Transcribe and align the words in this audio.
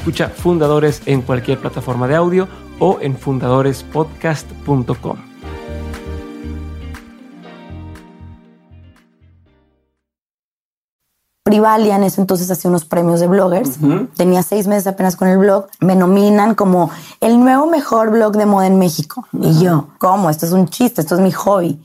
Escucha 0.00 0.30
Fundadores 0.30 1.02
en 1.04 1.20
cualquier 1.20 1.58
plataforma 1.58 2.08
de 2.08 2.16
audio 2.16 2.48
o 2.78 2.96
en 3.02 3.18
fundadorespodcast.com. 3.18 5.18
Privalia 11.42 11.96
en 11.96 12.04
ese 12.04 12.22
entonces 12.22 12.50
hacía 12.50 12.70
unos 12.70 12.86
premios 12.86 13.20
de 13.20 13.26
bloggers. 13.26 13.76
Tenía 14.16 14.42
seis 14.42 14.66
meses 14.66 14.86
apenas 14.86 15.16
con 15.16 15.28
el 15.28 15.36
blog. 15.36 15.66
Me 15.80 15.94
nominan 15.94 16.54
como 16.54 16.90
el 17.20 17.38
nuevo 17.38 17.66
mejor 17.66 18.10
blog 18.10 18.38
de 18.38 18.46
moda 18.46 18.68
en 18.68 18.78
México. 18.78 19.26
Y 19.34 19.62
yo, 19.62 19.88
¿cómo? 19.98 20.30
Esto 20.30 20.46
es 20.46 20.52
un 20.52 20.70
chiste, 20.70 21.02
esto 21.02 21.16
es 21.16 21.20
mi 21.20 21.32
hobby. 21.32 21.78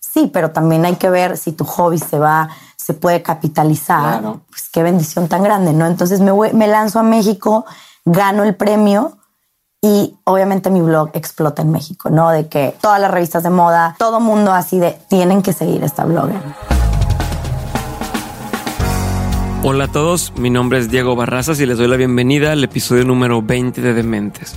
Sí, 0.00 0.28
pero 0.32 0.50
también 0.50 0.84
hay 0.84 0.96
que 0.96 1.08
ver 1.08 1.36
si 1.36 1.52
tu 1.52 1.64
hobby 1.64 1.98
se 1.98 2.18
va, 2.18 2.48
se 2.82 2.94
puede 2.94 3.22
capitalizar. 3.22 4.22
Pues 4.48 4.68
qué 4.72 4.82
bendición 4.82 5.28
tan 5.28 5.42
grande, 5.42 5.72
¿no? 5.72 5.86
Entonces 5.86 6.20
me, 6.20 6.32
me 6.52 6.66
lanzo 6.66 6.98
a 6.98 7.02
México, 7.02 7.64
gano 8.04 8.42
el 8.42 8.56
premio 8.56 9.18
y 9.80 10.16
obviamente 10.24 10.70
mi 10.70 10.80
blog 10.80 11.10
explota 11.12 11.62
en 11.62 11.70
México, 11.70 12.10
¿no? 12.10 12.30
De 12.30 12.48
que 12.48 12.74
todas 12.80 13.00
las 13.00 13.10
revistas 13.10 13.42
de 13.42 13.50
moda, 13.50 13.94
todo 13.98 14.20
mundo 14.20 14.52
así 14.52 14.78
de 14.78 14.98
tienen 15.08 15.42
que 15.42 15.52
seguir 15.52 15.84
esta 15.84 16.04
blogger. 16.04 16.40
Hola 19.64 19.84
a 19.84 19.88
todos, 19.88 20.32
mi 20.36 20.50
nombre 20.50 20.80
es 20.80 20.90
Diego 20.90 21.14
Barrazas 21.14 21.60
y 21.60 21.66
les 21.66 21.78
doy 21.78 21.86
la 21.86 21.96
bienvenida 21.96 22.50
al 22.50 22.64
episodio 22.64 23.04
número 23.04 23.42
20 23.42 23.80
de 23.80 23.94
Dementes. 23.94 24.56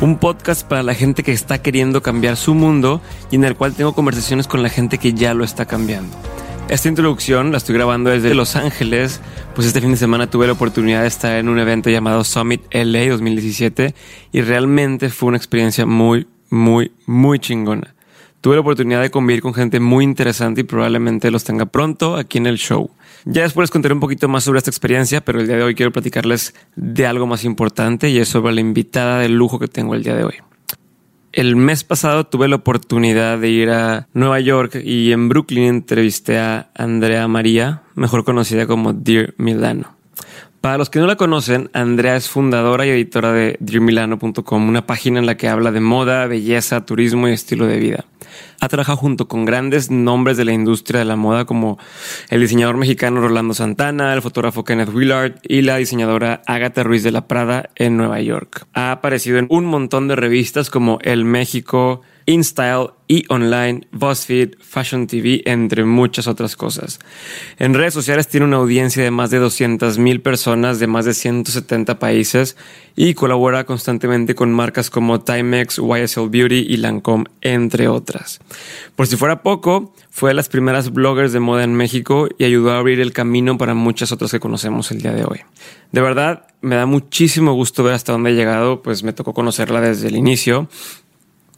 Un 0.00 0.18
podcast 0.18 0.66
para 0.66 0.84
la 0.84 0.94
gente 0.94 1.24
que 1.24 1.32
está 1.32 1.58
queriendo 1.58 2.02
cambiar 2.02 2.36
su 2.36 2.54
mundo 2.54 3.00
y 3.32 3.36
en 3.36 3.44
el 3.44 3.56
cual 3.56 3.74
tengo 3.74 3.94
conversaciones 3.94 4.46
con 4.46 4.62
la 4.62 4.68
gente 4.68 4.98
que 4.98 5.12
ya 5.12 5.34
lo 5.34 5.42
está 5.42 5.66
cambiando. 5.66 6.16
Esta 6.68 6.88
introducción 6.88 7.52
la 7.52 7.58
estoy 7.58 7.74
grabando 7.74 8.08
desde 8.08 8.34
Los 8.34 8.56
Ángeles, 8.56 9.20
pues 9.54 9.66
este 9.66 9.82
fin 9.82 9.90
de 9.90 9.96
semana 9.98 10.30
tuve 10.30 10.46
la 10.46 10.54
oportunidad 10.54 11.02
de 11.02 11.08
estar 11.08 11.36
en 11.36 11.50
un 11.50 11.58
evento 11.58 11.90
llamado 11.90 12.24
Summit 12.24 12.62
LA 12.72 13.10
2017 13.10 13.94
y 14.32 14.40
realmente 14.40 15.10
fue 15.10 15.28
una 15.28 15.36
experiencia 15.36 15.84
muy, 15.84 16.26
muy, 16.48 16.92
muy 17.06 17.38
chingona. 17.38 17.94
Tuve 18.40 18.54
la 18.54 18.62
oportunidad 18.62 19.02
de 19.02 19.10
convivir 19.10 19.42
con 19.42 19.52
gente 19.52 19.78
muy 19.78 20.04
interesante 20.04 20.62
y 20.62 20.64
probablemente 20.64 21.30
los 21.30 21.44
tenga 21.44 21.66
pronto 21.66 22.16
aquí 22.16 22.38
en 22.38 22.46
el 22.46 22.56
show. 22.56 22.90
Ya 23.26 23.42
después 23.42 23.64
les 23.64 23.70
contaré 23.70 23.94
un 23.94 24.00
poquito 24.00 24.28
más 24.28 24.44
sobre 24.44 24.58
esta 24.58 24.70
experiencia, 24.70 25.22
pero 25.22 25.40
el 25.40 25.46
día 25.46 25.56
de 25.56 25.62
hoy 25.62 25.74
quiero 25.74 25.92
platicarles 25.92 26.54
de 26.76 27.06
algo 27.06 27.26
más 27.26 27.44
importante 27.44 28.08
y 28.08 28.18
es 28.18 28.28
sobre 28.28 28.54
la 28.54 28.62
invitada 28.62 29.18
de 29.18 29.28
lujo 29.28 29.58
que 29.58 29.68
tengo 29.68 29.94
el 29.94 30.02
día 30.02 30.14
de 30.14 30.24
hoy. 30.24 30.34
El 31.34 31.56
mes 31.56 31.82
pasado 31.82 32.28
tuve 32.28 32.46
la 32.46 32.54
oportunidad 32.54 33.40
de 33.40 33.48
ir 33.48 33.70
a 33.70 34.06
Nueva 34.14 34.38
York 34.38 34.76
y 34.84 35.10
en 35.10 35.28
Brooklyn 35.28 35.64
entrevisté 35.64 36.38
a 36.38 36.70
Andrea 36.76 37.26
María, 37.26 37.82
mejor 37.96 38.24
conocida 38.24 38.68
como 38.68 38.92
Dear 38.92 39.34
Milano. 39.36 39.96
Para 40.60 40.78
los 40.78 40.90
que 40.90 41.00
no 41.00 41.08
la 41.08 41.16
conocen, 41.16 41.70
Andrea 41.72 42.14
es 42.14 42.28
fundadora 42.28 42.86
y 42.86 42.90
editora 42.90 43.32
de 43.32 43.56
DearMilano.com, 43.58 44.68
una 44.68 44.86
página 44.86 45.18
en 45.18 45.26
la 45.26 45.36
que 45.36 45.48
habla 45.48 45.72
de 45.72 45.80
moda, 45.80 46.28
belleza, 46.28 46.86
turismo 46.86 47.26
y 47.26 47.32
estilo 47.32 47.66
de 47.66 47.78
vida. 47.80 48.04
Ha 48.60 48.68
trabajado 48.68 48.96
junto 48.96 49.28
con 49.28 49.44
grandes 49.44 49.90
nombres 49.90 50.36
de 50.36 50.44
la 50.44 50.52
industria 50.52 51.00
de 51.00 51.04
la 51.04 51.16
moda 51.16 51.44
como 51.44 51.78
el 52.30 52.40
diseñador 52.40 52.76
mexicano 52.76 53.20
Rolando 53.20 53.54
Santana, 53.54 54.14
el 54.14 54.22
fotógrafo 54.22 54.64
Kenneth 54.64 54.94
Willard 54.94 55.34
y 55.42 55.62
la 55.62 55.76
diseñadora 55.76 56.42
Agatha 56.46 56.82
Ruiz 56.82 57.02
de 57.02 57.10
la 57.10 57.26
Prada 57.26 57.70
en 57.74 57.96
Nueva 57.96 58.20
York. 58.20 58.66
Ha 58.72 58.92
aparecido 58.92 59.38
en 59.38 59.46
un 59.50 59.64
montón 59.64 60.08
de 60.08 60.16
revistas 60.16 60.70
como 60.70 60.98
El 61.02 61.24
México, 61.24 62.02
InStyle 62.26 62.90
y 63.06 63.24
online, 63.28 63.86
BuzzFeed, 63.92 64.54
Fashion 64.60 65.06
TV, 65.06 65.42
entre 65.44 65.84
muchas 65.84 66.26
otras 66.26 66.56
cosas. 66.56 66.98
En 67.58 67.74
redes 67.74 67.92
sociales 67.92 68.28
tiene 68.28 68.46
una 68.46 68.56
audiencia 68.56 69.02
de 69.02 69.10
más 69.10 69.30
de 69.30 69.40
200.000 69.40 70.22
personas 70.22 70.78
de 70.78 70.86
más 70.86 71.04
de 71.04 71.12
170 71.12 71.98
países 71.98 72.56
y 72.96 73.14
colabora 73.14 73.64
constantemente 73.64 74.34
con 74.34 74.52
marcas 74.52 74.88
como 74.88 75.20
Timex, 75.20 75.78
YSL 75.78 76.28
Beauty 76.30 76.66
y 76.68 76.76
Lancome, 76.78 77.26
entre 77.42 77.88
otras. 77.88 78.40
Por 78.96 79.06
si 79.06 79.16
fuera 79.16 79.42
poco, 79.42 79.94
fue 80.10 80.30
de 80.30 80.34
las 80.34 80.48
primeras 80.48 80.92
bloggers 80.92 81.32
de 81.32 81.40
moda 81.40 81.64
en 81.64 81.74
México 81.74 82.28
y 82.38 82.44
ayudó 82.44 82.72
a 82.72 82.78
abrir 82.78 83.00
el 83.00 83.12
camino 83.12 83.58
para 83.58 83.74
muchas 83.74 84.12
otras 84.12 84.30
que 84.30 84.40
conocemos 84.40 84.90
el 84.90 85.02
día 85.02 85.12
de 85.12 85.24
hoy. 85.24 85.40
De 85.92 86.00
verdad, 86.00 86.46
me 86.62 86.76
da 86.76 86.86
muchísimo 86.86 87.52
gusto 87.52 87.84
ver 87.84 87.94
hasta 87.94 88.12
dónde 88.12 88.30
ha 88.30 88.32
llegado, 88.32 88.82
pues 88.82 89.02
me 89.02 89.12
tocó 89.12 89.34
conocerla 89.34 89.80
desde 89.80 90.08
el 90.08 90.16
inicio 90.16 90.68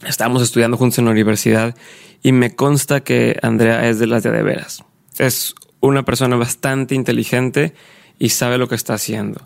Estábamos 0.05 0.43
estudiando 0.43 0.77
juntos 0.77 0.99
en 0.99 1.05
la 1.05 1.11
universidad 1.11 1.75
y 2.21 2.31
me 2.31 2.55
consta 2.55 3.01
que 3.01 3.37
Andrea 3.41 3.87
es 3.89 3.99
de 3.99 4.07
las 4.07 4.23
de, 4.23 4.31
de 4.31 4.43
veras. 4.43 4.83
Es 5.17 5.55
una 5.79 6.03
persona 6.03 6.35
bastante 6.35 6.95
inteligente 6.95 7.73
y 8.19 8.29
sabe 8.29 8.57
lo 8.57 8.67
que 8.67 8.75
está 8.75 8.93
haciendo. 8.93 9.41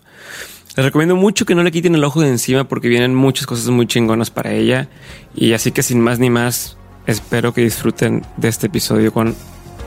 Les 0.76 0.86
recomiendo 0.86 1.16
mucho 1.16 1.44
que 1.44 1.54
no 1.54 1.62
le 1.62 1.70
quiten 1.70 1.94
el 1.94 2.04
ojo 2.04 2.22
de 2.22 2.28
encima 2.28 2.64
porque 2.64 2.88
vienen 2.88 3.14
muchas 3.14 3.46
cosas 3.46 3.68
muy 3.68 3.86
chingonas 3.86 4.30
para 4.30 4.52
ella. 4.52 4.88
Y 5.34 5.52
así 5.52 5.72
que 5.72 5.82
sin 5.82 6.00
más 6.00 6.18
ni 6.18 6.30
más, 6.30 6.78
espero 7.06 7.52
que 7.52 7.62
disfruten 7.62 8.24
de 8.38 8.48
este 8.48 8.68
episodio 8.68 9.12
con 9.12 9.34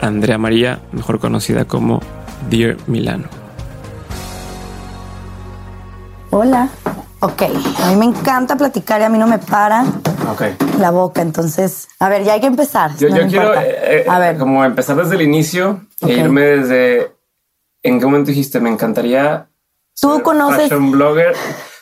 Andrea 0.00 0.38
María, 0.38 0.80
mejor 0.92 1.18
conocida 1.18 1.64
como 1.64 2.00
Dear 2.50 2.76
Milano. 2.86 3.28
Hola. 6.30 6.68
Ok, 7.20 7.42
a 7.82 7.90
mí 7.90 7.96
me 7.96 8.04
encanta 8.04 8.56
platicar 8.56 9.00
y 9.00 9.04
a 9.04 9.08
mí 9.08 9.16
no 9.16 9.26
me 9.26 9.38
para 9.38 9.84
la 10.78 10.90
boca. 10.90 11.22
Entonces, 11.22 11.88
a 11.98 12.10
ver, 12.10 12.24
ya 12.24 12.34
hay 12.34 12.40
que 12.40 12.46
empezar. 12.46 12.94
Yo, 12.98 13.08
quiero 13.08 13.54
eh, 13.54 14.02
eh, 14.02 14.04
a 14.06 14.18
ver. 14.18 14.36
como 14.36 14.62
empezar 14.64 14.96
desde 14.96 15.14
el 15.14 15.22
inicio 15.22 15.80
e 16.02 16.12
irme 16.12 16.42
desde 16.42 17.12
en 17.82 17.98
qué 17.98 18.04
momento 18.04 18.28
dijiste 18.28 18.60
me 18.60 18.68
encantaría. 18.68 19.48
Tú 19.98 20.22
conoces 20.22 20.70
un 20.72 20.90
blogger. 20.90 21.34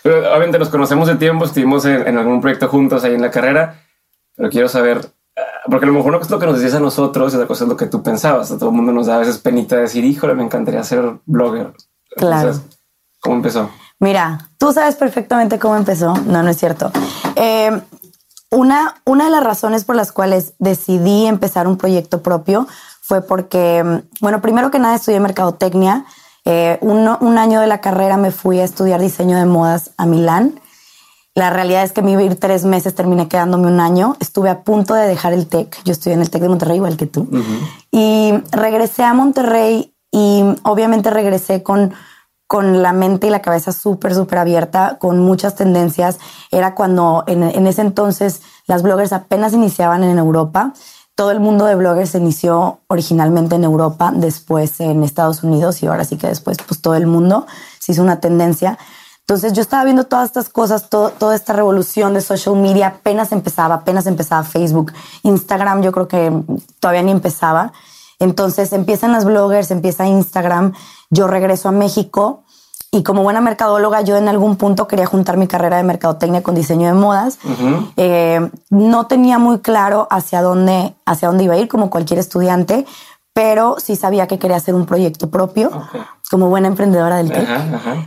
Obviamente 0.05 0.59
nos 0.59 0.69
conocemos 0.69 1.09
de 1.09 1.17
tiempo, 1.17 1.47
estuvimos 1.47 1.84
en, 1.87 2.17
algún 2.17 2.41
proyecto 2.41 2.69
juntos 2.69 3.03
ahí 3.03 3.15
en 3.15 3.23
la 3.23 3.31
carrera, 3.31 3.83
pero 4.37 4.50
quiero 4.50 4.69
saber 4.69 4.99
eh, 5.34 5.41
porque 5.69 5.87
a 5.87 5.89
lo 5.89 5.94
mejor 5.94 6.12
no 6.12 6.21
es 6.21 6.31
lo 6.31 6.39
que 6.39 6.47
nos 6.47 6.56
decías 6.56 6.75
a 6.75 6.81
nosotros, 6.81 7.34
es 7.34 7.47
cosa 7.47 7.65
es 7.65 7.71
lo 7.71 7.77
que 7.77 7.87
tú 7.87 8.03
pensabas. 8.05 8.53
A 8.53 8.59
todo 8.59 8.69
el 8.69 8.77
mundo 8.77 8.93
nos 8.93 9.06
da 9.06 9.17
a 9.17 9.19
veces 9.19 9.39
penita 9.39 9.77
decir, 9.77 10.05
híjole, 10.05 10.34
me 10.34 10.44
encantaría 10.44 10.84
ser 10.84 11.15
blogger. 11.27 11.73
Claro. 12.17 12.53
¿Cómo 13.21 13.37
empezó? 13.37 13.71
Mira, 14.00 14.50
tú 14.59 14.72
sabes 14.72 14.97
perfectamente 14.97 15.59
cómo 15.59 15.77
empezó. 15.77 16.15
No, 16.15 16.43
no 16.43 16.50
es 16.50 16.56
cierto. 16.56 16.91
Eh, 17.37 17.71
una, 18.50 18.94
una 19.05 19.25
de 19.25 19.31
las 19.31 19.43
razones 19.43 19.84
por 19.84 19.97
las 19.97 20.12
cuales 20.12 20.55
decidí 20.58 21.26
empezar 21.26 21.67
un 21.67 21.76
proyecto 21.76 22.23
propio 22.23 22.67
fue 23.06 23.20
porque, 23.20 24.02
bueno, 24.23 24.41
primero 24.41 24.70
que 24.70 24.79
nada 24.79 24.96
estudié 24.96 25.20
mercadotecnia. 25.20 26.06
Eh, 26.46 26.79
un, 26.81 27.38
año 27.38 27.61
de 27.61 27.67
la 27.67 27.81
carrera 27.81 28.17
me 28.17 28.31
fui 28.31 28.61
a 28.61 28.64
estudiar 28.64 29.00
diseño 29.00 29.37
de 29.37 29.44
modas 29.44 29.91
a 29.99 30.06
Milán. 30.06 30.61
La 31.35 31.50
realidad 31.50 31.82
es 31.82 31.93
que 31.93 32.00
me 32.00 32.12
iba 32.12 32.20
a 32.20 32.25
ir 32.25 32.37
tres 32.37 32.64
meses, 32.64 32.94
terminé 32.94 33.29
quedándome 33.29 33.67
un 33.67 33.81
año. 33.81 34.17
Estuve 34.20 34.49
a 34.49 34.62
punto 34.62 34.94
de 34.94 35.06
dejar 35.06 35.32
el 35.32 35.49
TEC. 35.49 35.82
Yo 35.85 35.93
estudié 35.93 36.14
en 36.14 36.23
el 36.23 36.31
TEC 36.31 36.43
de 36.43 36.49
Monterrey, 36.49 36.76
igual 36.76 36.96
que 36.96 37.06
tú. 37.06 37.29
Y 37.91 38.32
regresé 38.52 39.02
a 39.02 39.12
Monterrey 39.14 39.94
y 40.11 40.44
obviamente 40.62 41.11
regresé 41.11 41.62
con 41.62 41.93
con 42.55 42.85
la 42.85 42.93
mente 42.93 43.27
y 43.27 43.31
la 43.31 43.43
cabeza 43.43 43.73
súper, 43.73 44.15
súper 44.15 44.39
abierta, 44.39 44.99
con 45.01 45.19
muchas 45.19 45.56
tendencias. 45.56 46.21
Era 46.53 46.77
cuando 46.77 47.25
en, 47.27 47.43
ese 47.43 47.81
entonces 47.81 48.43
las 48.69 48.85
bloggers 48.85 49.12
apenas 49.12 49.55
iniciaban 49.55 50.05
en 50.05 50.19
Europa. 50.19 50.73
Todo 51.17 51.33
el 51.33 51.41
mundo 51.41 51.65
de 51.65 51.75
bloggers 51.75 52.11
se 52.11 52.19
inició 52.19 52.79
originalmente 52.87 53.56
en 53.56 53.65
Europa, 53.65 54.12
después 54.15 54.79
en 54.79 55.03
Estados 55.03 55.43
Unidos 55.43 55.83
y 55.83 55.89
ahora 55.89 56.05
sí 56.05 56.17
que 56.17 56.29
después 56.29 56.59
pues 56.65 56.81
todo 56.81 56.95
el 56.95 57.09
mundo 57.09 57.45
se 57.81 57.91
hizo 57.91 58.03
una 58.03 58.21
tendencia. 58.21 58.79
Entonces 59.23 59.53
yo 59.53 59.61
estaba 59.61 59.83
viendo 59.83 60.05
todas 60.05 60.27
estas 60.27 60.49
cosas, 60.49 60.89
toda 60.89 61.35
esta 61.35 61.55
revolución 61.55 62.15
de 62.15 62.21
social 62.21 62.55
media 62.55 62.87
apenas 62.87 63.33
empezaba, 63.33 63.75
apenas 63.75 64.06
empezaba 64.06 64.45
Facebook, 64.45 64.93
Instagram 65.25 65.83
yo 65.83 65.91
creo 65.91 66.06
que 66.06 66.31
todavía 66.79 67.03
ni 67.03 67.11
empezaba. 67.11 67.73
Entonces 68.21 68.73
empiezan 68.73 69.11
las 69.11 69.25
bloggers, 69.25 69.73
empieza 69.73 70.06
Instagram, 70.06 70.73
yo 71.11 71.27
regreso 71.27 71.69
a 71.69 71.73
México 71.73 72.44
y 72.94 73.02
como 73.02 73.25
buena 73.25 73.41
mercadóloga, 73.41 74.02
yo 74.02 74.17
en 74.17 74.29
algún 74.29 74.55
punto 74.55 74.87
quería 74.87 75.05
juntar 75.06 75.37
mi 75.37 75.49
carrera 75.49 75.79
de 75.79 75.82
mercadotecnia 75.82 76.44
con 76.44 76.55
diseño 76.55 76.87
de 76.87 76.94
modas. 76.94 77.41
Eh, 77.96 78.49
no 78.70 79.06
tenía 79.08 79.38
muy 79.38 79.58
claro 79.58 80.06
hacia 80.12 80.43
dónde, 80.43 80.94
hacia 81.05 81.26
dónde 81.26 81.43
iba 81.43 81.55
a 81.55 81.58
ir, 81.58 81.67
como 81.67 81.91
cualquier 81.91 82.20
estudiante, 82.20 82.87
pero 83.32 83.76
sí 83.81 83.96
sabía 83.96 84.29
que 84.29 84.38
quería 84.38 84.58
hacer 84.58 84.76
un 84.76 84.87
proyecto 84.87 85.29
propio, 85.29 85.73
como 86.31 86.49
buena 86.49 86.69
emprendedora 86.69 87.17
del 87.17 87.32
tech. 87.32 87.49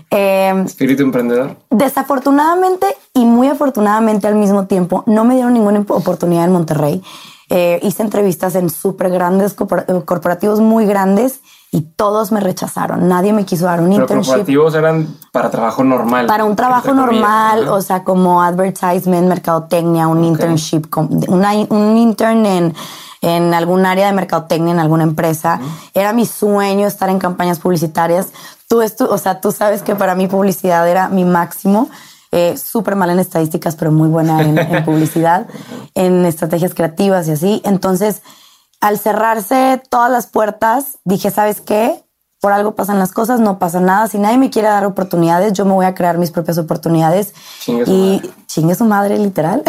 Eh, 0.10 0.64
Espíritu 0.66 1.04
emprendedor. 1.04 1.58
Desafortunadamente 1.70 2.88
y 3.14 3.26
muy 3.26 3.50
afortunadamente 3.50 4.26
al 4.28 4.36
mismo 4.36 4.68
tiempo, 4.68 5.04
no 5.06 5.26
me 5.26 5.34
dieron 5.34 5.54
ninguna 5.54 5.84
oportunidad 5.90 6.46
en 6.46 6.54
Monterrey. 6.54 7.04
Eh, 7.50 7.80
hice 7.82 8.04
entrevistas 8.04 8.56
en 8.56 8.70
súper 8.70 9.10
grandes 9.10 9.54
corporativos 9.54 10.60
muy 10.60 10.86
grandes 10.86 11.40
y 11.72 11.82
todos 11.82 12.32
me 12.32 12.42
rechazaron. 12.42 13.08
Nadie 13.08 13.32
me 13.32 13.46
quiso 13.46 13.66
dar 13.66 13.80
un 13.80 13.90
Pero 13.90 14.02
internship. 14.02 14.28
corporativos 14.28 14.76
eran 14.76 15.16
para 15.32 15.50
trabajo 15.50 15.84
normal. 15.84 16.26
Para 16.28 16.44
un 16.44 16.56
trabajo 16.58 16.94
normal, 16.94 17.68
o 17.70 17.82
sea, 17.82 18.04
como 18.04 18.42
advertisement, 18.42 19.28
mercadotecnia, 19.28 20.08
un 20.08 20.24
internship, 20.26 20.88
un 20.98 21.98
intern 21.98 22.46
en, 22.46 22.74
en 23.22 23.54
algún 23.54 23.86
área 23.86 24.08
de 24.08 24.14
mercadotecnia, 24.14 24.74
en 24.74 24.80
alguna 24.80 25.04
empresa. 25.04 25.60
Era 25.94 26.14
mi 26.14 26.26
sueño 26.26 26.88
estar 26.88 27.10
en 27.10 27.20
campañas 27.20 27.60
publicitarias. 27.60 28.28
Tú, 28.68 28.82
o 28.82 29.18
sea, 29.18 29.40
tú 29.40 29.52
sabes 29.54 29.82
que 29.84 29.96
para 29.96 30.16
mí 30.16 30.28
publicidad 30.28 30.88
era 30.90 31.08
mi 31.08 31.24
máximo. 31.24 31.90
Eh, 32.32 32.58
súper 32.58 32.96
mal 32.96 33.10
en 33.10 33.20
estadísticas, 33.20 33.76
pero 33.76 33.92
muy 33.92 34.10
buena 34.10 34.42
en, 34.42 34.58
en 34.58 34.84
publicidad, 34.86 35.48
en 35.96 36.26
estrategias 36.26 36.74
creativas 36.74 37.28
y 37.28 37.32
así. 37.32 37.62
Entonces, 37.64 38.22
al 38.82 39.00
cerrarse 39.00 39.82
todas 39.90 40.12
las 40.12 40.28
puertas, 40.28 41.00
dije, 41.04 41.32
¿sabes 41.32 41.62
qué? 41.62 42.04
Por 42.48 42.54
algo 42.54 42.76
pasan 42.76 42.98
las 42.98 43.12
cosas, 43.12 43.42
no 43.42 43.60
pasa 43.60 43.82
nada. 43.82 44.08
Si 44.08 44.18
nadie 44.18 44.38
me 44.38 44.50
quiere 44.50 44.70
dar 44.70 44.86
oportunidades, 44.86 45.52
yo 45.52 45.66
me 45.66 45.74
voy 45.74 45.86
a 45.86 45.94
crear 45.94 46.18
mis 46.18 46.32
propias 46.32 46.58
oportunidades. 46.58 47.34
y 47.68 48.22
chingue 48.46 48.74
su 48.74 48.86
madre, 48.86 49.20
literal. 49.20 49.64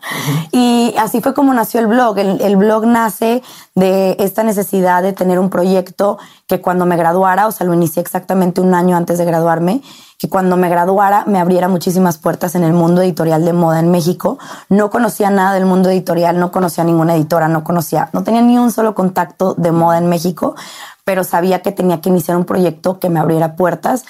y 0.50 0.94
así 0.98 1.20
fue 1.20 1.34
como 1.34 1.52
nació 1.52 1.80
el 1.80 1.86
blog. 1.86 2.18
El, 2.18 2.40
el, 2.40 2.56
blog 2.56 2.86
nace 2.86 3.42
de 3.74 4.16
esta 4.18 4.42
necesidad 4.42 5.02
de 5.02 5.12
tener 5.12 5.38
un 5.38 5.50
proyecto 5.50 6.16
que 6.46 6.62
cuando 6.62 6.86
me 6.86 6.96
graduara, 6.96 7.46
o 7.46 7.52
sea, 7.52 7.66
lo 7.66 7.74
inicié 7.74 8.00
exactamente 8.00 8.62
un 8.62 8.72
año 8.72 8.96
antes 8.96 9.18
de 9.18 9.26
graduarme, 9.26 9.82
que 10.18 10.30
cuando 10.30 10.56
me 10.56 10.70
graduara 10.70 11.24
me 11.26 11.38
abriera 11.38 11.68
muchísimas 11.68 12.16
puertas 12.16 12.54
en 12.54 12.64
el 12.64 12.72
mundo 12.72 13.02
editorial 13.02 13.44
de 13.44 13.52
moda 13.52 13.80
en 13.80 13.90
México. 13.90 14.38
No 14.70 14.88
conocía 14.88 15.28
nada 15.28 15.52
del 15.52 15.66
mundo 15.66 15.90
editorial, 15.90 16.38
no 16.38 16.50
conocía 16.50 16.84
ninguna 16.84 17.14
editora, 17.14 17.48
no 17.48 17.62
conocía, 17.62 18.08
no 18.14 18.22
tenía 18.22 18.40
ni 18.40 18.56
un 18.56 18.72
solo 18.72 18.94
contacto 18.94 19.54
de 19.58 19.70
moda 19.70 19.98
en 19.98 20.08
México, 20.08 20.54
pero 21.04 21.24
sabía 21.24 21.62
que 21.62 21.72
tenía 21.72 22.00
que 22.00 22.08
iniciar 22.08 22.36
un 22.36 22.44
proyecto 22.44 22.98
que 22.98 23.10
me 23.10 23.20
abriera 23.20 23.56
puertas. 23.56 24.04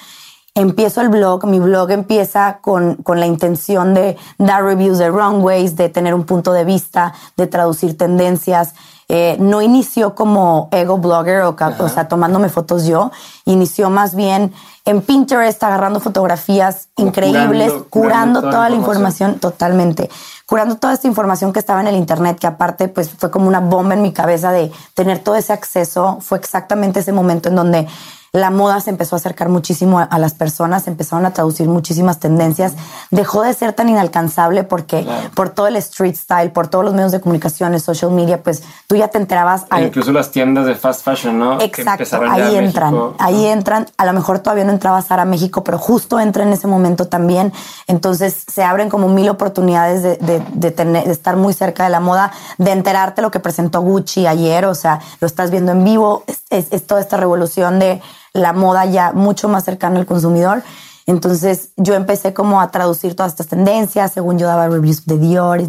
Empiezo 0.55 1.01
el 1.01 1.09
blog, 1.09 1.47
mi 1.47 1.59
blog 1.59 1.91
empieza 1.91 2.59
con, 2.61 2.95
con 2.97 3.19
la 3.19 3.27
intención 3.27 3.93
de 3.93 4.17
dar 4.39 4.65
reviews 4.65 4.99
de 4.99 5.09
runways, 5.09 5.75
de 5.75 5.89
tener 5.89 6.15
un 6.15 6.25
punto 6.25 6.53
de 6.53 6.65
vista, 6.65 7.13
de 7.37 7.49
traducir 7.49 7.99
tendencias, 7.99 8.75
eh, 9.09 9.37
no 9.39 9.61
inició 9.61 10.15
como 10.15 10.69
ego 10.73 10.99
blogger 10.99 11.43
o, 11.43 11.57
o, 11.79 11.89
sea, 11.89 12.09
tomándome 12.09 12.49
fotos 12.49 12.87
yo, 12.87 13.11
inició 13.45 13.91
más 13.91 14.15
bien 14.15 14.53
en 14.87 15.01
Pinterest 15.03 15.63
agarrando 15.63 16.01
fotografías 16.01 16.89
increíbles, 16.97 17.73
curando, 17.73 17.89
curando, 17.91 18.41
toda, 18.41 18.53
toda 18.53 18.69
la 18.69 18.77
información. 18.77 19.31
información 19.31 19.39
totalmente, 19.41 20.11
curando 20.47 20.77
toda 20.77 20.95
esta 20.95 21.07
información 21.07 21.53
que 21.53 21.59
estaba 21.59 21.81
en 21.81 21.87
el 21.87 21.97
internet, 21.97 22.39
que 22.39 22.47
aparte 22.47 22.89
pues 22.89 23.11
fue 23.11 23.31
como 23.31 23.49
una 23.49 23.61
bomba 23.61 23.95
en 23.95 24.03
mi 24.03 24.13
cabeza 24.13 24.53
de 24.53 24.71
tener 24.95 25.19
todo 25.21 25.37
ese 25.37 25.53
acceso, 25.53 26.19
fue 26.21 26.39
exactamente 26.39 27.01
ese 27.01 27.13
momento 27.13 27.49
en 27.49 27.57
donde 27.57 27.89
la 28.35 28.51
moda 28.51 28.81
se 28.81 28.91
empezó 28.91 29.17
a 29.17 29.19
acercar 29.19 29.49
muchísimo 29.49 30.01
a, 30.01 30.03
a, 30.03 30.19
las 30.19 30.35
personas, 30.35 30.89
empezaron 30.89 31.25
a 31.25 31.33
traducir 31.33 31.69
muchísimas 31.69 32.19
tendencias, 32.19 32.75
dejó 33.11 33.43
de 33.43 33.55
ser 33.55 33.73
tan 33.73 33.89
inalcanzable 33.89 34.65
porque 34.65 35.05
claro. 35.05 35.31
por 35.35 35.51
todo 35.51 35.69
el 35.69 35.77
street 35.77 36.17
style, 36.17 36.51
por 36.51 36.67
todos 36.67 36.85
los 36.85 36.95
medios 36.95 37.13
de 37.13 37.21
comunicación, 37.21 37.79
social 37.81 38.11
media, 38.11 38.43
pues 38.43 38.63
tú 38.87 38.97
ya 38.97 39.09
te 39.09 39.19
enterabas. 39.19 39.67
Al... 39.71 39.85
Incluso 39.85 40.13
las 40.13 40.31
tiendas 40.31 40.67
de 40.67 40.75
fast 40.75 41.05
fashion, 41.05 41.39
¿no? 41.39 41.61
Exacto, 41.61 42.21
ahí 42.29 42.57
entran, 42.57 42.93
México. 42.93 43.15
ahí 43.19 43.47
entran. 43.47 43.87
A 43.97 44.05
lo 44.05 44.13
mejor 44.13 44.41
todavía 44.41 44.65
no 44.65 44.73
entraba 44.73 45.01
Sara 45.03 45.25
México, 45.25 45.63
pero 45.63 45.79
justo 45.79 46.19
entra 46.19 46.43
en 46.43 46.53
ese 46.53 46.67
momento 46.67 47.07
también. 47.07 47.53
Entonces 47.87 48.45
se 48.53 48.65
abren 48.65 48.91
como 48.91 49.09
mil 49.09 49.29
oportunidades 49.29 50.03
de, 50.03 50.17
de, 50.17 50.43
de, 50.53 50.71
tener, 50.73 51.05
de 51.05 51.13
estar 51.13 51.37
muy 51.37 51.53
cerca 51.53 51.85
de 51.85 51.91
la 51.91 52.01
moda, 52.01 52.33
de 52.59 52.73
enterarte 52.73 53.23
lo 53.23 53.31
que 53.31 53.41
presentó 53.41 53.81
Gucci 53.81 54.27
ayer, 54.27 54.67
o 54.67 54.75
sea, 54.75 55.01
lo 55.21 55.27
estás 55.27 55.51
viendo 55.51 55.73
en 55.73 55.85
vivo, 55.85 56.25
es, 56.27 56.43
es, 56.51 56.67
es 56.73 56.87
toda 56.87 57.01
esta 57.01 57.17
revolución 57.17 57.79
de 57.79 58.03
la 58.35 58.53
moda 58.53 58.85
ya 58.85 59.13
mucho 59.13 59.49
más 59.49 59.65
cercana 59.65 59.99
al 59.99 60.07
consumidor. 60.07 60.63
Entonces 61.07 61.71
yo 61.77 61.95
empecé 61.95 62.33
como 62.33 62.63
a 62.63 62.71
traducir 62.71 63.15
todas 63.15 63.33
estas 63.33 63.49
tendencias, 63.49 64.13
según 64.13 64.39
yo 64.39 64.47
daba 64.47 64.69
reviews 64.69 65.05
de 65.05 65.19
Dior 65.19 65.61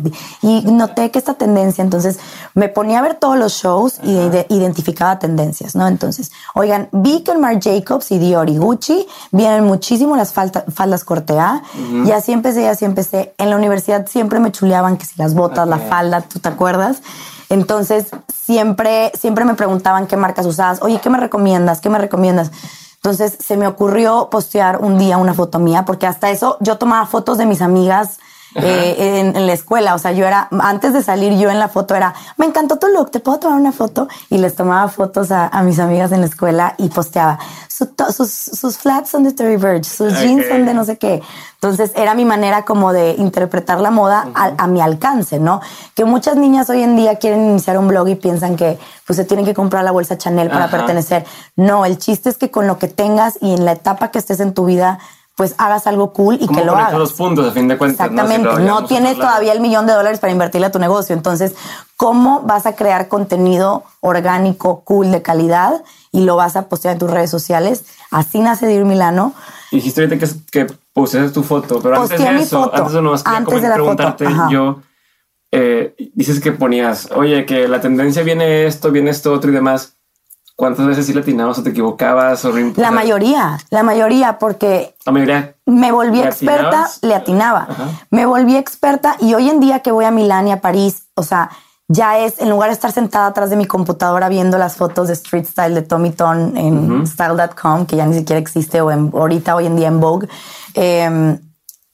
y 0.42 0.62
noté 0.62 1.12
que 1.12 1.20
esta 1.20 1.34
tendencia, 1.34 1.84
entonces 1.84 2.20
me 2.54 2.70
ponía 2.70 3.00
a 3.00 3.02
ver 3.02 3.16
todos 3.16 3.38
los 3.38 3.52
shows 3.52 4.00
y 4.02 4.14
de, 4.30 4.46
identificaba 4.50 5.20
tendencias, 5.20 5.76
¿no? 5.76 5.88
Entonces, 5.90 6.32
oigan, 6.54 6.88
vi 6.94 7.22
que 7.22 7.32
en 7.32 7.42
Marc 7.42 7.62
Jacobs 7.62 8.12
y 8.12 8.18
Dior 8.18 8.50
y 8.50 8.58
Gucci 8.58 9.08
vienen 9.32 9.66
muchísimo 9.66 10.16
las 10.16 10.32
falta, 10.32 10.64
faldas 10.74 11.04
corte 11.04 11.38
A 11.38 11.62
uh 11.62 11.78
-huh. 11.78 12.08
y 12.08 12.12
así 12.14 12.32
empecé, 12.32 12.62
y 12.62 12.68
así 12.68 12.86
empecé. 12.86 13.34
En 13.38 13.50
la 13.50 13.58
universidad 13.58 14.08
siempre 14.08 14.40
me 14.40 14.54
chuleaban 14.54 14.96
que 14.96 15.06
si 15.06 15.16
las 15.18 15.34
botas, 15.34 15.68
okay. 15.68 15.80
la 15.80 15.90
falda, 15.90 16.22
¿tú 16.22 16.40
te 16.40 16.48
acuerdas? 16.48 17.02
Entonces, 17.50 18.08
siempre, 18.34 19.12
siempre 19.18 19.46
me 19.46 19.56
preguntaban 19.56 20.08
qué 20.08 20.18
marcas 20.18 20.46
usabas. 20.46 20.82
Oye, 20.82 21.00
¿qué 21.02 21.10
me 21.10 21.20
recomiendas? 21.20 21.82
¿Qué 21.82 21.90
me 21.90 21.98
recomiendas? 21.98 22.52
Entonces, 22.96 23.38
se 23.40 23.56
me 23.56 23.68
ocurrió 23.68 24.30
postear 24.32 24.80
un 24.82 24.98
día 24.98 25.18
una 25.18 25.34
foto 25.34 25.60
mía, 25.60 25.86
porque 25.86 26.08
hasta 26.08 26.32
eso 26.32 26.58
yo 26.60 26.78
tomaba 26.78 27.06
fotos 27.06 27.38
de 27.38 27.46
mis 27.46 27.62
amigas 27.62 28.20
eh, 28.56 29.19
en, 29.19 29.36
en, 29.36 29.48
la 29.48 29.54
escuela. 29.54 29.96
O 29.96 30.00
sea, 30.00 30.13
yo 30.13 30.25
era, 30.25 30.48
antes 30.62 30.94
de 30.94 31.04
salir 31.04 31.38
yo 31.38 31.50
en 31.50 31.60
la 31.60 31.68
foto 31.68 31.94
era, 31.94 32.13
me 32.38 32.46
encantó 32.46 32.78
tu 32.78 32.88
look, 32.88 33.12
¿te 33.12 33.19
puedo 33.19 33.38
tomar 33.38 33.60
una 33.60 33.74
foto? 33.74 34.07
Y 34.30 34.38
les 34.38 34.56
tomaba 34.56 34.88
fotos 34.88 35.31
a, 35.31 35.48
a 35.48 35.62
mis 35.62 35.78
amigas 35.80 36.12
en 36.13 36.22
la 36.22 36.28
escuela 36.28 36.74
y 36.78 36.88
posteaba, 36.90 37.38
Su, 37.68 37.90
sus, 38.16 38.31
sus, 38.31 38.78
flats 38.78 39.10
son 39.10 39.24
de 39.24 39.34
Terry 39.34 39.57
Birch, 39.57 39.84
sus 39.84 40.13
okay. 40.13 40.28
jeans 40.28 40.48
son 40.48 40.66
de 40.66 40.74
no 40.74 40.86
sé 40.86 40.98
qué. 40.98 41.22
Entonces 41.56 41.92
era 41.96 42.13
mi 42.13 42.24
manera 42.24 42.63
como 42.63 42.94
de 42.94 43.16
interpretar 43.18 43.81
la 43.81 43.92
moda 43.92 44.25
uh 44.28 44.30
-huh. 44.30 44.56
a, 44.58 44.63
a, 44.63 44.68
mi 44.68 44.80
alcance, 44.80 45.40
¿no? 45.40 45.60
Que 45.94 46.06
muchas 46.06 46.38
niñas 46.38 46.69
hoy 46.69 46.84
en 46.84 46.96
día 46.96 47.16
quieren 47.16 47.44
iniciar 47.50 47.78
un 47.78 47.88
blog 47.88 48.08
y 48.08 48.16
piensan 48.16 48.56
que 48.56 48.80
pues 49.06 49.18
se 49.18 49.25
tienen 49.25 49.46
que 49.46 49.53
comprar 49.53 49.84
la 49.84 49.91
bolsa 49.91 50.18
Chanel 50.18 50.50
para 50.50 50.65
uh 50.65 50.68
-huh. 50.68 50.72
pertenecer. 50.72 51.25
No, 51.56 51.84
el 51.86 51.98
chiste 51.98 52.30
es 52.30 52.38
que 52.38 52.51
con 52.51 52.68
lo 52.68 52.77
que 52.77 52.88
tengas 52.88 53.38
y 53.41 53.53
en 53.53 53.65
la 53.65 53.74
etapa 53.74 54.12
que 54.12 54.20
estés 54.20 54.39
en 54.39 54.53
tu 54.53 54.65
vida, 54.65 55.00
pues 55.36 55.54
hagas 55.58 55.86
algo 55.86 56.13
cool 56.13 56.38
y 56.39 56.48
¿Cómo 56.48 56.60
que 56.60 56.65
lo 56.65 56.75
hagas. 56.77 56.94
los 56.94 57.13
puntos, 57.13 57.46
a 57.48 57.51
fin 57.51 57.68
de 57.68 57.77
cuentas. 57.77 58.08
Exactamente. 58.08 58.48
No, 58.48 58.58
si 58.58 58.63
no 58.63 58.86
tienes 58.86 59.18
todavía 59.18 59.51
el 59.51 59.60
millón 59.60 59.86
de 59.86 59.94
dólares 59.94 60.20
para 60.20 60.32
invertirle 60.32 60.68
a 60.68 60.72
tu 60.72 60.80
negocio. 60.80 61.13
Entonces, 61.13 61.56
¿cómo 61.98 62.42
vas 62.44 62.65
a 62.65 62.75
crear 62.75 63.10
contenido 63.10 63.84
orgánico, 64.00 64.82
cool, 64.86 65.12
de 65.12 65.22
calidad 65.22 65.84
y 66.13 66.22
lo 66.22 66.38
vas 66.38 66.56
a 66.56 66.70
postear 66.70 66.94
en 66.94 67.00
tus 67.00 67.12
redes 67.12 67.30
sociales? 67.30 67.84
Así 68.12 68.39
nace 68.39 68.65
Dir 68.68 68.86
Milano. 68.86 69.34
Dijiste 69.72 70.01
ahorita 70.04 70.25
que, 70.25 70.32
que 70.51 70.74
posteas 70.94 71.34
tu 71.34 71.44
foto, 71.44 71.82
pero 71.82 71.98
Posteé 71.98 72.18
antes 72.27 72.38
de 72.38 72.44
eso, 72.44 72.63
foto. 72.63 72.75
antes 72.77 72.94
de 72.94 73.01
nomás 73.01 73.24
antes 73.25 73.62
de 73.62 73.68
la 73.68 73.75
preguntarte 73.75 74.25
foto. 74.30 74.50
yo, 74.50 74.80
eh, 75.51 75.96
dices 76.13 76.39
que 76.39 76.54
ponías, 76.54 77.10
oye, 77.13 77.46
que 77.46 77.68
la 77.68 77.82
tendencia 77.82 78.24
viene 78.24 78.68
esto, 78.68 78.89
viene 78.92 79.10
esto, 79.10 79.34
otro 79.34 79.51
y 79.51 79.54
demás. 79.54 79.95
¿Cuántas 80.56 80.86
veces 80.86 81.06
sí 81.06 81.14
le 81.14 81.20
atinabas 81.20 81.60
o 81.60 81.64
te 81.64 81.72
equivocabas? 81.72 82.46
O 82.46 82.54
la 82.78 82.92
mayoría, 82.92 83.58
la 83.72 83.84
mayoría, 83.84 84.40
porque 84.40 84.96
la 85.06 85.12
mayoría 85.12 85.56
me 85.66 85.92
volví 85.92 86.22
experta, 86.22 86.90
le 87.02 87.14
atinaba. 87.14 87.68
Ajá. 87.70 87.88
Me 88.10 88.26
volví 88.26 88.56
experta 88.56 89.18
y 89.20 89.34
hoy 89.34 89.50
en 89.50 89.60
día 89.60 89.80
que 89.82 89.92
voy 89.92 90.06
a 90.06 90.12
Milán 90.12 90.48
y 90.48 90.54
a 90.54 90.62
París, 90.62 91.08
o 91.16 91.24
sea, 91.24 91.50
ya 91.90 92.20
es, 92.20 92.40
en 92.40 92.50
lugar 92.50 92.70
de 92.70 92.74
estar 92.74 92.92
sentada 92.94 93.28
atrás 93.28 93.50
de 93.50 93.58
mi 93.58 93.66
computadora 93.66 94.30
viendo 94.30 94.58
las 94.58 94.78
fotos 94.78 95.08
de 95.08 95.14
Street 95.14 95.46
Style 95.46 95.76
de 95.76 95.82
Tommy 95.82 96.12
Ton 96.12 96.56
en 96.56 96.92
uh 96.92 97.04
-huh. 97.04 97.06
style.com, 97.06 97.86
que 97.86 97.98
ya 97.98 98.06
ni 98.06 98.16
siquiera 98.16 98.40
existe, 98.40 98.80
o 98.80 98.92
en, 98.92 99.12
ahorita, 99.14 99.56
hoy 99.56 99.66
en 99.66 99.76
día 99.76 99.90
en 99.90 100.00
Vogue, 100.00 100.28
eh, 100.74 101.38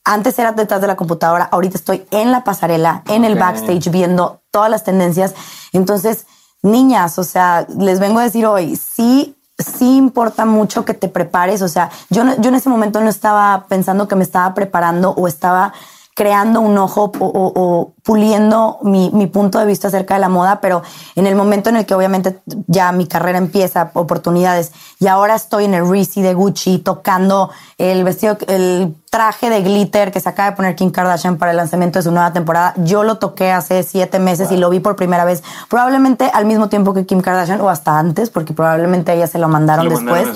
antes 0.03 0.39
era 0.39 0.51
detrás 0.51 0.81
de 0.81 0.87
la 0.87 0.95
computadora, 0.95 1.45
ahorita 1.51 1.77
estoy 1.77 2.05
en 2.11 2.31
la 2.31 2.43
pasarela, 2.43 3.03
en 3.07 3.21
okay. 3.21 3.31
el 3.31 3.39
backstage, 3.39 3.91
viendo 3.91 4.41
todas 4.49 4.69
las 4.69 4.83
tendencias. 4.83 5.33
Entonces, 5.73 6.25
niñas, 6.61 7.17
o 7.19 7.23
sea, 7.23 7.65
les 7.77 7.99
vengo 7.99 8.19
a 8.19 8.23
decir 8.23 8.45
hoy, 8.45 8.75
sí, 8.75 9.35
sí 9.57 9.97
importa 9.97 10.45
mucho 10.45 10.85
que 10.85 10.93
te 10.93 11.07
prepares. 11.07 11.61
O 11.61 11.67
sea, 11.67 11.89
yo, 12.09 12.23
no, 12.23 12.39
yo 12.39 12.49
en 12.49 12.55
ese 12.55 12.69
momento 12.69 13.01
no 13.01 13.09
estaba 13.09 13.65
pensando 13.67 14.07
que 14.07 14.15
me 14.15 14.23
estaba 14.23 14.53
preparando 14.53 15.11
o 15.11 15.27
estaba 15.27 15.73
creando 16.15 16.59
un 16.59 16.77
ojo 16.77 17.11
o, 17.19 17.93
puliendo 18.03 18.79
mi, 18.83 19.09
mi, 19.11 19.27
punto 19.27 19.59
de 19.59 19.65
vista 19.65 19.87
acerca 19.87 20.15
de 20.15 20.19
la 20.19 20.29
moda, 20.29 20.59
pero 20.59 20.81
en 21.15 21.25
el 21.25 21.35
momento 21.35 21.69
en 21.69 21.77
el 21.77 21.85
que 21.85 21.93
obviamente 21.95 22.41
ya 22.67 22.91
mi 22.91 23.07
carrera 23.07 23.37
empieza, 23.37 23.91
oportunidades, 23.93 24.71
y 24.99 25.07
ahora 25.07 25.35
estoy 25.35 25.65
en 25.65 25.73
el 25.73 25.87
Reese 25.87 26.21
de 26.21 26.33
Gucci 26.33 26.79
tocando 26.79 27.49
el 27.77 28.03
vestido, 28.03 28.37
el 28.47 28.95
traje 29.09 29.49
de 29.49 29.61
glitter 29.61 30.11
que 30.11 30.19
se 30.19 30.29
acaba 30.29 30.51
de 30.51 30.55
poner 30.55 30.75
Kim 30.75 30.91
Kardashian 30.91 31.37
para 31.37 31.51
el 31.51 31.57
lanzamiento 31.57 31.99
de 31.99 32.03
su 32.03 32.11
nueva 32.11 32.33
temporada. 32.33 32.73
Yo 32.77 33.03
lo 33.03 33.17
toqué 33.17 33.51
hace 33.51 33.83
siete 33.83 34.19
meses 34.19 34.51
y 34.51 34.57
lo 34.57 34.69
vi 34.69 34.79
por 34.79 34.95
primera 34.95 35.23
vez, 35.23 35.43
probablemente 35.69 36.29
al 36.33 36.45
mismo 36.45 36.67
tiempo 36.67 36.93
que 36.93 37.05
Kim 37.05 37.21
Kardashian 37.21 37.61
o 37.61 37.69
hasta 37.69 37.97
antes, 37.97 38.29
porque 38.29 38.53
probablemente 38.53 39.13
ella 39.13 39.27
se 39.27 39.37
lo 39.37 39.47
mandaron, 39.47 39.87
después. 39.87 40.27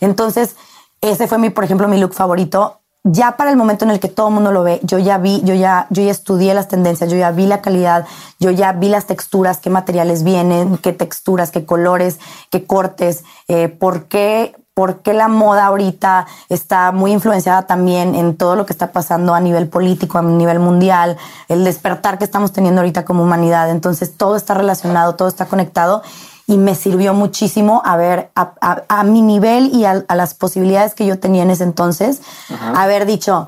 Entonces, 0.00 0.56
ese 1.00 1.26
fue 1.26 1.38
mi, 1.38 1.50
por 1.50 1.64
ejemplo, 1.64 1.88
mi 1.88 1.98
look 1.98 2.14
favorito 2.14 2.80
ya 3.04 3.36
para 3.36 3.50
el 3.50 3.56
momento 3.58 3.84
en 3.84 3.90
el 3.90 4.00
que 4.00 4.08
todo 4.08 4.28
el 4.28 4.34
mundo 4.34 4.50
lo 4.50 4.62
ve, 4.62 4.80
yo 4.82 4.98
ya 4.98 5.18
vi, 5.18 5.42
yo 5.44 5.54
ya, 5.54 5.86
yo 5.90 6.02
ya 6.02 6.10
estudié 6.10 6.54
las 6.54 6.68
tendencias, 6.68 7.10
yo 7.10 7.18
ya 7.18 7.30
vi 7.30 7.46
la 7.46 7.60
calidad, 7.60 8.06
yo 8.40 8.50
ya 8.50 8.72
vi 8.72 8.88
las 8.88 9.04
texturas, 9.04 9.58
qué 9.58 9.68
materiales 9.68 10.24
vienen, 10.24 10.78
qué 10.78 10.94
texturas, 10.94 11.50
qué 11.50 11.66
colores, 11.66 12.18
qué 12.50 12.64
cortes, 12.64 13.24
eh, 13.46 13.68
por 13.68 14.04
qué, 14.04 14.56
por 14.72 15.02
qué 15.02 15.12
la 15.12 15.28
moda 15.28 15.66
ahorita 15.66 16.26
está 16.48 16.92
muy 16.92 17.12
influenciada 17.12 17.66
también 17.66 18.14
en 18.14 18.36
todo 18.36 18.56
lo 18.56 18.64
que 18.64 18.72
está 18.72 18.90
pasando 18.90 19.34
a 19.34 19.40
nivel 19.40 19.68
político, 19.68 20.16
a 20.16 20.22
nivel 20.22 20.58
mundial, 20.58 21.18
el 21.48 21.62
despertar 21.62 22.16
que 22.16 22.24
estamos 22.24 22.52
teniendo 22.52 22.80
ahorita 22.80 23.04
como 23.04 23.22
humanidad. 23.22 23.70
Entonces 23.70 24.16
todo 24.16 24.34
está 24.34 24.54
relacionado, 24.54 25.14
todo 25.14 25.28
está 25.28 25.44
conectado 25.44 26.02
y 26.46 26.58
me 26.58 26.74
sirvió 26.74 27.14
muchísimo 27.14 27.82
a 27.84 27.96
ver 27.96 28.30
a, 28.34 29.04
mi 29.04 29.22
nivel 29.22 29.70
y 29.74 29.84
a, 29.84 30.04
las 30.14 30.34
posibilidades 30.34 30.94
que 30.94 31.06
yo 31.06 31.18
tenía 31.18 31.42
en 31.42 31.50
ese 31.50 31.64
entonces, 31.64 32.20
haber 32.74 33.06
dicho, 33.06 33.46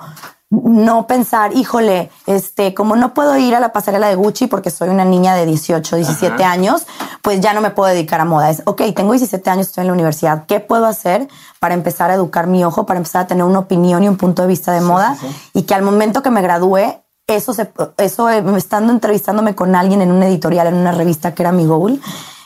no 0.48 1.08
pensar, 1.08 1.56
híjole, 1.56 2.10
este, 2.26 2.72
como 2.72 2.94
no 2.94 3.14
puedo 3.14 3.36
ir 3.36 3.56
a 3.56 3.60
la 3.60 3.72
pasarela 3.72 4.08
de 4.08 4.14
Gucci 4.14 4.46
porque 4.46 4.70
soy 4.70 4.88
una 4.88 5.04
niña 5.04 5.34
de 5.34 5.44
18, 5.44 5.96
17 5.96 6.44
años, 6.44 6.86
pues 7.20 7.40
ya 7.40 7.52
no 7.52 7.60
me 7.60 7.70
puedo 7.70 7.88
dedicar 7.88 8.20
a 8.20 8.24
moda. 8.24 8.50
Es, 8.50 8.62
ok, 8.64 8.82
tengo 8.94 9.12
17 9.12 9.50
años, 9.50 9.66
estoy 9.66 9.82
en 9.82 9.88
la 9.88 9.92
universidad. 9.94 10.46
¿Qué 10.46 10.60
puedo 10.60 10.86
hacer 10.86 11.28
para 11.58 11.74
empezar 11.74 12.10
a 12.10 12.14
educar 12.14 12.46
mi 12.46 12.64
ojo, 12.64 12.86
para 12.86 12.98
empezar 12.98 13.22
a 13.22 13.26
tener 13.26 13.42
una 13.42 13.58
opinión 13.58 14.04
y 14.04 14.08
un 14.08 14.16
punto 14.16 14.42
de 14.42 14.48
vista 14.48 14.72
de 14.72 14.80
moda? 14.82 15.16
Y 15.52 15.62
que 15.62 15.74
al 15.74 15.82
momento 15.82 16.22
que 16.22 16.30
me 16.30 16.42
gradúe, 16.42 16.94
eso, 17.26 17.52
se, 17.52 17.72
eso 17.98 18.30
eh, 18.30 18.44
estando 18.56 18.92
entrevistándome 18.92 19.56
con 19.56 19.74
alguien 19.74 20.00
en 20.00 20.12
un 20.12 20.22
editorial, 20.22 20.68
en 20.68 20.74
una 20.74 20.92
revista 20.92 21.34
que 21.34 21.42
era 21.42 21.50
mi 21.50 21.66
goal, 21.66 22.00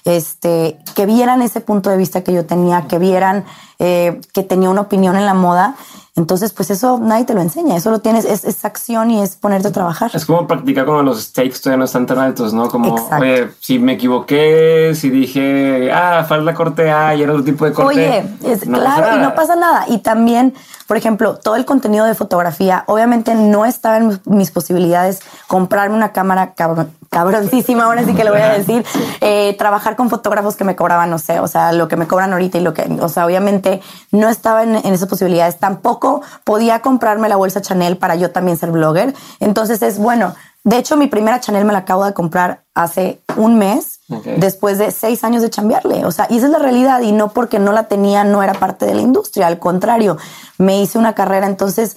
este, 0.05 0.79
que 0.95 1.07
vieran 1.07 1.43
ese 1.43 1.61
punto 1.61 1.91
de 1.91 1.97
vista 1.97 2.23
que 2.23 2.33
yo 2.33 2.47
tenía, 2.47 2.87
que 2.87 2.99
vieran 2.99 3.45
eh, 3.79 4.21
que 4.35 4.43
tenía 4.43 4.69
una 4.69 4.83
opinión 4.83 5.17
en 5.17 5.25
la 5.25 5.33
moda. 5.33 5.75
Entonces, 6.15 6.53
pues 6.53 6.71
eso 6.71 6.99
nadie 6.99 7.25
te 7.25 7.33
lo 7.33 7.41
enseña, 7.41 7.77
eso 7.77 7.91
lo 7.91 8.01
tienes, 8.01 8.27
es, 8.27 8.65
acción 8.67 9.11
y 9.11 9.23
es 9.23 9.37
ponerte 9.37 9.69
a 9.69 9.73
trabajar. 9.73 10.11
Es 10.13 10.27
como 10.27 10.47
practicar 10.47 10.85
como 10.85 11.03
los 11.03 11.23
stakes 11.23 11.63
todavía 11.63 11.79
no 11.79 11.85
están 11.87 12.05
tan 12.05 12.19
altos, 12.19 12.53
¿no? 12.53 12.69
Como, 12.69 12.95
oye, 12.95 13.49
si 13.61 13.79
me 13.79 13.93
equivoqué, 13.93 14.93
si 14.95 15.09
dije, 15.09 15.91
ah, 15.93 16.27
falda 16.29 16.53
corte 16.53 16.91
A 16.91 17.15
y 17.15 17.23
era 17.23 17.33
otro 17.33 17.45
tipo 17.45 17.65
de 17.65 17.73
corte. 17.73 17.95
Oye, 17.95 18.25
es 18.45 18.61
claro, 18.65 19.17
y 19.17 19.21
no 19.21 19.35
pasa 19.35 19.57
nada. 19.57 19.87
Y 19.89 19.99
también, 19.99 20.53
por 20.87 20.99
ejemplo, 20.99 21.37
todo 21.37 21.57
el 21.57 21.65
contenido 21.65 22.05
de 22.05 22.15
fotografía, 22.15 22.85
obviamente 22.87 23.35
no 23.35 23.65
estaba 23.65 23.97
en 23.97 24.21
mis 24.27 24.51
posibilidades 24.51 25.21
comprarme 25.47 25.97
una 25.97 26.13
cámara 26.13 26.53
cabrón, 26.53 26.91
cabroncísima, 27.11 27.85
ahora 27.85 28.05
sí 28.05 28.15
que 28.15 28.23
lo 28.23 28.31
voy 28.31 28.41
a 28.41 28.51
decir, 28.51 28.85
eh, 29.21 29.55
trabajar 29.59 29.97
con 29.97 30.09
fotógrafos 30.09 30.55
que 30.55 30.63
me 30.63 30.77
cobraban, 30.77 31.11
no 31.11 31.19
sé, 31.19 31.41
o 31.41 31.49
sea, 31.49 31.73
lo 31.73 31.89
que 31.89 31.97
me 31.97 32.07
cobran 32.07 32.33
ahorita 32.33 32.59
y 32.59 32.61
lo 32.61 32.73
que, 32.73 32.83
o 33.01 33.09
sea, 33.09 33.27
obviamente 33.27 33.83
no 34.13 34.29
estaba 34.29 34.63
en, 34.63 34.77
esas 34.77 35.09
posibilidades. 35.09 35.59
Tampoco 35.59 36.23
podía 36.45 36.81
comprarme 36.81 37.29
la 37.29 37.37
bolsa 37.37 37.61
Chanel 37.61 37.97
para 37.97 38.15
yo 38.15 38.31
también 38.31 38.57
ser 38.57 38.71
blogger. 38.71 39.13
Entonces 39.41 39.83
es 39.83 39.99
bueno. 39.99 40.35
De 40.63 40.77
hecho, 40.77 40.97
mi 40.97 41.07
primera 41.09 41.41
Chanel 41.41 41.65
me 41.65 41.73
la 41.73 41.81
acabo 41.81 42.05
de 42.05 42.13
comprar 42.13 42.65
hace 42.75 43.23
un 43.37 43.59
mes, 43.59 44.01
después 44.37 44.79
de 44.79 44.91
seis 44.91 45.25
años 45.25 45.43
de 45.43 45.51
chambearle. 45.51 46.05
O 46.05 46.13
sea, 46.13 46.27
y 46.29 46.37
esa 46.37 46.47
es 46.47 46.53
la 46.53 46.59
realidad. 46.59 47.01
Y 47.01 47.13
no 47.13 47.33
porque 47.33 47.59
no 47.59 47.73
la 47.73 47.85
tenía, 47.85 48.25
no 48.25 48.43
era 48.43 48.53
parte 48.53 48.85
de 48.85 48.95
la 48.95 49.01
industria. 49.01 49.47
Al 49.47 49.59
contrario, 49.59 50.19
me 50.59 50.81
hice 50.81 50.99
una 50.99 51.15
carrera. 51.15 51.47
Entonces, 51.47 51.97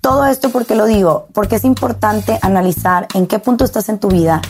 todo 0.00 0.24
esto 0.26 0.50
porque 0.50 0.74
lo 0.74 0.86
digo, 0.86 1.28
porque 1.32 1.56
es 1.56 1.64
importante 1.64 2.38
analizar 2.42 3.06
en 3.14 3.26
qué 3.26 3.38
punto 3.38 3.64
estás 3.64 3.88
en 3.88 3.98
tu 3.98 4.08
vida, 4.08 4.40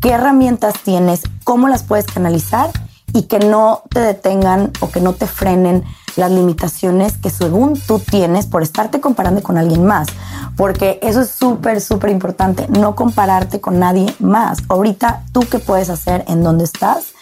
qué 0.00 0.10
herramientas 0.10 0.74
tienes, 0.82 1.22
cómo 1.44 1.68
las 1.68 1.82
puedes 1.82 2.06
canalizar 2.06 2.70
y 3.12 3.22
que 3.22 3.38
no 3.38 3.82
te 3.90 4.00
detengan 4.00 4.72
o 4.80 4.90
que 4.90 5.00
no 5.00 5.12
te 5.12 5.26
frenen 5.26 5.84
las 6.16 6.32
limitaciones 6.32 7.16
que 7.16 7.30
según 7.30 7.80
tú 7.80 8.00
tienes 8.00 8.46
por 8.46 8.62
estarte 8.62 9.00
comparando 9.00 9.42
con 9.42 9.56
alguien 9.56 9.86
más. 9.86 10.08
Porque 10.56 10.98
eso 11.02 11.20
es 11.20 11.30
súper, 11.30 11.80
súper 11.80 12.10
importante, 12.10 12.66
no 12.68 12.96
compararte 12.96 13.60
con 13.60 13.78
nadie 13.78 14.12
más. 14.18 14.58
Ahorita, 14.68 15.22
¿tú 15.32 15.40
qué 15.48 15.60
puedes 15.60 15.90
hacer 15.90 16.24
en 16.26 16.42
donde 16.42 16.64
estás? 16.64 17.12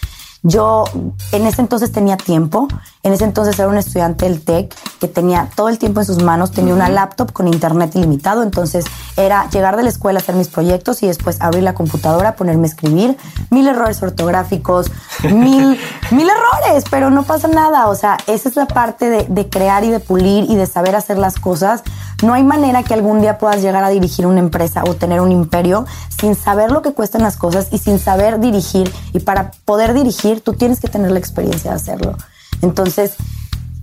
Yo 0.48 0.84
en 1.32 1.44
ese 1.44 1.60
entonces 1.60 1.90
tenía 1.90 2.16
tiempo, 2.16 2.68
en 3.02 3.12
ese 3.12 3.24
entonces 3.24 3.58
era 3.58 3.66
un 3.66 3.78
estudiante 3.78 4.26
del 4.26 4.44
TEC 4.44 4.72
que 5.00 5.08
tenía 5.08 5.48
todo 5.56 5.68
el 5.68 5.76
tiempo 5.76 5.98
en 6.00 6.06
sus 6.06 6.22
manos, 6.22 6.52
tenía 6.52 6.72
una 6.72 6.88
laptop 6.88 7.32
con 7.32 7.48
internet 7.48 7.96
ilimitado, 7.96 8.44
entonces 8.44 8.84
era 9.16 9.50
llegar 9.50 9.76
de 9.76 9.82
la 9.82 9.88
escuela, 9.88 10.20
hacer 10.20 10.36
mis 10.36 10.46
proyectos 10.46 11.02
y 11.02 11.08
después 11.08 11.40
abrir 11.40 11.64
la 11.64 11.74
computadora, 11.74 12.36
ponerme 12.36 12.68
a 12.68 12.70
escribir, 12.70 13.16
mil 13.50 13.66
errores 13.66 14.00
ortográficos, 14.04 14.88
mil, 15.24 15.80
mil 16.12 16.28
errores, 16.28 16.84
pero 16.90 17.10
no 17.10 17.24
pasa 17.24 17.48
nada, 17.48 17.88
o 17.88 17.96
sea, 17.96 18.16
esa 18.28 18.48
es 18.48 18.54
la 18.54 18.66
parte 18.66 19.10
de, 19.10 19.26
de 19.28 19.48
crear 19.48 19.82
y 19.82 19.90
de 19.90 19.98
pulir 19.98 20.48
y 20.48 20.54
de 20.54 20.66
saber 20.66 20.94
hacer 20.94 21.18
las 21.18 21.40
cosas. 21.40 21.82
No 22.22 22.32
hay 22.32 22.44
manera 22.44 22.82
que 22.82 22.94
algún 22.94 23.20
día 23.20 23.36
puedas 23.36 23.60
llegar 23.60 23.84
a 23.84 23.90
dirigir 23.90 24.26
una 24.26 24.40
empresa 24.40 24.82
o 24.86 24.94
tener 24.94 25.20
un 25.20 25.32
imperio 25.32 25.84
sin 26.18 26.34
saber 26.34 26.70
lo 26.70 26.80
que 26.80 26.92
cuestan 26.92 27.22
las 27.22 27.36
cosas 27.36 27.68
y 27.72 27.78
sin 27.78 27.98
saber 27.98 28.40
dirigir. 28.40 28.90
Y 29.12 29.20
para 29.20 29.50
poder 29.66 29.92
dirigir, 29.92 30.35
tú 30.40 30.52
tienes 30.52 30.80
que 30.80 30.88
tener 30.88 31.10
la 31.10 31.18
experiencia 31.18 31.70
de 31.70 31.76
hacerlo. 31.76 32.16
Entonces, 32.62 33.16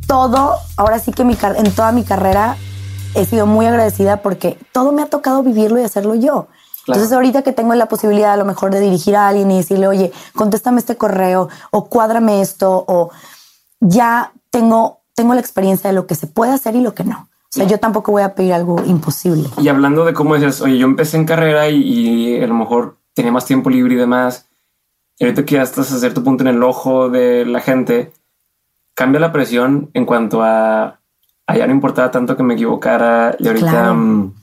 todo, 0.08 0.56
ahora 0.78 1.00
sí 1.00 1.12
que 1.12 1.24
mi, 1.24 1.38
en 1.56 1.72
toda 1.72 1.92
mi 1.92 2.04
carrera 2.04 2.58
he 3.16 3.26
sido 3.26 3.46
muy 3.46 3.66
agradecida 3.66 4.22
porque 4.22 4.58
todo 4.72 4.92
me 4.92 5.02
ha 5.02 5.08
tocado 5.08 5.44
vivirlo 5.44 5.80
y 5.80 5.84
hacerlo 5.84 6.16
yo. 6.16 6.48
Entonces 6.88 7.14
ahorita 7.14 7.44
que 7.44 7.54
tengo 7.54 7.74
la 7.76 7.86
posibilidad 7.86 8.34
a 8.34 8.38
lo 8.38 8.46
mejor 8.46 8.72
de 8.72 8.82
dirigir 8.82 9.16
a 9.16 9.30
alguien 9.30 9.50
y 9.52 9.58
decirle, 9.58 9.88
oye, 9.88 10.12
contéstame 10.36 10.80
este 10.80 10.98
correo 10.98 11.48
o 11.72 11.86
cuádrame 11.86 12.42
esto 12.42 12.84
o 12.88 13.10
ya 13.80 14.34
tengo, 14.50 15.02
tengo 15.16 15.34
la 15.34 15.40
experiencia 15.40 15.90
de 15.90 15.96
lo 15.96 16.08
que 16.08 16.16
se 16.16 16.28
puede 16.28 16.52
hacer 16.52 16.76
y 16.76 16.82
lo 16.82 16.94
que 16.94 17.06
no. 17.06 17.30
O 17.54 17.56
sea, 17.56 17.68
yo 17.68 17.80
tampoco 17.80 18.12
voy 18.12 18.24
a 18.24 18.34
pedir 18.34 18.54
algo 18.54 18.84
imposible. 18.86 19.48
Y 19.62 19.68
hablando 19.68 20.06
de 20.06 20.14
cómo 20.14 20.36
dices, 20.36 20.60
oye, 20.62 20.80
yo 20.80 20.88
empecé 20.88 21.18
en 21.18 21.26
carrera 21.26 21.70
y, 21.70 22.42
a 22.42 22.48
lo 22.48 22.56
mejor 22.56 22.98
tenía 23.14 23.32
más 23.32 23.46
tiempo 23.46 23.70
libre 23.70 23.94
y 23.94 23.98
demás, 23.98 24.48
y 25.18 25.26
ahorita 25.26 25.46
que 25.46 25.56
ya 25.56 25.64
estás 25.64 25.92
a 25.92 26.00
cierto 26.00 26.24
punto 26.24 26.44
en 26.44 26.50
el 26.50 26.64
ojo 26.64 27.10
de 27.10 27.46
la 27.46 27.62
gente, 27.62 28.12
cambia 28.96 29.20
la 29.20 29.32
presión 29.32 29.90
en 29.94 30.06
cuanto 30.06 30.42
a, 30.42 31.00
a 31.48 31.58
ya 31.58 31.68
no 31.68 31.74
importaba 31.74 32.12
tanto 32.12 32.36
que 32.36 32.44
me 32.44 32.54
equivocara 32.54 33.36
y 33.40 33.48
ahorita 33.48 33.94
mm, 33.94 34.34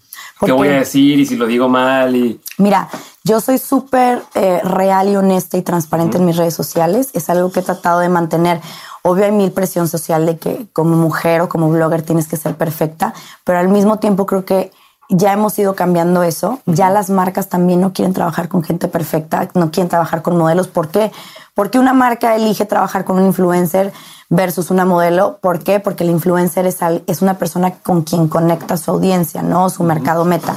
qué 0.45 0.53
voy 0.53 0.69
a 0.69 0.79
decir 0.79 1.19
y 1.19 1.27
si 1.27 1.37
lo 1.37 1.47
digo 1.47 1.69
mal 1.69 2.15
y 2.17 2.41
mira 2.59 2.89
yo 3.23 3.41
soy 3.41 3.59
súper 3.59 4.23
eh, 4.35 4.61
real 4.65 5.09
y 5.11 5.17
honesta 5.17 5.59
y 5.59 5.63
transparente 5.63 6.17
en 6.17 6.25
mis 6.25 6.37
redes 6.37 6.55
sociales. 6.55 7.11
Es 7.13 7.29
algo 7.29 7.53
que 7.53 7.61
he 7.61 7.63
tratado 7.63 8.01
de 8.01 8.09
mantener. 8.09 8.61
Obvio 9.03 9.27
hay 9.27 9.33
mil 9.33 9.53
presión 9.53 9.89
social 9.89 10.25
de 10.25 10.39
que 10.39 10.67
como 10.73 10.97
mujer 10.97 11.43
o 11.43 11.49
como 11.49 11.69
blogger 11.69 12.03
tienes 12.03 12.29
que 12.29 12.37
ser 12.37 12.57
perfecta, 12.57 13.13
pero 13.45 13.59
al 13.59 13.69
mismo 13.69 13.99
tiempo 13.99 14.25
creo 14.25 14.45
que 14.45 14.73
ya 15.11 15.33
hemos 15.33 15.59
ido 15.59 15.75
cambiando 15.75 16.23
eso. 16.23 16.61
Ya 16.67 16.89
las 16.91 17.11
marcas 17.11 17.49
también 17.49 17.81
no 17.81 17.93
quieren 17.93 18.15
trabajar 18.15 18.49
con 18.49 18.63
gente 18.63 18.89
perfecta, 18.89 19.49
no 19.55 19.71
quieren 19.71 19.89
trabajar 19.89 20.23
con 20.23 20.39
modelos. 20.39 20.69
¿Por 20.69 20.89
qué? 20.89 21.13
Porque 21.55 21.79
una 21.79 21.93
marca 21.93 22.37
elige 22.37 22.65
trabajar 22.65 23.05
con 23.05 23.19
un 23.19 23.27
influencer 23.27 23.93
versus 24.29 24.71
una 24.71 24.85
modelo. 24.85 25.39
¿Por 25.43 25.63
qué? 25.63 25.81
Porque 25.81 26.05
el 26.05 26.11
influencer 26.11 26.67
es, 26.67 26.79
es 27.07 27.23
una 27.23 27.39
persona 27.39 27.75
con 27.75 28.03
quien 28.03 28.29
conecta 28.29 28.77
su 28.77 28.93
audiencia, 28.93 29.43
¿no? 29.43 29.69
Su 29.69 29.83
mercado 29.83 30.25
meta. 30.25 30.55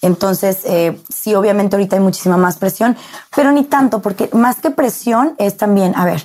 Entonces, 0.00 0.60
eh, 0.64 1.00
sí, 1.08 1.34
obviamente 1.34 1.76
ahorita 1.76 1.96
hay 1.96 2.02
muchísima 2.02 2.36
más 2.36 2.56
presión, 2.56 2.96
pero 3.34 3.50
ni 3.50 3.64
tanto, 3.64 4.00
porque 4.00 4.30
más 4.32 4.56
que 4.60 4.70
presión 4.70 5.34
es 5.38 5.56
también, 5.56 5.92
a 5.96 6.04
ver, 6.04 6.24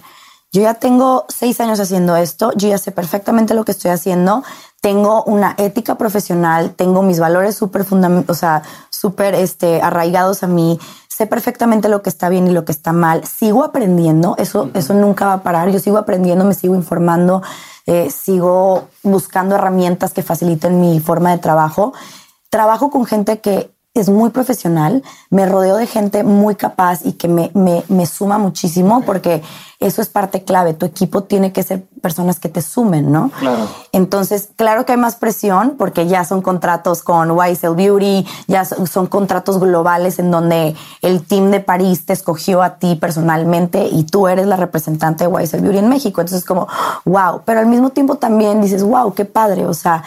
yo 0.52 0.62
ya 0.62 0.76
tengo 0.76 1.26
seis 1.30 1.60
años 1.60 1.80
haciendo 1.80 2.16
esto, 2.16 2.52
yo 2.56 2.70
ya 2.70 2.78
sé 2.78 2.92
perfectamente 2.92 3.56
lo 3.56 3.66
que 3.66 3.72
estoy 3.72 3.90
haciendo, 3.90 4.44
tengo 4.84 5.24
una 5.24 5.56
ética 5.58 5.96
profesional, 5.96 6.74
tengo 6.76 7.04
mis 7.04 7.18
valores 7.18 7.56
súper 7.56 7.86
o 8.28 8.34
sea, 8.34 8.64
súper 8.90 9.34
este, 9.34 9.82
arraigados 9.82 10.44
a 10.44 10.48
mí, 10.48 10.78
sé 11.08 11.26
perfectamente 11.26 11.88
lo 11.88 12.02
que 12.02 12.10
está 12.10 12.28
bien 12.28 12.48
y 12.48 12.52
lo 12.52 12.66
que 12.66 12.74
está 12.74 12.92
mal, 12.92 13.24
sigo 13.24 13.64
aprendiendo, 13.64 14.36
eso, 14.38 14.72
eso 14.74 14.94
nunca 14.94 15.28
va 15.28 15.34
a 15.36 15.42
parar, 15.42 15.70
yo 15.70 15.80
sigo 15.80 15.98
aprendiendo, 15.98 16.44
me 16.44 16.54
sigo 16.54 16.76
informando, 16.76 17.42
eh, 17.86 18.12
sigo 18.12 18.90
buscando 19.04 19.56
herramientas 19.56 20.12
que 20.12 20.22
faciliten 20.22 20.82
mi 20.82 21.00
forma 21.00 21.32
de 21.32 21.38
trabajo. 21.38 21.94
Trabajo 22.50 22.92
con 22.92 23.06
gente 23.06 23.40
que 23.40 23.73
es 23.94 24.10
muy 24.10 24.32
profesional, 24.32 25.04
me 25.30 25.46
rodeo 25.46 25.78
de 25.78 25.86
gente 25.86 26.24
muy 26.24 26.56
capaz 26.56 27.06
y 27.06 27.14
que 27.14 27.28
me, 27.28 27.52
me, 27.54 27.84
me 27.90 28.08
suma 28.08 28.40
muchísimo 28.40 29.04
porque 29.06 29.44
eso 29.80 30.02
es 30.02 30.10
parte 30.10 30.44
clave. 30.44 30.74
Tu 30.74 30.86
equipo 30.86 31.24
tiene 31.24 31.52
que 31.52 31.62
ser 31.62 31.84
personas 32.02 32.40
que 32.40 32.50
te 32.50 32.62
sumen, 32.62 33.12
¿no? 33.12 33.30
Claro. 33.40 33.68
Entonces, 33.92 34.50
claro 34.56 34.86
que 34.86 34.94
hay 34.94 34.98
más 34.98 35.16
presión 35.16 35.76
porque 35.78 36.08
ya 36.08 36.26
son 36.26 36.42
contratos 36.42 37.04
con 37.04 37.38
YSL 37.38 37.76
Beauty, 37.76 38.26
ya 38.48 38.66
son, 38.66 38.88
son 38.88 39.06
contratos 39.06 39.60
globales 39.60 40.18
en 40.18 40.32
donde 40.32 40.76
el 41.02 41.24
team 41.24 41.52
de 41.52 41.60
París 41.60 42.06
te 42.06 42.14
escogió 42.14 42.64
a 42.64 42.78
ti 42.78 42.96
personalmente 42.96 43.88
y 43.92 44.06
tú 44.06 44.28
eres 44.28 44.48
la 44.48 44.56
representante 44.56 45.28
de 45.28 45.44
YSL 45.44 45.62
Beauty 45.62 45.78
en 45.78 45.90
México. 45.90 46.22
Entonces, 46.22 46.46
como, 46.46 46.68
wow. 47.06 47.42
Pero 47.46 47.60
al 47.60 47.68
mismo 47.68 47.92
tiempo 47.92 48.16
también 48.16 48.60
dices, 48.60 48.84
wow, 48.84 49.14
qué 49.14 49.26
padre. 49.26 49.68
O 49.68 49.74
sea, 49.76 50.04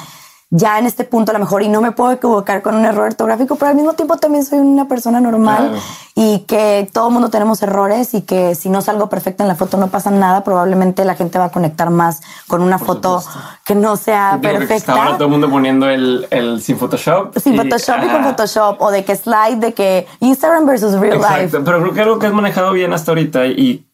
ya 0.51 0.79
en 0.79 0.87
este 0.87 1.03
punto 1.03 1.33
a 1.33 1.35
lo 1.35 1.41
mejor 1.41 1.63
y 1.63 1.69
no 1.69 1.81
me 1.81 1.91
puedo 1.91 2.13
equivocar 2.13 2.63
con 2.63 2.77
un 2.77 2.85
error 2.85 3.07
ortográfico, 3.09 3.57
pero 3.57 3.71
al 3.71 3.75
mismo 3.75 3.95
tiempo 3.95 4.17
también 4.17 4.45
soy 4.45 4.61
una 4.61 4.87
persona 4.87 5.21
normal 5.21 5.71
Claro. 5.71 5.83
y 6.15 6.39
que 6.47 6.89
todo 6.93 7.09
el 7.09 7.13
mundo 7.15 7.31
tenemos 7.31 7.61
errores 7.65 8.15
y 8.15 8.23
que 8.23 8.55
si 8.55 8.69
no 8.69 8.81
salgo 8.81 9.09
perfecta 9.09 9.43
en 9.43 9.49
la 9.49 9.57
foto 9.57 9.77
no 9.77 9.89
pasa 9.89 10.13
nada, 10.13 10.45
probablemente 10.45 11.05
la 11.05 11.17
gente 11.17 11.39
va 11.41 11.47
a 11.47 11.51
conectar 11.51 11.91
más 11.91 12.21
con 12.47 12.63
una 12.63 12.79
foto 12.79 13.25
que 13.65 13.75
no 13.75 13.97
sea 13.97 14.39
Digo 14.41 14.53
que 14.53 14.59
perfecta. 14.61 14.93
ahora 14.93 15.15
todo 15.15 15.25
el 15.25 15.31
mundo 15.33 15.51
poniendo 15.51 15.89
el, 15.91 16.29
el 16.31 16.63
sin 16.63 16.79
Photoshop. 16.79 17.37
Sin 17.39 17.55
y- 17.55 17.57
Photoshop 17.59 17.97
y 18.05 18.09
con 18.09 18.23
ah, 18.25 18.29
Photoshop 18.31 18.81
o 18.83 18.91
de 18.93 19.05
que 19.05 19.17
slide, 19.17 19.57
de 19.57 19.75
que 19.75 20.07
Instagram 20.21 20.65
versus 20.65 20.93
real 20.93 21.17
Exacto, 21.17 21.43
life. 21.43 21.61
pero 21.65 21.81
creo 21.81 21.93
que 21.93 22.01
algo 22.03 22.19
que 22.21 22.27
has 22.29 22.33
manejado 22.33 22.73
bien 22.73 22.93
hasta 22.93 23.11
ahorita 23.11 23.47
y 23.47 23.85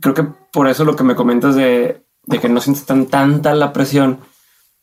creo 0.00 0.14
que 0.14 0.22
por 0.52 0.68
eso 0.68 0.84
lo 0.84 0.94
que 0.94 1.02
me 1.02 1.16
comentas 1.16 1.56
de, 1.56 2.04
de 2.24 2.38
que 2.38 2.48
no 2.48 2.60
sientes 2.60 2.86
tan 2.86 3.06
tanta 3.06 3.52
la 3.54 3.72
presión 3.72 4.20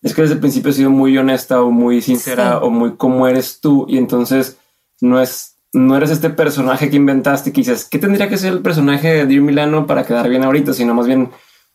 es 0.02 0.14
que 0.14 0.22
desde 0.22 0.36
el 0.36 0.40
principio 0.40 0.70
has 0.70 0.76
sido 0.76 0.90
muy 0.90 1.18
honesta 1.18 1.62
o 1.62 1.72
muy 1.72 2.02
sincera 2.02 2.52
Sí. 2.54 2.60
o 2.62 2.70
muy 2.70 2.96
como 2.96 3.28
eres 3.28 3.60
tú 3.62 3.86
y 3.90 3.98
entonces 3.98 4.58
no 5.02 5.20
es 5.20 5.56
no 5.74 5.98
eres 5.98 6.10
este 6.12 6.30
personaje 6.30 6.90
que 6.90 6.96
inventaste 6.96 7.52
que 7.52 7.62
dices 7.62 7.86
¿qué 7.86 8.00
tendría 8.00 8.30
que 8.30 8.38
ser 8.38 8.54
el 8.54 8.62
personaje 8.62 9.10
de 9.12 9.26
Dear 9.26 9.42
Milano 9.42 9.88
para 9.88 10.06
quedar 10.06 10.30
bien 10.30 10.44
ahorita? 10.44 10.74
Sino 10.74 10.94
más 10.94 11.06
bien 11.08 11.32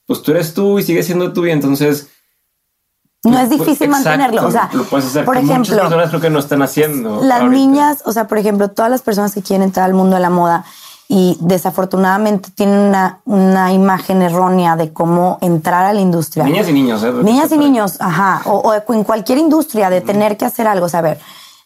pues 0.07 0.23
tú 0.23 0.31
eres 0.33 0.55
tú 0.55 0.79
y 0.79 0.83
sigues 0.83 1.07
siendo 1.07 1.33
tú 1.33 1.45
y 1.47 1.50
entonces 1.50 2.09
No 3.25 3.39
es 3.39 3.49
pues, 3.49 3.50
difícil 3.61 3.89
exacto, 3.89 4.09
mantenerlo. 4.09 4.47
O 4.47 4.50
sea, 4.50 4.71
lo 4.73 4.85
puedes 4.85 5.07
hacer 5.07 5.25
por 5.27 5.35
que 5.37 5.43
muchas 5.43 5.61
ejemplo, 5.69 5.83
personas 5.83 6.09
creo 6.09 6.21
que 6.23 6.31
no 6.31 6.39
están 6.39 6.62
haciendo 6.62 7.23
las 7.23 7.43
ahorita. 7.43 7.57
niñas, 7.61 8.03
o 8.07 8.12
sea, 8.12 8.27
por 8.27 8.39
ejemplo, 8.39 8.69
todas 8.69 8.91
las 8.91 9.03
personas 9.03 9.35
que 9.35 9.43
quieren 9.43 9.62
entrar 9.65 9.85
al 9.87 9.95
mundo 9.95 10.17
de 10.17 10.23
la 10.23 10.31
moda 10.31 10.65
y 11.12 11.37
desafortunadamente 11.40 12.52
tienen 12.52 12.79
una, 12.79 13.19
una 13.25 13.73
imagen 13.73 14.23
errónea 14.23 14.76
de 14.76 14.93
cómo 14.93 15.38
entrar 15.40 15.85
a 15.85 15.93
la 15.93 16.00
industria. 16.00 16.45
niñas 16.45 16.69
y 16.69 16.73
niños 16.73 17.02
¿eh? 17.02 17.12
Niñas 17.12 17.50
y 17.50 17.59
niños, 17.59 17.97
ajá, 17.99 18.43
o, 18.45 18.59
o 18.59 18.93
en 18.95 19.02
cualquier 19.02 19.38
industria 19.38 19.90
de 19.90 20.02
tener 20.02 20.37
que 20.37 20.45
hacer 20.45 20.69
algo. 20.69 20.87
O 20.87 21.02
ver, 21.02 21.19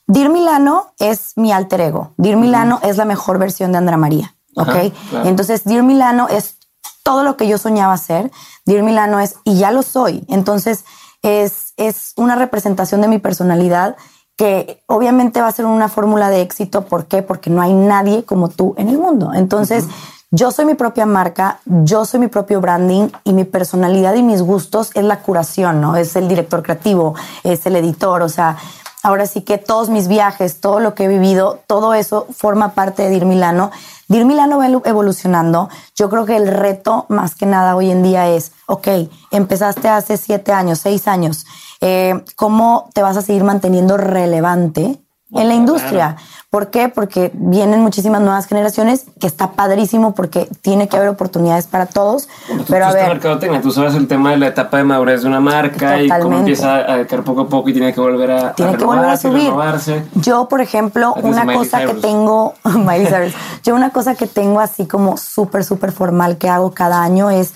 Dir 0.06 0.30
Milano 0.30 0.86
es 0.98 1.32
mi 1.36 1.52
alter 1.52 1.82
ego. 1.82 2.12
Dir 2.16 2.38
Milano 2.38 2.80
es 2.82 2.96
la 2.96 3.04
mejor 3.04 3.38
versión 3.38 3.70
de 3.72 3.76
Andra 3.76 3.98
María, 3.98 4.34
¿ok? 4.56 4.68
Ajá, 4.68 4.80
claro. 5.10 5.28
Entonces, 5.28 5.64
Dir 5.64 5.82
Milano 5.82 6.26
es 6.30 6.56
todo 7.02 7.22
lo 7.22 7.36
que 7.36 7.46
yo 7.46 7.58
soñaba 7.58 7.98
ser. 7.98 8.32
Dir 8.64 8.82
Milano 8.82 9.20
es, 9.20 9.36
y 9.44 9.58
ya 9.58 9.72
lo 9.72 9.82
soy. 9.82 10.24
Entonces, 10.28 10.86
es, 11.20 11.74
es 11.76 12.14
una 12.16 12.34
representación 12.34 13.02
de 13.02 13.08
mi 13.08 13.18
personalidad 13.18 13.96
que 14.36 14.82
obviamente 14.86 15.40
va 15.40 15.48
a 15.48 15.52
ser 15.52 15.66
una 15.66 15.88
fórmula 15.88 16.28
de 16.28 16.42
éxito. 16.42 16.82
¿Por 16.82 17.06
qué? 17.06 17.22
Porque 17.22 17.50
no 17.50 17.62
hay 17.62 17.72
nadie 17.72 18.24
como 18.24 18.48
tú 18.48 18.74
en 18.76 18.88
el 18.88 18.98
mundo. 18.98 19.32
Entonces, 19.34 19.86
yo 20.30 20.50
soy 20.50 20.64
mi 20.64 20.74
propia 20.74 21.06
marca, 21.06 21.60
yo 21.64 22.04
soy 22.04 22.18
mi 22.18 22.26
propio 22.26 22.60
branding 22.60 23.08
y 23.22 23.32
mi 23.32 23.44
personalidad 23.44 24.14
y 24.14 24.22
mis 24.22 24.42
gustos 24.42 24.90
es 24.94 25.04
la 25.04 25.20
curación, 25.20 25.80
¿no? 25.80 25.96
Es 25.96 26.16
el 26.16 26.26
director 26.26 26.62
creativo, 26.62 27.14
es 27.44 27.64
el 27.66 27.76
editor, 27.76 28.22
o 28.22 28.28
sea, 28.28 28.56
ahora 29.04 29.26
sí 29.26 29.42
que 29.42 29.58
todos 29.58 29.90
mis 29.90 30.08
viajes, 30.08 30.60
todo 30.60 30.80
lo 30.80 30.94
que 30.94 31.04
he 31.04 31.08
vivido, 31.08 31.60
todo 31.68 31.94
eso 31.94 32.26
forma 32.34 32.72
parte 32.72 33.04
de 33.04 33.10
Dir 33.10 33.26
Milano. 33.26 33.70
Dir 34.08 34.24
Milano 34.24 34.58
va 34.58 34.66
evolucionando. 34.66 35.68
Yo 35.94 36.08
creo 36.10 36.24
que 36.24 36.36
el 36.36 36.48
reto 36.48 37.06
más 37.08 37.34
que 37.34 37.46
nada 37.46 37.76
hoy 37.76 37.90
en 37.90 38.02
día 38.02 38.28
es, 38.28 38.52
ok, 38.66 38.88
empezaste 39.30 39.88
hace 39.88 40.16
siete 40.16 40.52
años, 40.52 40.80
seis 40.80 41.08
años, 41.08 41.46
eh, 41.80 42.22
¿cómo 42.36 42.90
te 42.94 43.02
vas 43.02 43.16
a 43.16 43.22
seguir 43.22 43.44
manteniendo 43.44 43.96
relevante 43.96 45.00
en 45.32 45.48
la 45.48 45.54
industria? 45.54 46.16
¿Por 46.54 46.70
qué? 46.70 46.88
Porque 46.88 47.32
vienen 47.34 47.80
muchísimas 47.80 48.20
nuevas 48.20 48.46
generaciones, 48.46 49.06
que 49.18 49.26
está 49.26 49.54
padrísimo 49.54 50.14
porque 50.14 50.48
tiene 50.62 50.86
que 50.86 50.96
haber 50.96 51.08
oportunidades 51.08 51.66
para 51.66 51.86
todos. 51.86 52.28
Tú, 52.46 52.64
Pero 52.68 52.84
a 52.86 52.90
tú 52.90 52.94
estás 52.94 52.94
ver, 52.94 53.08
mercadotecnia, 53.08 53.60
tú 53.60 53.72
sabes 53.72 53.96
el 53.96 54.06
tema 54.06 54.30
de 54.30 54.36
la 54.36 54.46
etapa 54.46 54.76
de 54.76 54.84
madurez 54.84 55.22
de 55.22 55.26
una 55.26 55.40
marca 55.40 56.00
y 56.00 56.08
cómo 56.08 56.38
empieza 56.38 56.76
a 56.76 56.98
decaer 56.98 57.24
poco 57.24 57.40
a 57.40 57.48
poco 57.48 57.70
y 57.70 57.72
tiene 57.72 57.92
que 57.92 58.00
volver 58.00 58.30
a, 58.30 58.52
tiene 58.54 58.74
a 58.74 58.76
que 58.76 58.84
volver 58.84 59.10
a 59.10 59.16
subir. 59.16 59.46
renovarse. 59.46 60.04
Yo, 60.14 60.48
por 60.48 60.60
ejemplo, 60.60 61.14
una 61.24 61.44
cosa 61.52 61.86
que 61.86 61.94
tengo, 61.94 62.54
Miley 62.64 63.06
Cyrus. 63.06 63.34
yo 63.64 63.74
una 63.74 63.90
cosa 63.90 64.14
que 64.14 64.28
tengo 64.28 64.60
así 64.60 64.86
como 64.86 65.16
súper, 65.16 65.64
súper 65.64 65.90
formal 65.90 66.38
que 66.38 66.48
hago 66.48 66.70
cada 66.70 67.02
año 67.02 67.30
es 67.30 67.52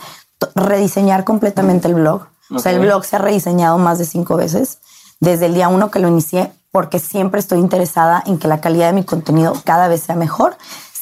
rediseñar 0.57 1.23
completamente 1.23 1.87
el 1.87 1.95
blog. 1.95 2.27
O 2.53 2.59
sea, 2.59 2.73
el 2.73 2.81
blog 2.81 3.05
se 3.05 3.15
ha 3.15 3.21
rediseñado 3.21 3.79
más 3.79 3.99
de 3.99 4.07
cinco 4.07 4.35
veces 4.35 4.81
desde 5.21 5.47
el 5.47 5.55
día 5.55 5.69
uno 5.69 5.91
que 5.91 5.99
lo 5.99 6.09
inicié, 6.09 6.53
porque 6.71 6.99
siempre 6.99 7.41
estoy 7.41 7.59
interesada 7.59 8.23
en 8.27 8.39
que 8.39 8.49
la 8.49 8.61
calidad 8.61 8.87
de 8.89 8.93
mi 8.93 9.05
contenido 9.05 9.55
cada 9.65 9.89
vez 9.89 10.03
sea 10.03 10.17
mejor, 10.17 10.57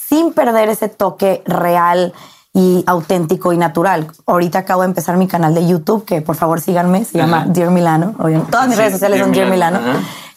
sin 0.08 0.32
perder 0.32 0.68
ese 0.68 0.88
toque 0.88 1.42
real 1.46 2.12
y 2.52 2.84
auténtico 2.86 3.52
y 3.52 3.58
natural. 3.58 4.10
Ahorita 4.26 4.60
acabo 4.60 4.80
de 4.82 4.86
empezar 4.88 5.16
mi 5.18 5.26
canal 5.26 5.54
de 5.54 5.66
YouTube, 5.66 6.04
que 6.06 6.22
por 6.22 6.36
favor 6.36 6.60
síganme, 6.60 7.04
se 7.04 7.18
llama. 7.18 7.44
Dear 7.46 7.70
Milano. 7.70 8.14
Todas 8.50 8.68
mis 8.68 8.76
Sí, 8.76 8.80
redes 8.80 8.92
sociales 8.92 9.18
Dear 9.18 9.26
son 9.26 9.32
Dear 9.34 9.50
Milano. 9.50 9.80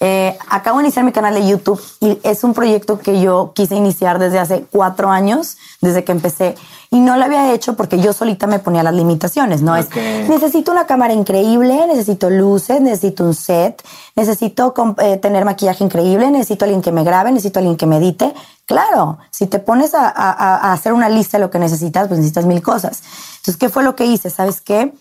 Eh, 0.02 0.38
acabo 0.50 0.80
de 0.80 0.84
iniciar 0.86 1.06
mi 1.06 1.12
canal 1.12 1.34
de 1.34 1.48
YouTube 1.48 1.82
y 2.02 2.20
es 2.24 2.44
un 2.44 2.54
proyecto 2.54 3.00
que 3.00 3.22
yo 3.22 3.52
quise 3.54 3.76
iniciar 3.76 4.20
desde 4.20 4.40
hace 4.40 4.66
cuatro 4.70 5.10
años, 5.10 5.58
desde 5.82 6.04
que 6.04 6.12
empecé. 6.12 6.56
Y 6.92 7.00
no 7.02 7.18
lo 7.18 7.26
había 7.26 7.54
hecho 7.54 7.76
porque 7.76 8.00
yo 8.00 8.14
solita 8.14 8.48
me 8.48 8.58
ponía 8.58 8.82
las 8.82 8.96
limitaciones, 8.96 9.62
¿no? 9.62 9.74
Ok. 9.80 9.96
Es, 9.96 10.28
necesito 10.30 10.72
una 10.72 10.88
cámara 10.88 11.14
increíble, 11.14 11.86
necesito 11.86 12.32
luces, 12.32 12.82
necesito 12.82 13.24
un 13.26 13.36
set, 13.36 13.84
necesito 14.16 14.74
eh, 14.98 15.18
tener 15.18 15.46
maquillaje 15.46 15.84
increíble, 15.84 16.32
necesito 16.32 16.66
alguien 16.66 16.82
que 16.82 16.92
me 16.92 17.04
grabe, 17.04 17.32
necesito 17.32 17.60
alguien 17.60 17.78
que 17.78 17.86
me 17.86 17.98
edite. 17.98 18.34
Claro, 18.66 19.20
si 19.30 19.46
te 19.46 19.60
pones 19.60 19.94
a, 19.94 20.08
a- 20.10 20.32
a 20.58 20.74
hacer 20.74 20.94
una 20.94 21.10
lista 21.10 21.38
de 21.38 21.44
lo 21.44 21.52
que 21.52 21.60
necesitas, 21.60 22.08
pues 22.08 22.20
necesitas 22.20 22.46
mil 22.48 22.64
cosas. 22.64 23.04
Entonces, 23.38 23.58
¿qué 23.58 23.70
fue 23.70 23.84
lo 23.84 23.96
que 23.96 24.06
hice? 24.06 24.32
¿Sabes 24.32 24.60
qué? 24.60 24.92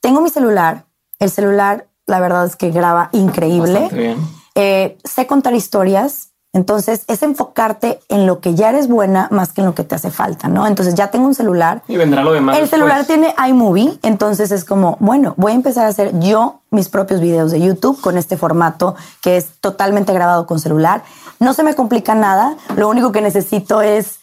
Tengo 0.00 0.22
mi 0.22 0.30
celular. 0.30 0.86
El 1.18 1.30
celular, 1.30 1.88
la 2.06 2.20
verdad 2.20 2.46
es 2.46 2.56
que 2.56 2.70
graba 2.70 3.10
increíble. 3.12 3.88
Bien. 3.92 4.16
Eh, 4.54 4.96
sé 5.04 5.26
contar 5.26 5.54
historias. 5.54 6.30
Entonces, 6.54 7.02
es 7.08 7.22
enfocarte 7.22 8.00
en 8.08 8.26
lo 8.26 8.40
que 8.40 8.54
ya 8.54 8.70
eres 8.70 8.88
buena 8.88 9.28
más 9.30 9.52
que 9.52 9.60
en 9.60 9.66
lo 9.66 9.74
que 9.74 9.84
te 9.84 9.94
hace 9.96 10.10
falta, 10.10 10.48
¿no? 10.48 10.66
Entonces, 10.66 10.94
ya 10.94 11.10
tengo 11.10 11.26
un 11.26 11.34
celular. 11.34 11.82
Y 11.88 11.96
vendrá 11.96 12.22
lo 12.22 12.32
demás. 12.32 12.56
El 12.58 12.68
celular 12.68 12.98
después. 13.04 13.18
tiene 13.20 13.34
iMovie, 13.50 13.98
entonces 14.02 14.50
es 14.52 14.64
como, 14.64 14.96
bueno, 15.00 15.34
voy 15.36 15.52
a 15.52 15.54
empezar 15.56 15.84
a 15.84 15.88
hacer 15.88 16.18
yo 16.20 16.60
mis 16.70 16.88
propios 16.88 17.20
videos 17.20 17.50
de 17.50 17.60
YouTube 17.60 18.00
con 18.00 18.16
este 18.16 18.36
formato 18.36 18.94
que 19.20 19.36
es 19.36 19.48
totalmente 19.60 20.12
grabado 20.12 20.46
con 20.46 20.58
celular. 20.60 21.02
No 21.40 21.52
se 21.54 21.62
me 21.64 21.74
complica 21.74 22.14
nada, 22.14 22.56
lo 22.76 22.88
único 22.88 23.10
que 23.12 23.20
necesito 23.20 23.82
es, 23.82 24.20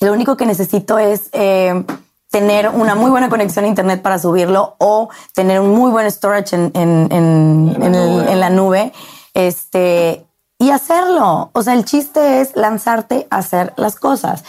lo 0.00 0.12
único 0.12 0.36
que 0.36 0.44
necesito 0.46 0.98
es 0.98 1.30
eh, 1.32 1.84
tener 2.30 2.68
una 2.68 2.94
muy 2.94 3.10
buena 3.10 3.30
conexión 3.30 3.64
a 3.64 3.68
internet 3.68 4.02
para 4.02 4.18
subirlo 4.18 4.74
o 4.78 5.08
tener 5.34 5.58
un 5.60 5.70
muy 5.74 5.90
buen 5.90 6.10
storage 6.10 6.54
en, 6.54 6.70
en- 6.74 7.08
en- 7.10 7.76
En 7.80 7.80
la 7.80 7.88
nube. 7.88 8.32
en 8.32 8.40
la 8.40 8.50
nube. 8.50 8.92
Este, 9.32 10.23
y 10.64 10.70
hacerlo. 10.70 11.50
O 11.52 11.62
sea, 11.62 11.74
el 11.74 11.84
chiste 11.84 12.40
es 12.40 12.56
lanzarte 12.56 13.26
a 13.30 13.36
hacer 13.38 13.72
las 13.76 13.96
cosas. 13.96 14.44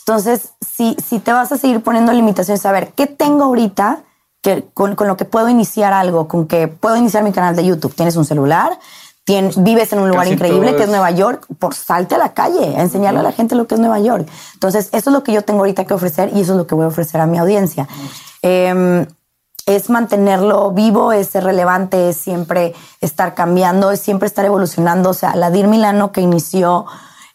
Entonces, 0.00 0.50
si, 0.60 0.96
si 1.04 1.18
te 1.18 1.32
vas 1.32 1.50
a 1.50 1.58
seguir 1.58 1.82
poniendo 1.82 2.12
limitaciones, 2.12 2.64
a 2.64 2.70
ver, 2.72 2.92
¿qué 2.94 3.06
tengo 3.08 3.44
ahorita 3.44 4.04
que, 4.42 4.64
con, 4.74 4.94
con 4.94 5.08
lo 5.08 5.16
que 5.16 5.24
puedo 5.24 5.48
iniciar 5.48 5.92
algo? 5.92 6.28
Con 6.28 6.46
que 6.46 6.68
puedo 6.68 6.96
iniciar 6.96 7.24
mi 7.24 7.32
canal 7.32 7.56
de 7.56 7.64
YouTube. 7.66 7.94
Tienes 7.94 8.14
un 8.16 8.24
celular, 8.24 8.78
vives 9.26 9.92
en 9.92 9.98
un 9.98 10.08
lugar 10.08 10.24
Casi 10.26 10.34
increíble 10.34 10.70
que 10.76 10.82
es 10.82 10.84
es- 10.84 10.88
Nueva 10.90 11.10
York, 11.10 11.44
por 11.58 11.74
salte 11.74 12.14
a 12.14 12.18
la 12.18 12.32
calle 12.32 12.76
a 12.76 12.82
enseñarle 12.82 13.18
a 13.18 13.22
la 13.24 13.32
gente 13.32 13.56
lo 13.56 13.66
que 13.66 13.74
es 13.74 13.80
Nueva 13.80 13.98
York. 13.98 14.28
Entonces, 14.54 14.88
eso 14.92 15.10
es 15.10 15.14
lo 15.14 15.24
que 15.24 15.32
yo 15.32 15.42
tengo 15.42 15.58
ahorita 15.60 15.84
que 15.84 15.94
ofrecer 15.94 16.30
y 16.32 16.42
eso 16.42 16.52
es 16.52 16.58
lo 16.58 16.66
que 16.68 16.76
voy 16.76 16.84
a 16.84 16.88
ofrecer 16.88 17.20
a 17.20 17.26
mi 17.26 17.38
audiencia. 17.38 17.88
Es 19.66 19.90
mantenerlo 19.90 20.70
vivo, 20.70 21.12
es 21.12 21.28
ser 21.28 21.44
relevante, 21.44 22.08
es 22.10 22.16
siempre 22.16 22.72
estar 23.00 23.34
cambiando, 23.34 23.90
es 23.90 24.00
siempre 24.00 24.26
estar 24.28 24.44
evolucionando. 24.44 25.10
O 25.10 25.14
sea, 25.14 25.34
la 25.34 25.50
Dir 25.50 25.66
Milano 25.66 26.12
que 26.12 26.20
inició 26.20 26.86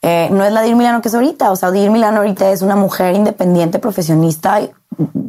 eh, 0.01 0.29
no 0.31 0.43
es 0.43 0.51
la 0.51 0.61
Dir 0.63 0.75
Milano 0.75 1.01
que 1.01 1.09
es 1.09 1.13
ahorita. 1.13 1.51
O 1.51 1.55
sea, 1.55 1.71
Dir 1.71 1.91
Milano 1.91 2.17
ahorita 2.19 2.49
es 2.49 2.61
una 2.61 2.75
mujer 2.75 3.15
independiente, 3.15 3.79
profesionista 3.79 4.61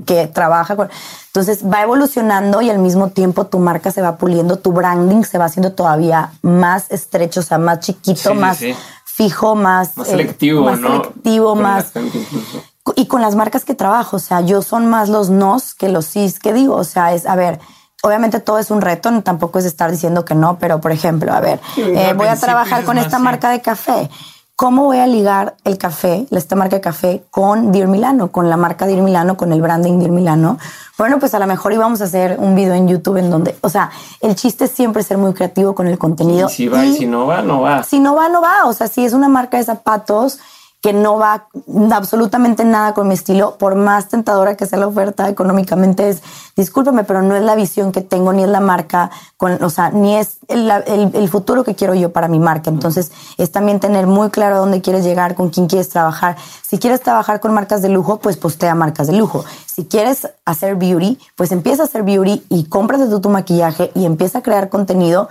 que 0.07 0.27
trabaja 0.29 0.77
con. 0.77 0.89
Entonces 1.27 1.65
va 1.71 1.83
evolucionando 1.83 2.63
y 2.63 2.71
al 2.71 2.79
mismo 2.79 3.09
tiempo 3.09 3.47
tu 3.47 3.59
marca 3.59 3.91
se 3.91 4.01
va 4.01 4.17
puliendo, 4.17 4.59
tu 4.59 4.73
branding 4.73 5.25
se 5.25 5.39
va 5.39 5.47
haciendo 5.47 5.73
todavía 5.73 6.33
más 6.43 6.91
estrecho, 6.91 7.41
o 7.41 7.43
sea, 7.43 7.59
más 7.59 7.81
chiquito, 7.81 8.31
Sí, 8.31 8.35
más 8.35 8.57
sí. 8.59 8.75
fijo, 9.05 9.55
más, 9.55 9.97
Más 9.97 10.09
eh, 10.09 10.11
selectivo, 10.13 10.63
más 10.65 10.79
¿no? 10.79 10.89
selectivo, 10.89 11.55
más. 11.55 11.93
Y 12.97 13.07
con 13.07 13.21
las 13.21 13.35
marcas 13.35 13.65
que 13.65 13.75
trabajo, 13.75 14.17
o 14.17 14.21
sea, 14.21 14.41
yo 14.41 14.63
son 14.63 14.87
más 14.87 15.09
los 15.09 15.31
nos 15.31 15.75
que 15.75 15.89
los 15.89 16.07
sís 16.07 16.39
que 16.39 16.53
digo, 16.53 16.75
o 16.75 16.85
sea, 16.85 17.15
es, 17.15 17.27
a 17.27 17.37
ver, 17.37 17.61
Obviamente 18.05 18.41
todo 18.41 18.59
es 18.59 18.73
un 18.73 18.81
reto, 18.81 19.23
tampoco 19.23 19.61
es 19.61 19.65
estar 19.65 19.89
diciendo 19.89 20.25
que 20.25 20.35
no, 20.35 20.59
pero 20.59 20.81
por 20.81 20.91
ejemplo, 20.91 21.33
a 21.33 21.39
ver, 21.39 21.61
eh, 21.77 22.15
voy 22.17 22.27
a 22.27 22.35
trabajar 22.35 22.85
con 22.85 22.99
esta 22.99 23.21
marca 23.21 23.49
de 23.49 23.61
café. 23.61 24.11
¿Cómo 24.57 24.85
voy 24.85 24.99
a 24.99 25.07
ligar 25.07 25.55
el 25.63 25.79
café, 25.79 26.27
esta 26.33 26.57
marca 26.57 26.77
de 26.77 26.83
café, 26.83 27.25
con 27.31 27.71
Dir 27.71 27.87
Milano, 27.87 28.33
con 28.33 28.51
la 28.51 28.57
marca 28.57 28.87
Dir 28.87 29.01
Milano, 29.03 29.37
con 29.37 29.53
el 29.53 29.63
branding 29.63 30.01
Dir 30.01 30.11
Milano? 30.11 30.59
Bueno, 30.99 31.21
pues 31.21 31.35
a 31.35 31.39
lo 31.39 31.47
mejor 31.47 31.73
íbamos 31.73 32.01
a 32.01 32.05
hacer 32.05 32.37
un 32.41 32.57
video 32.57 32.75
en 32.75 32.89
YouTube 32.89 33.19
en 33.19 33.31
donde, 33.31 33.57
o 33.61 33.69
sea, 33.69 33.93
el 34.21 34.35
chiste 34.35 34.65
es 34.65 34.73
siempre 34.73 35.05
ser 35.05 35.17
muy 35.17 35.33
creativo 35.33 35.75
con 35.75 35.87
el 35.87 35.97
contenido. 35.97 36.49
si 36.49 36.67
va 36.67 36.85
y 36.85 36.97
si 36.97 37.07
no 37.07 37.29
va, 37.29 37.41
no 37.43 37.61
va. 37.61 37.85
Si 37.85 38.01
no 38.01 38.17
va, 38.17 38.29
no 38.29 38.43
va. 38.43 38.65
O 38.67 38.73
sea, 38.73 38.89
si 38.89 39.05
es 39.05 39.13
una 39.13 39.29
marca 39.29 39.59
de 39.59 39.65
zapatos, 39.65 40.41
que 40.83 40.93
no 40.93 41.17
va 41.17 41.47
absolutamente 41.93 42.65
nada 42.65 42.93
con 42.93 43.07
mi 43.07 43.15
estilo, 43.15 43.57
por 43.57 43.77
más 43.77 44.09
tentadora 44.09 44.57
que 44.57 44.67
sea 44.67 44.81
la 44.81 44.89
oferta 44.89 45.29
económicamente, 45.29 46.09
es, 46.09 46.25
discúlpame, 46.57 47.05
pero 47.05 47.23
no 47.23 47.37
es 47.37 47.43
la 47.45 47.55
visión 47.55 47.93
que 47.93 48.01
tengo, 48.01 48.33
ni 48.33 48.43
es 48.43 48.49
la 48.49 48.59
marca, 48.59 49.09
con, 49.37 49.63
o 49.63 49.71
sea, 49.71 49.91
ni 49.91 50.17
es 50.17 50.39
el, 50.49 50.69
el, 51.15 51.29
futuro 51.29 51.63
que 51.63 51.77
quiero 51.77 51.95
yo 51.95 52.11
para 52.13 52.27
mi 52.27 52.41
marca. 52.41 52.69
Entonces, 52.69 53.13
es 53.39 53.53
también 53.53 53.79
tener 53.79 54.09
muy 54.09 54.31
claro 54.31 54.59
dónde 54.59 54.81
quieres 54.81 55.05
llegar, 55.05 55.37
con 55.37 55.51
quién 55.51 55.69
quieres 55.69 55.89
trabajar. 55.89 56.37
Si 56.63 56.81
quieres 56.81 57.01
trabajar 57.01 57.39
con 57.39 57.55
marcas 57.55 57.81
de 57.81 57.89
lujo, 57.89 58.19
pues 58.19 58.37
postea 58.37 58.75
marcas 58.75 59.07
de 59.07 59.13
lujo. 59.13 59.45
Si 59.67 59.85
quieres 59.85 60.29
hacer 60.45 60.75
beauty, 60.75 61.17
pues 61.37 61.53
empieza 61.53 61.83
a 61.83 61.87
hacer 61.87 62.03
beauty 62.03 62.43
y 62.49 62.65
cómprate 62.65 63.07
tú 63.07 63.21
tu 63.21 63.29
maquillaje 63.29 63.93
y 63.95 64.05
empieza 64.05 64.39
a 64.39 64.43
crear 64.43 64.69
contenido 64.69 65.29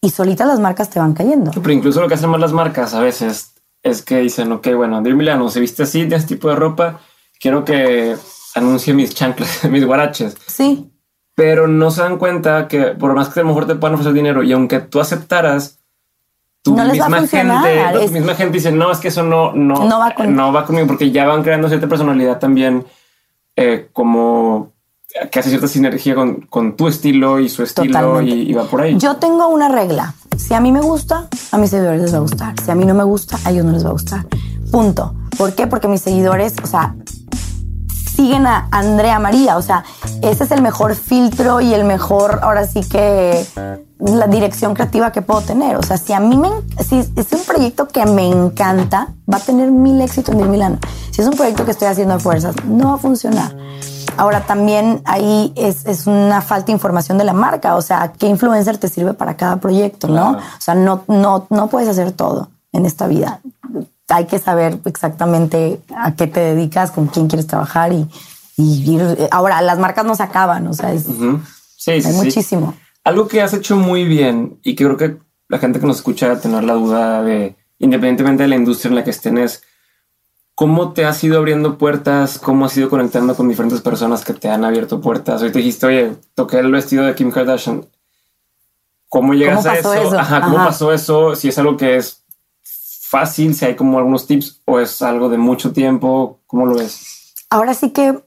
y 0.00 0.10
solitas 0.10 0.46
las 0.46 0.60
marcas 0.60 0.90
te 0.90 1.00
van 1.00 1.12
cayendo. 1.12 1.50
Pero 1.50 1.72
incluso 1.72 2.00
lo 2.00 2.06
que 2.06 2.14
hacen 2.14 2.30
más 2.30 2.40
las 2.40 2.52
marcas 2.52 2.94
a 2.94 3.00
veces 3.00 3.52
es 3.82 4.02
que 4.02 4.18
dicen, 4.20 4.52
ok, 4.52 4.68
bueno, 4.74 5.02
Dir 5.02 5.14
Milano 5.14 5.48
se 5.48 5.60
viste 5.60 5.82
así, 5.82 6.04
de 6.04 6.16
este 6.16 6.36
tipo 6.36 6.48
de 6.48 6.56
ropa, 6.56 7.00
quiero 7.40 7.64
que 7.64 8.16
anuncie 8.54 8.94
mis 8.94 9.14
chanclas, 9.14 9.64
mis 9.70 9.84
guaraches. 9.84 10.36
Sí. 10.46 10.90
Pero 11.34 11.66
no 11.66 11.90
se 11.90 12.02
dan 12.02 12.18
cuenta 12.18 12.68
que 12.68 12.86
por 12.88 13.14
más 13.14 13.28
que 13.28 13.40
a 13.40 13.42
lo 13.42 13.48
mejor 13.48 13.66
te 13.66 13.74
puedan 13.74 13.94
ofrecer 13.94 14.12
dinero 14.12 14.42
y 14.42 14.52
aunque 14.52 14.80
tú 14.80 15.00
aceptaras, 15.00 15.78
tu 16.62 16.76
misma 16.76 17.26
gente, 17.26 18.06
tu 18.06 18.12
misma 18.12 18.34
gente 18.34 18.58
dice, 18.58 18.70
no, 18.70 18.92
es 18.92 18.98
que 18.98 19.08
eso 19.08 19.24
no, 19.24 19.52
no, 19.52 19.84
no, 19.84 19.98
va, 19.98 20.14
no 20.26 20.52
va 20.52 20.64
conmigo 20.64 20.86
porque 20.86 21.10
ya 21.10 21.26
van 21.26 21.42
creando 21.42 21.68
cierta 21.68 21.88
personalidad 21.88 22.38
también 22.38 22.86
eh, 23.56 23.88
como 23.92 24.71
que 25.30 25.38
hace 25.38 25.50
cierta 25.50 25.68
sinergia 25.68 26.14
con, 26.14 26.42
con 26.42 26.76
tu 26.76 26.88
estilo 26.88 27.38
y 27.38 27.48
su 27.48 27.62
estilo 27.62 28.20
y, 28.22 28.52
va 28.52 28.64
por 28.64 28.80
ahí. 28.80 28.96
Yo 28.98 29.16
tengo 29.16 29.48
una 29.48 29.68
regla. 29.68 30.14
Si 30.36 30.54
a 30.54 30.60
mí 30.60 30.72
me 30.72 30.80
gusta, 30.80 31.28
a 31.50 31.58
mis 31.58 31.70
seguidores 31.70 32.00
les 32.02 32.12
va 32.12 32.18
a 32.18 32.22
gustar. 32.22 32.54
Si 32.64 32.70
a 32.70 32.74
mí 32.74 32.84
no 32.84 32.94
me 32.94 33.04
gusta, 33.04 33.38
a 33.44 33.50
ellos 33.50 33.64
no 33.64 33.72
les 33.72 33.84
va 33.84 33.90
a 33.90 33.92
gustar. 33.92 34.26
Punto. 34.70 35.14
¿Por 35.36 35.54
qué? 35.54 35.66
Porque 35.66 35.88
mis 35.88 36.00
seguidores, 36.00 36.54
o 36.62 36.66
sea, 36.66 36.94
siguen 38.14 38.46
a 38.46 38.68
Andrea 38.70 39.18
María. 39.18 39.56
O 39.56 39.62
sea, 39.62 39.84
ese 40.22 40.44
es 40.44 40.50
el 40.50 40.62
mejor 40.62 40.94
filtro 40.94 41.60
y 41.60 41.74
el 41.74 41.84
mejor, 41.84 42.40
ahora 42.42 42.66
sí 42.66 42.80
que 42.88 43.44
la 43.98 44.26
dirección 44.26 44.74
creativa 44.74 45.12
que 45.12 45.22
puedo 45.22 45.42
tener. 45.42 45.76
O 45.76 45.82
sea, 45.82 45.96
si 45.96 46.12
a 46.12 46.20
mí 46.20 46.36
me, 46.36 46.48
si 46.82 46.98
es 46.98 47.32
un 47.32 47.44
proyecto 47.46 47.88
que 47.88 48.04
me 48.06 48.26
encanta, 48.28 49.08
va 49.32 49.38
a 49.38 49.40
tener 49.40 49.70
mil 49.70 50.00
éxitos 50.00 50.34
en 50.34 50.50
mil 50.50 50.62
años. 50.62 50.80
Si 51.10 51.20
es 51.20 51.28
un 51.28 51.34
proyecto 51.34 51.64
que 51.64 51.70
estoy 51.70 51.88
haciendo 51.88 52.14
de 52.14 52.20
fuerzas, 52.20 52.54
no 52.64 52.88
va 52.88 52.94
a 52.94 52.98
funcionar. 52.98 53.54
Ahora 54.16 54.44
también 54.46 55.02
ahí 55.04 55.52
es, 55.56 55.86
es, 55.86 56.06
una 56.06 56.40
falta 56.40 56.66
de 56.66 56.72
información 56.72 57.18
de 57.18 57.24
la 57.24 57.32
marca, 57.32 57.76
o 57.76 57.82
sea, 57.82 58.12
qué 58.18 58.26
influencer 58.26 58.78
te 58.78 58.88
sirve 58.88 59.14
para 59.14 59.36
cada 59.36 59.56
proyecto, 59.56 60.08
¿no? 60.08 60.32
O 60.32 60.60
sea, 60.60 60.74
no, 60.74 61.04
no, 61.08 61.46
no 61.50 61.68
puedes 61.68 61.88
hacer 61.88 62.12
todo 62.12 62.50
en 62.72 62.86
esta 62.86 63.06
vida. 63.06 63.40
Hay 64.08 64.26
que 64.26 64.38
saber 64.38 64.78
exactamente 64.84 65.80
a 65.96 66.14
qué 66.14 66.26
te 66.26 66.40
dedicas, 66.40 66.90
con 66.90 67.06
quién 67.06 67.28
quieres 67.28 67.46
trabajar 67.46 67.92
y, 67.92 68.08
y 68.56 68.94
ir. 68.94 69.28
Ahora, 69.30 69.62
las 69.62 69.78
marcas 69.78 70.04
no 70.04 70.14
se 70.14 70.22
acaban, 70.22 70.66
o 70.66 70.74
sea, 70.74 70.92
es, 70.92 71.04
sí, 71.04 71.40
sí, 71.76 71.90
hay 71.90 72.14
muchísimo. 72.14 72.74
Algo 73.04 73.26
que 73.26 73.42
has 73.42 73.54
hecho 73.54 73.76
muy 73.76 74.04
bien 74.04 74.58
y 74.62 74.74
que 74.74 74.84
creo 74.84 74.96
que 74.96 75.18
la 75.48 75.58
gente 75.58 75.80
que 75.80 75.86
nos 75.86 75.96
escucha 75.96 76.38
tener 76.38 76.64
la 76.64 76.74
duda 76.74 77.22
de, 77.22 77.56
independientemente 77.78 78.44
de 78.44 78.48
la 78.48 78.56
industria 78.56 78.90
en 78.90 78.94
la 78.94 79.04
que 79.04 79.10
estén, 79.10 79.38
es 79.38 79.62
¿Cómo 80.62 80.92
te 80.92 81.04
has 81.04 81.24
ido 81.24 81.38
abriendo 81.38 81.76
puertas? 81.76 82.38
¿Cómo 82.38 82.66
has 82.66 82.76
ido 82.76 82.88
conectando 82.88 83.34
con 83.34 83.48
diferentes 83.48 83.80
personas 83.80 84.24
que 84.24 84.32
te 84.32 84.48
han 84.48 84.64
abierto 84.64 85.00
puertas? 85.00 85.42
Hoy 85.42 85.50
te 85.50 85.58
dijiste, 85.58 85.86
oye, 85.86 86.16
toqué 86.36 86.60
el 86.60 86.70
vestido 86.70 87.04
de 87.04 87.16
Kim 87.16 87.32
Kardashian. 87.32 87.84
¿Cómo 89.08 89.34
llegas 89.34 89.66
a 89.66 89.76
eso? 89.76 90.16
Ajá, 90.16 90.40
¿cómo 90.42 90.58
pasó 90.58 90.92
eso? 90.92 91.34
Si 91.34 91.48
es 91.48 91.58
algo 91.58 91.76
que 91.76 91.96
es 91.96 92.22
fácil, 92.62 93.56
si 93.56 93.64
hay 93.64 93.74
como 93.74 93.98
algunos 93.98 94.28
tips 94.28 94.60
o 94.64 94.78
es 94.78 95.02
algo 95.02 95.28
de 95.28 95.36
mucho 95.36 95.72
tiempo, 95.72 96.38
¿cómo 96.46 96.66
lo 96.66 96.76
ves? 96.76 97.34
Ahora 97.50 97.74
sí 97.74 97.90
que 97.90 98.22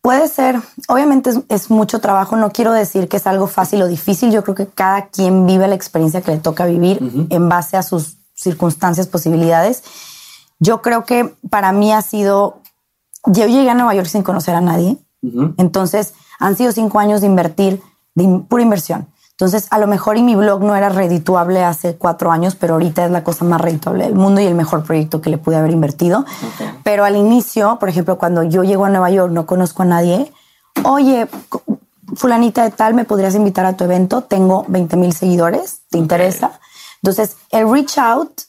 puede 0.00 0.28
ser, 0.28 0.60
obviamente 0.86 1.30
es, 1.48 1.68
mucho 1.68 1.98
trabajo, 1.98 2.36
no 2.36 2.52
quiero 2.52 2.70
decir 2.70 3.08
que 3.08 3.16
es 3.16 3.26
algo 3.26 3.48
fácil 3.48 3.82
o 3.82 3.88
difícil, 3.88 4.30
yo 4.30 4.44
creo 4.44 4.54
que 4.54 4.68
cada 4.68 5.08
quien 5.08 5.46
vive 5.46 5.66
la 5.66 5.74
experiencia 5.74 6.20
que 6.20 6.30
le 6.30 6.38
toca 6.38 6.64
vivir 6.64 7.00
en 7.28 7.48
base 7.48 7.76
a 7.76 7.82
sus 7.82 8.18
circunstancias, 8.34 9.08
posibilidades 9.08 9.82
yo 10.62 10.80
creo 10.80 11.04
que 11.04 11.34
para 11.50 11.72
mí 11.72 11.92
ha 11.92 12.02
sido, 12.02 12.60
yo 13.26 13.46
llegué 13.46 13.68
a 13.68 13.74
Nueva 13.74 13.94
York 13.94 14.06
sin 14.06 14.22
conocer 14.22 14.54
a 14.54 14.60
nadie, 14.60 14.96
entonces 15.56 16.14
han 16.38 16.56
sido 16.56 16.70
cinco 16.70 17.00
años 17.00 17.20
de 17.20 17.26
invertir, 17.26 17.82
de 18.14 18.44
pura 18.48 18.62
inversión. 18.62 19.08
Entonces, 19.32 19.66
a 19.70 19.78
lo 19.78 19.88
mejor 19.88 20.18
y 20.18 20.22
mi 20.22 20.36
blog 20.36 20.62
no 20.62 20.76
era 20.76 20.88
redituable 20.88 21.64
hace 21.64 21.96
cuatro 21.96 22.30
años, 22.30 22.54
pero 22.54 22.74
ahorita 22.74 23.04
es 23.04 23.10
la 23.10 23.24
cosa 23.24 23.44
más 23.44 23.60
redituable 23.60 24.04
del 24.04 24.14
mundo 24.14 24.40
y 24.40 24.46
el 24.46 24.54
mejor 24.54 24.84
proyecto 24.84 25.20
que 25.20 25.30
le 25.30 25.38
pude 25.38 25.56
haber 25.56 25.72
invertido. 25.72 26.24
Pero 26.84 27.04
al 27.04 27.16
inicio, 27.16 27.78
por 27.80 27.88
ejemplo, 27.88 28.18
cuando 28.18 28.44
yo 28.44 28.62
llego 28.62 28.84
a 28.84 28.90
Nueva 28.90 29.10
York, 29.10 29.32
no 29.32 29.46
conozco 29.46 29.82
a 29.82 29.86
nadie. 29.86 30.32
Oye, 30.84 31.26
fulanita 32.14 32.62
de 32.62 32.70
tal, 32.70 32.94
¿me 32.94 33.04
podrías 33.04 33.34
invitar 33.34 33.66
a 33.66 33.76
tu 33.76 33.82
evento? 33.82 34.22
Tengo 34.22 34.64
20 34.68 34.96
mil 34.96 35.12
seguidores, 35.12 35.80
¿te 35.90 35.98
interesa? 35.98 36.60
Entonces, 37.02 37.36
el 37.50 37.68
reach 37.68 37.98
out 37.98 38.42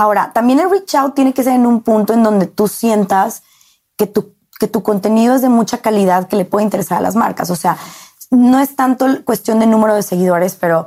Ahora, 0.00 0.32
también 0.32 0.60
el 0.60 0.70
reach 0.70 0.94
out 0.94 1.14
tiene 1.14 1.34
que 1.34 1.42
ser 1.42 1.52
en 1.52 1.66
un 1.66 1.82
punto 1.82 2.14
en 2.14 2.22
donde 2.22 2.46
tú 2.46 2.68
sientas 2.68 3.42
que 3.98 4.06
tu, 4.06 4.32
que 4.58 4.66
tu 4.66 4.82
contenido 4.82 5.34
es 5.34 5.42
de 5.42 5.50
mucha 5.50 5.82
calidad 5.82 6.26
que 6.26 6.36
le 6.36 6.46
puede 6.46 6.64
interesar 6.64 6.96
a 6.96 7.00
las 7.02 7.16
marcas. 7.16 7.50
O 7.50 7.54
sea, 7.54 7.76
no 8.30 8.60
es 8.60 8.74
tanto 8.76 9.06
cuestión 9.26 9.58
de 9.58 9.66
número 9.66 9.94
de 9.94 10.02
seguidores, 10.02 10.56
pero 10.58 10.86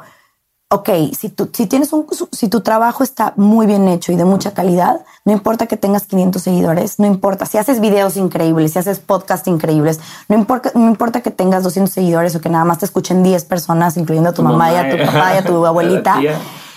ok, 0.71 0.89
si, 1.15 1.29
tú, 1.29 1.47
si, 1.53 1.67
tienes 1.67 1.93
un, 1.93 2.07
si 2.31 2.47
tu 2.47 2.61
trabajo 2.61 3.03
está 3.03 3.33
muy 3.35 3.67
bien 3.67 3.87
hecho 3.87 4.11
y 4.11 4.15
de 4.15 4.25
mucha 4.25 4.55
calidad, 4.55 5.05
no 5.25 5.31
importa 5.31 5.67
que 5.67 5.77
tengas 5.77 6.07
500 6.07 6.41
seguidores, 6.41 6.97
no 6.97 7.05
importa. 7.05 7.45
Si 7.45 7.59
haces 7.59 7.81
videos 7.81 8.17
increíbles, 8.17 8.73
si 8.73 8.79
haces 8.79 8.97
podcasts 8.97 9.47
increíbles, 9.47 9.99
no 10.27 10.35
importa, 10.35 10.71
no 10.73 10.87
importa 10.87 11.21
que 11.21 11.29
tengas 11.29 11.61
200 11.61 11.93
seguidores 11.93 12.35
o 12.35 12.41
que 12.41 12.49
nada 12.49 12.65
más 12.65 12.79
te 12.79 12.85
escuchen 12.85 13.21
10 13.21 13.45
personas, 13.45 13.95
incluyendo 13.95 14.31
a 14.31 14.33
tu, 14.33 14.41
mamá, 14.41 14.73
y 14.73 14.75
a 14.75 14.89
tu 14.89 15.05
papá 15.05 15.35
y 15.35 15.37
a 15.37 15.45
tu 15.45 15.63
abuelita. 15.67 16.19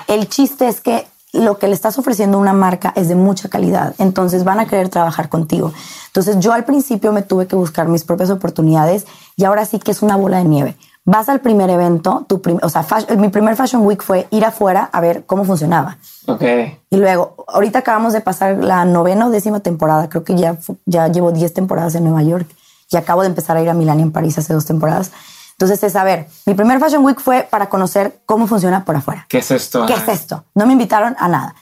El 0.07 0.29
chiste 0.29 0.69
es 0.69 0.83
que 0.83 1.07
lo 1.37 1.59
que 1.59 1.69
le 1.69 1.75
estás 1.75 1.99
ofreciendo 1.99 2.39
a 2.39 2.41
una 2.41 2.53
marca 2.53 2.93
es 2.97 3.09
de 3.09 3.15
mucha 3.15 3.49
calidad, 3.49 3.95
entonces 3.99 4.45
van 4.45 4.61
a 4.61 4.67
querer 4.67 4.89
trabajar 4.89 5.29
contigo. 5.29 5.73
Entonces 6.07 6.39
yo 6.41 6.53
al 6.53 6.65
principio 6.65 7.13
me 7.13 7.23
tuve 7.23 7.47
que 7.47 7.57
buscar 7.57 7.89
mis 7.89 8.05
propias 8.05 8.31
oportunidades 8.31 9.07
y 9.37 9.45
ahora 9.45 9.65
sí 9.65 9.79
que 9.79 9.91
es 9.91 10.03
una 10.03 10.17
bola 10.17 10.39
de 10.39 10.45
nieve. 10.45 10.77
Vas 11.05 11.29
al 11.29 11.41
primer 11.41 11.71
evento, 11.71 12.25
tu 12.29 12.43
o 12.63 12.69
sea, 12.69 12.85
mi 13.17 13.29
primer 13.29 13.55
Fashion 13.55 13.87
Week 13.87 14.03
fue 14.03 14.27
ir 14.31 14.45
afuera 14.45 14.91
a 14.93 15.01
ver 15.01 15.25
cómo 15.25 15.45
funcionaba. 15.45 15.99
Ok. 16.27 16.43
Y 16.91 16.97
luego, 16.97 17.45
ahorita 17.47 17.79
acabamos 17.79 18.13
de 18.13 18.21
pasar 18.21 18.65
la 18.65 18.85
novena 18.85 19.27
o 19.27 19.31
décima 19.31 19.61
temporada, 19.61 20.09
creo 20.09 20.25
que 20.25 20.35
ya, 20.35 20.59
ya 20.85 21.07
llevo 21.07 21.31
10 21.31 21.55
temporadas 21.55 21.95
en 21.95 22.03
Nueva 22.03 22.25
York 22.25 22.49
y 22.91 22.97
acabo 22.97 23.23
de 23.23 23.29
empezar 23.29 23.57
a 23.57 23.63
ir 23.63 23.69
a 23.69 23.75
Milán 23.75 24.01
y 24.01 24.03
en 24.03 24.11
París 24.13 24.37
hace 24.39 24.53
dos 24.53 24.65
temporadas. 24.65 25.13
Entonces 25.59 25.83
es, 25.83 25.97
a 25.97 26.05
ver, 26.05 26.29
mi 26.45 26.53
primer 26.53 26.79
Fashion 26.79 27.03
Week 27.03 27.19
fue 27.19 27.49
para 27.51 27.71
conocer 27.71 28.21
cómo 28.27 28.47
funciona 28.47 28.85
por 28.85 28.95
afuera. 28.95 29.25
¿Qué 29.27 29.39
es 29.39 29.51
esto? 29.51 29.87
¿Qué 29.87 29.95
es 29.95 30.07
esto? 30.07 30.45
No 30.55 30.67
me 30.67 30.73
invitaron 30.73 31.17
a 31.19 31.29
nada. 31.29 31.55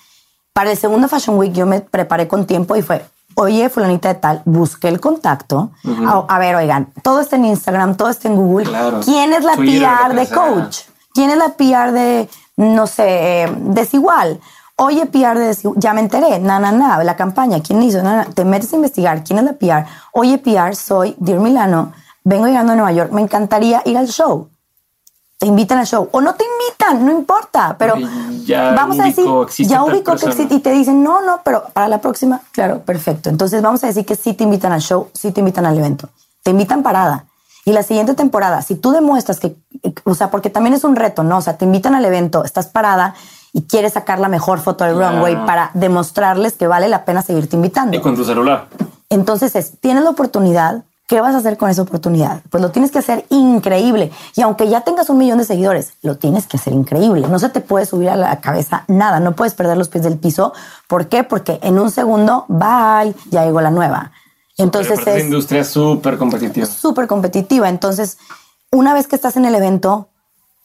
Para 0.52 0.72
el 0.72 0.76
segundo 0.76 1.06
Fashion 1.06 1.38
Week 1.38 1.52
yo 1.52 1.64
me 1.64 1.80
preparé 1.80 2.26
con 2.26 2.44
tiempo 2.44 2.74
y 2.74 2.82
fue, 2.82 3.06
oye, 3.36 3.68
fulanita 3.68 4.08
de 4.08 4.16
tal, 4.16 4.42
busqué 4.44 4.88
el 4.88 5.00
contacto. 5.00 5.70
a, 6.28 6.38
ver, 6.40 6.56
oigan, 6.56 6.92
todo 7.04 7.20
está 7.20 7.36
en 7.36 7.44
Instagram, 7.44 7.96
todo 7.96 8.10
está 8.10 8.26
en 8.26 8.34
Google. 8.34 8.68
¿Quién 9.04 9.32
es 9.32 9.44
la 9.44 9.54
PR 9.54 10.12
de 10.12 10.26
coach? 10.28 10.78
¿Quién 11.12 11.30
es 11.30 11.36
la 11.36 11.50
PR 11.50 11.92
de, 11.92 12.28
no 12.56 12.88
sé, 12.88 13.48
desigual? 13.58 14.40
Oye, 14.74 15.06
PR 15.06 15.38
de 15.38 15.46
desigual, 15.46 15.78
ya 15.78 15.94
me 15.94 16.00
enteré, 16.00 16.40
na, 16.40 16.58
na, 16.58 16.72
na, 16.72 17.04
la 17.04 17.14
campaña, 17.14 17.60
¿quién 17.62 17.80
hizo? 17.80 18.02
Te 18.34 18.44
metes 18.44 18.72
a 18.72 18.76
investigar, 18.76 19.22
¿quién 19.22 19.38
es 19.38 19.44
la 19.44 19.52
PR? 19.52 19.86
Oye, 20.12 20.38
PR, 20.38 20.74
soy 20.74 21.14
Dear 21.18 21.38
Milano 21.38 21.92
vengo 22.24 22.46
llegando 22.46 22.72
a 22.72 22.76
Nueva 22.76 22.92
York, 22.92 23.12
me 23.12 23.20
encantaría 23.20 23.82
ir 23.84 23.96
al 23.96 24.08
show. 24.08 24.48
Te 25.38 25.46
invitan 25.46 25.78
al 25.78 25.86
show 25.86 26.08
o 26.10 26.20
no 26.20 26.34
te 26.34 26.44
invitan, 26.44 27.04
no 27.04 27.12
importa, 27.12 27.76
pero 27.78 27.96
ya 28.44 28.72
vamos 28.72 28.98
a 28.98 29.04
decir, 29.04 29.26
ya 29.66 29.82
ubico 29.82 30.16
que 30.16 30.26
existe 30.26 30.54
y 30.54 30.60
te 30.60 30.70
dicen, 30.70 31.02
no, 31.02 31.20
no, 31.20 31.40
pero 31.44 31.64
para 31.72 31.88
la 31.88 32.00
próxima, 32.00 32.40
claro, 32.52 32.80
perfecto. 32.80 33.28
Entonces 33.28 33.60
vamos 33.60 33.84
a 33.84 33.88
decir 33.88 34.06
que 34.06 34.16
sí 34.16 34.32
te 34.32 34.44
invitan 34.44 34.72
al 34.72 34.80
show, 34.80 35.10
sí 35.12 35.32
te 35.32 35.40
invitan 35.40 35.66
al 35.66 35.76
evento, 35.76 36.08
te 36.42 36.50
invitan 36.50 36.82
parada. 36.82 37.26
Y 37.66 37.72
la 37.72 37.82
siguiente 37.82 38.14
temporada, 38.14 38.62
si 38.62 38.74
tú 38.74 38.92
demuestras 38.92 39.40
que, 39.40 39.56
o 40.04 40.14
sea, 40.14 40.30
porque 40.30 40.50
también 40.50 40.74
es 40.74 40.84
un 40.84 40.96
reto, 40.96 41.22
¿no? 41.24 41.38
O 41.38 41.40
sea, 41.40 41.56
te 41.56 41.64
invitan 41.64 41.94
al 41.94 42.04
evento, 42.04 42.44
estás 42.44 42.66
parada 42.66 43.14
y 43.52 43.62
quieres 43.62 43.94
sacar 43.94 44.18
la 44.18 44.28
mejor 44.28 44.60
foto 44.60 44.84
del 44.84 44.98
runway 44.98 45.46
para 45.46 45.70
demostrarles 45.74 46.54
que 46.54 46.66
vale 46.66 46.88
la 46.88 47.04
pena 47.04 47.22
seguirte 47.22 47.56
invitando. 47.56 47.96
Y 47.96 48.00
con 48.00 48.14
tu 48.14 48.24
celular. 48.24 48.66
Entonces 49.08 49.54
es, 49.56 49.80
tienes 49.80 50.04
la 50.04 50.10
oportunidad, 50.10 50.84
¿Qué 51.06 51.20
vas 51.20 51.34
a 51.34 51.38
hacer 51.38 51.58
con 51.58 51.68
esa 51.68 51.82
oportunidad? 51.82 52.40
Pues 52.48 52.62
lo 52.62 52.70
tienes 52.70 52.90
que 52.90 52.98
hacer 52.98 53.26
increíble. 53.28 54.10
Y 54.36 54.40
aunque 54.40 54.68
ya 54.70 54.80
tengas 54.80 55.10
un 55.10 55.18
millón 55.18 55.36
de 55.36 55.44
seguidores, 55.44 55.92
lo 56.00 56.16
tienes 56.16 56.46
que 56.46 56.56
hacer 56.56 56.72
increíble. 56.72 57.28
No 57.28 57.38
se 57.38 57.50
te 57.50 57.60
puede 57.60 57.84
subir 57.84 58.08
a 58.08 58.16
la 58.16 58.40
cabeza 58.40 58.84
nada. 58.88 59.20
No 59.20 59.36
puedes 59.36 59.52
perder 59.52 59.76
los 59.76 59.90
pies 59.90 60.04
del 60.04 60.16
piso. 60.16 60.54
¿Por 60.88 61.08
qué? 61.08 61.22
Porque 61.22 61.58
en 61.62 61.78
un 61.78 61.90
segundo, 61.90 62.46
bye, 62.48 63.14
ya 63.30 63.44
llegó 63.44 63.60
la 63.60 63.70
nueva. 63.70 64.12
Entonces 64.56 64.98
es 64.98 65.06
una 65.06 65.20
industria 65.20 65.62
súper 65.64 66.16
competitiva. 66.16 66.66
Súper 66.66 67.06
competitiva. 67.06 67.68
Entonces, 67.68 68.16
una 68.72 68.94
vez 68.94 69.06
que 69.06 69.16
estás 69.16 69.36
en 69.36 69.44
el 69.44 69.54
evento, 69.54 70.08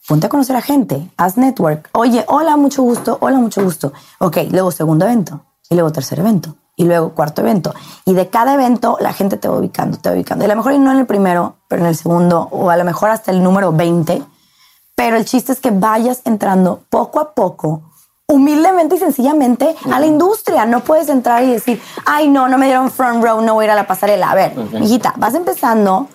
ponte 0.07 0.27
a 0.27 0.29
conocer 0.29 0.55
a 0.55 0.61
gente, 0.61 1.11
haz 1.17 1.37
network. 1.37 1.89
Oye, 1.91 2.23
hola, 2.29 2.55
mucho 2.55 2.81
gusto, 2.83 3.17
hola, 3.19 3.39
mucho 3.39 3.61
gusto. 3.61 3.91
Ok, 4.19 4.37
luego 4.51 4.71
segundo 4.71 5.05
evento 5.05 5.41
y 5.69 5.75
luego 5.75 5.91
tercer 5.91 6.19
evento 6.19 6.55
y 6.79 6.85
luego 6.85 7.09
cuarto 7.09 7.41
evento. 7.41 7.73
Y 8.05 8.13
de 8.13 8.29
cada 8.29 8.53
evento 8.53 8.97
la 9.01 9.11
gente 9.11 9.35
te 9.35 9.49
va 9.49 9.57
ubicando, 9.57 9.97
te 9.97 10.09
va 10.09 10.15
ubicando. 10.15 10.43
Y 10.43 10.45
a 10.45 10.47
lo 10.47 10.55
mejor 10.55 10.79
no 10.79 10.91
en 10.93 10.99
el 10.99 11.05
primero, 11.05 11.57
pero 11.67 11.81
en 11.81 11.89
el 11.89 11.95
segundo, 11.95 12.47
o 12.51 12.69
a 12.69 12.77
lo 12.77 12.85
mejor 12.85 13.09
hasta 13.09 13.31
el 13.31 13.43
número 13.43 13.73
20. 13.73 14.23
Pero 14.95 15.17
el 15.17 15.25
chiste 15.25 15.51
es 15.51 15.59
que 15.59 15.71
vayas 15.71 16.21
entrando 16.23 16.79
poco 16.89 17.19
a 17.19 17.33
poco, 17.33 17.81
humildemente 18.27 18.95
y 18.95 18.97
sencillamente 18.97 19.75
a 19.91 19.99
la 19.99 20.05
industria. 20.05 20.65
No 20.65 20.79
puedes 20.79 21.09
entrar 21.09 21.43
y 21.43 21.51
decir, 21.51 21.81
ay, 22.05 22.29
no, 22.29 22.47
no 22.47 22.57
me 22.57 22.67
dieron 22.67 22.89
front 22.89 23.21
row, 23.21 23.41
no 23.41 23.55
voy 23.55 23.63
a 23.63 23.65
ir 23.65 23.71
a 23.71 23.75
la 23.75 23.85
pasarela. 23.85 24.31
A 24.31 24.35
ver, 24.35 24.53
hijita, 24.81 25.13
vas 25.17 25.35
empezando. 25.35 26.07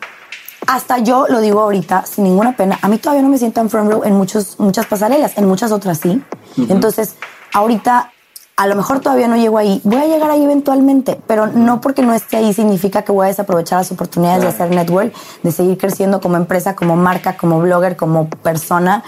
Hasta 0.66 0.96
yo 0.96 1.26
lo 1.28 1.42
digo 1.42 1.60
ahorita 1.60 2.06
sin 2.06 2.24
ninguna 2.24 2.56
pena. 2.56 2.78
A 2.80 2.88
mí 2.88 2.96
todavía 2.96 3.22
no 3.22 3.28
me 3.28 3.36
sientan 3.36 3.68
front 3.68 3.90
row 3.90 4.02
en 4.02 4.14
muchos, 4.14 4.58
muchas 4.58 4.86
pasarelas, 4.86 5.36
en 5.36 5.46
muchas 5.46 5.72
otras 5.72 5.98
sí. 5.98 6.22
Entonces, 6.56 7.16
ahorita 7.52 8.13
a 8.56 8.66
lo 8.68 8.76
mejor 8.76 9.00
todavía 9.00 9.26
no 9.26 9.36
llego 9.36 9.58
ahí, 9.58 9.80
voy 9.82 10.00
a 10.00 10.06
llegar 10.06 10.30
ahí 10.30 10.44
eventualmente, 10.44 11.20
pero 11.26 11.48
no 11.48 11.80
porque 11.80 12.02
no 12.02 12.14
esté 12.14 12.36
ahí 12.36 12.52
significa 12.52 13.02
que 13.02 13.10
voy 13.10 13.24
a 13.24 13.28
desaprovechar 13.28 13.78
las 13.78 13.90
oportunidades 13.90 14.42
de 14.42 14.48
hacer 14.48 14.70
network, 14.70 15.12
de 15.42 15.50
seguir 15.50 15.76
creciendo 15.76 16.20
como 16.20 16.36
empresa, 16.36 16.76
como 16.76 16.94
marca, 16.94 17.36
como 17.36 17.60
blogger, 17.60 17.96
como 17.96 18.28
persona 18.28 19.02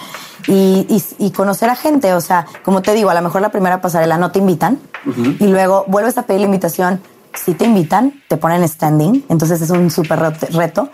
y, 0.48 0.86
y, 1.18 1.30
conocer 1.30 1.70
a 1.70 1.76
gente. 1.76 2.12
O 2.14 2.20
sea, 2.20 2.46
como 2.64 2.82
te 2.82 2.92
digo, 2.92 3.10
a 3.10 3.14
lo 3.14 3.22
mejor 3.22 3.40
la 3.40 3.50
primera 3.50 3.80
pasarela 3.80 4.18
no 4.18 4.32
te 4.32 4.40
invitan 4.40 4.80
y 5.38 5.46
luego 5.46 5.84
vuelves 5.86 6.18
a 6.18 6.22
pedir 6.22 6.40
la 6.40 6.46
invitación. 6.46 7.00
Si 7.32 7.54
te 7.54 7.66
invitan, 7.66 8.14
te 8.28 8.36
ponen 8.36 8.66
standing, 8.66 9.26
entonces 9.28 9.60
es 9.60 9.70
un 9.70 9.90
súper 9.90 10.18
reto 10.52 10.90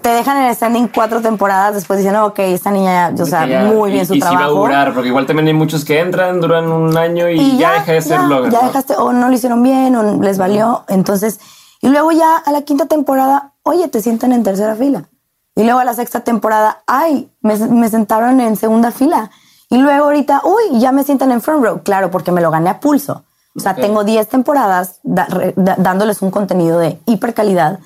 te 0.00 0.08
dejan 0.08 0.38
en 0.38 0.46
el 0.46 0.54
standing 0.54 0.88
cuatro 0.88 1.20
temporadas 1.20 1.74
después 1.74 1.98
diciendo, 1.98 2.26
ok, 2.26 2.38
esta 2.40 2.70
niña, 2.70 3.12
o 3.18 3.26
sea, 3.26 3.46
muy 3.46 3.90
bien 3.92 4.06
su 4.06 4.14
y 4.14 4.20
trabajo. 4.20 4.42
Y 4.42 4.44
va 4.44 4.50
a 4.50 4.54
durar, 4.54 4.94
porque 4.94 5.08
igual 5.08 5.26
también 5.26 5.48
hay 5.48 5.54
muchos 5.54 5.84
que 5.84 6.00
entran, 6.00 6.40
duran 6.40 6.70
un 6.70 6.96
año 6.96 7.28
y, 7.28 7.56
ya, 7.56 7.72
deja 7.72 7.92
de 7.92 8.02
ser 8.02 8.20
blogger. 8.20 8.52
Ya 8.52 8.62
dejaste, 8.62 8.94
o 8.96 9.12
no 9.12 9.28
lo 9.28 9.34
hicieron 9.34 9.62
bien, 9.62 9.96
o 9.96 10.22
les 10.22 10.38
valió. 10.38 10.84
Entonces, 10.88 11.40
y 11.80 11.88
luego 11.88 12.12
ya 12.12 12.36
a 12.36 12.52
la 12.52 12.62
quinta 12.62 12.86
temporada, 12.86 13.52
oye, 13.62 13.88
te 13.88 14.00
sientan 14.00 14.32
en 14.32 14.42
tercera 14.42 14.74
fila. 14.74 15.08
Y 15.54 15.64
luego 15.64 15.80
a 15.80 15.84
la 15.84 15.94
sexta 15.94 16.20
temporada, 16.20 16.82
ay, 16.86 17.30
me, 17.40 17.88
sentaron 17.88 18.40
en 18.40 18.56
segunda 18.56 18.90
fila. 18.90 19.30
Y 19.70 19.78
luego 19.78 20.04
ahorita, 20.04 20.42
uy, 20.44 20.78
ya 20.78 20.92
me 20.92 21.02
sientan 21.02 21.32
en 21.32 21.40
front 21.40 21.64
row. 21.64 21.82
Claro, 21.82 22.10
porque 22.10 22.30
me 22.30 22.40
lo 22.40 22.50
gané 22.50 22.70
a 22.70 22.80
pulso. 22.80 23.24
O 23.56 23.60
sea, 23.60 23.74
tengo 23.74 24.04
10 24.04 24.28
temporadas 24.28 25.00
dándoles 25.02 26.20
un 26.20 26.30
contenido 26.30 26.78
de 26.78 27.00
hiper 27.06 27.32
calidad. 27.32 27.80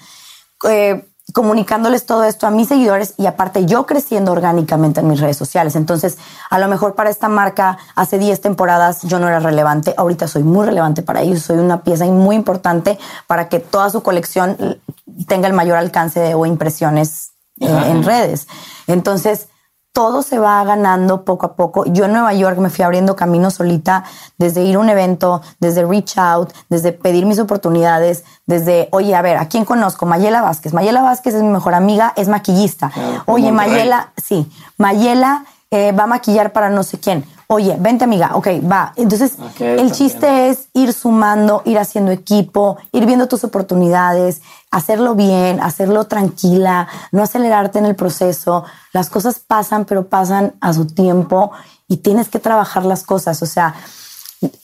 Eh, 0.69 1.09
comunicándoles 1.33 2.07
todo 2.07 2.25
esto 2.25 2.47
a 2.47 2.51
mis 2.51 2.69
seguidores 2.69 3.15
y 3.17 3.27
aparte 3.27 3.67
yo 3.67 3.87
creciendo 3.87 4.33
orgánicamente 4.33 5.01
en 5.01 5.09
mis 5.09 5.21
redes 5.21 5.37
sociales. 5.37 5.77
Entonces, 5.77 6.19
a 6.49 6.59
lo 6.59 6.69
mejor 6.69 6.95
para 6.95 7.11
esta 7.11 7.29
marca 7.29 7.79
hace 7.95 8.19
10 8.19 8.41
temporadas 8.41 9.03
yo 9.03 9.19
no 9.19 9.29
era 9.29 9.41
relevante, 9.41 9.95
ahorita 9.97 10.29
soy 10.29 10.43
muy 10.43 10.67
relevante 10.67 11.03
para 11.03 11.23
ellos, 11.23 11.43
soy 11.43 11.59
una 11.59 11.83
pieza 11.83 12.05
muy 12.07 12.37
importante 12.37 12.99
para 13.27 13.49
que 13.49 13.61
toda 13.61 13.91
su 13.91 14.03
colección 14.03 14.79
tenga 15.27 15.47
el 15.47 15.53
mayor 15.53 15.77
alcance 15.77 16.21
de, 16.21 16.35
o 16.35 16.47
impresiones 16.47 17.33
eh, 17.61 17.67
en 17.67 18.03
redes. 18.03 18.49
Entonces, 18.87 19.49
todo 19.93 20.23
se 20.23 20.39
va 20.39 20.63
ganando 20.65 21.25
poco 21.25 21.47
a 21.47 21.57
poco. 21.57 21.85
Yo 21.87 22.05
en 22.05 22.13
Nueva 22.13 22.33
York 22.33 22.59
me 22.59 22.71
fui 22.71 22.85
abriendo 22.85 23.17
camino 23.17 23.51
solita, 23.51 24.05
desde 24.39 24.63
ir 24.63 24.77
a 24.77 24.79
un 24.79 24.89
evento, 24.89 25.43
desde 25.59 25.85
reach 25.85 26.17
out, 26.17 26.53
desde 26.69 26.93
pedir 26.93 27.27
mis 27.27 27.39
oportunidades, 27.39 28.25
desde, 28.47 28.89
oye, 28.93 29.15
a 29.15 29.23
ver, 29.23 29.37
¿a 29.37 29.49
quién 29.49 29.65
conozco? 29.65 30.07
Mayela 30.07 30.43
Vázquez. 30.43 30.73
Mayela 30.73 31.03
Vázquez 31.03 31.35
es 31.35 31.43
mi 31.43 31.49
mejor 31.49 31.75
amiga, 31.75 32.13
es 32.17 32.29
maquillista. 32.29 32.91
Oye, 33.27 33.53
Mayela, 33.53 34.13
sí, 34.17 34.51
Mayela 34.79 35.45
eh, 35.71 35.93
va 35.93 36.05
a 36.05 36.09
maquillar 36.09 36.53
para 36.53 36.71
no 36.71 36.83
sé 36.83 36.99
quién. 36.99 37.25
Oye, 37.53 37.77
vente 37.81 38.05
amiga, 38.05 38.31
ok, 38.35 38.47
va. 38.71 38.93
Entonces, 38.95 39.33
el 39.59 39.91
chiste 39.91 40.51
es 40.51 40.69
ir 40.73 40.93
sumando, 40.93 41.63
ir 41.65 41.81
haciendo 41.81 42.13
equipo, 42.13 42.79
ir 42.93 43.07
viendo 43.07 43.27
tus 43.27 43.43
oportunidades, 43.43 44.41
hacerlo 44.71 45.17
bien, 45.17 45.61
hacerlo 45.61 46.05
tranquila, 46.05 46.87
no 47.11 47.25
acelerarte 47.25 47.81
en 47.81 47.87
el 47.87 47.97
proceso. 47.97 48.65
Las 48.93 49.11
cosas 49.11 49.41
pasan, 49.41 49.85
pero 49.85 50.07
pasan 50.07 50.53
a 50.61 50.73
su 50.73 50.87
tiempo 50.87 51.51
y 51.89 51.97
tienes 51.97 52.29
que 52.29 52.39
trabajar 52.39 52.85
las 52.85 53.03
cosas. 53.03 53.43
O 53.43 53.47
sea, 53.47 53.75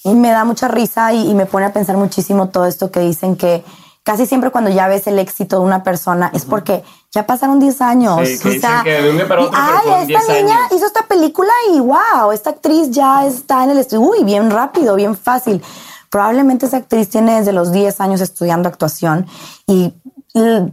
me 0.04 0.30
da 0.30 0.44
mucha 0.44 0.68
risa 0.68 1.12
y 1.12 1.34
me 1.34 1.46
pone 1.46 1.66
a 1.66 1.72
pensar 1.72 1.96
muchísimo 1.96 2.50
todo 2.50 2.66
esto 2.66 2.92
que 2.92 3.00
dicen 3.00 3.34
que 3.34 3.64
casi 4.04 4.26
siempre 4.26 4.52
cuando 4.52 4.70
ya 4.70 4.86
ves 4.86 5.08
el 5.08 5.18
éxito 5.18 5.58
de 5.58 5.64
una 5.64 5.82
persona 5.82 6.30
es 6.32 6.44
porque 6.44 6.84
ya 7.16 7.26
pasaron 7.26 7.58
10 7.58 7.80
años. 7.80 8.28
Sí, 8.28 8.58
o 8.58 8.60
sea, 8.60 8.82
que 8.84 9.00
de 9.00 9.10
un 9.10 9.26
para 9.26 9.42
otro, 9.42 9.58
ay, 9.58 10.12
esta 10.12 10.34
niña 10.34 10.58
hizo 10.70 10.84
esta 10.84 11.06
película 11.06 11.50
y 11.72 11.80
wow, 11.80 12.30
esta 12.30 12.50
actriz 12.50 12.90
ya 12.90 13.26
está 13.26 13.64
en 13.64 13.70
el 13.70 13.78
estudio. 13.78 14.02
Uy, 14.02 14.22
bien 14.22 14.50
rápido, 14.50 14.94
bien 14.94 15.16
fácil. 15.16 15.62
Probablemente 16.10 16.66
esa 16.66 16.76
actriz 16.76 17.08
tiene 17.08 17.38
desde 17.38 17.54
los 17.54 17.72
10 17.72 18.02
años 18.02 18.20
estudiando 18.20 18.68
actuación 18.68 19.26
y 19.66 19.94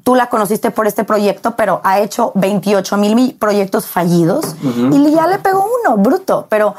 tú 0.04 0.16
la 0.16 0.28
conociste 0.28 0.72
por 0.72 0.88
este 0.88 1.04
proyecto, 1.04 1.56
pero 1.56 1.80
ha 1.84 2.00
hecho 2.00 2.32
28 2.36 2.98
mil 2.98 3.36
proyectos 3.40 3.86
fallidos 3.86 4.56
y 4.62 5.12
ya 5.12 5.28
le 5.28 5.40
pegó 5.40 5.66
uno, 5.84 5.98
bruto. 5.98 6.48
Pero 6.50 6.76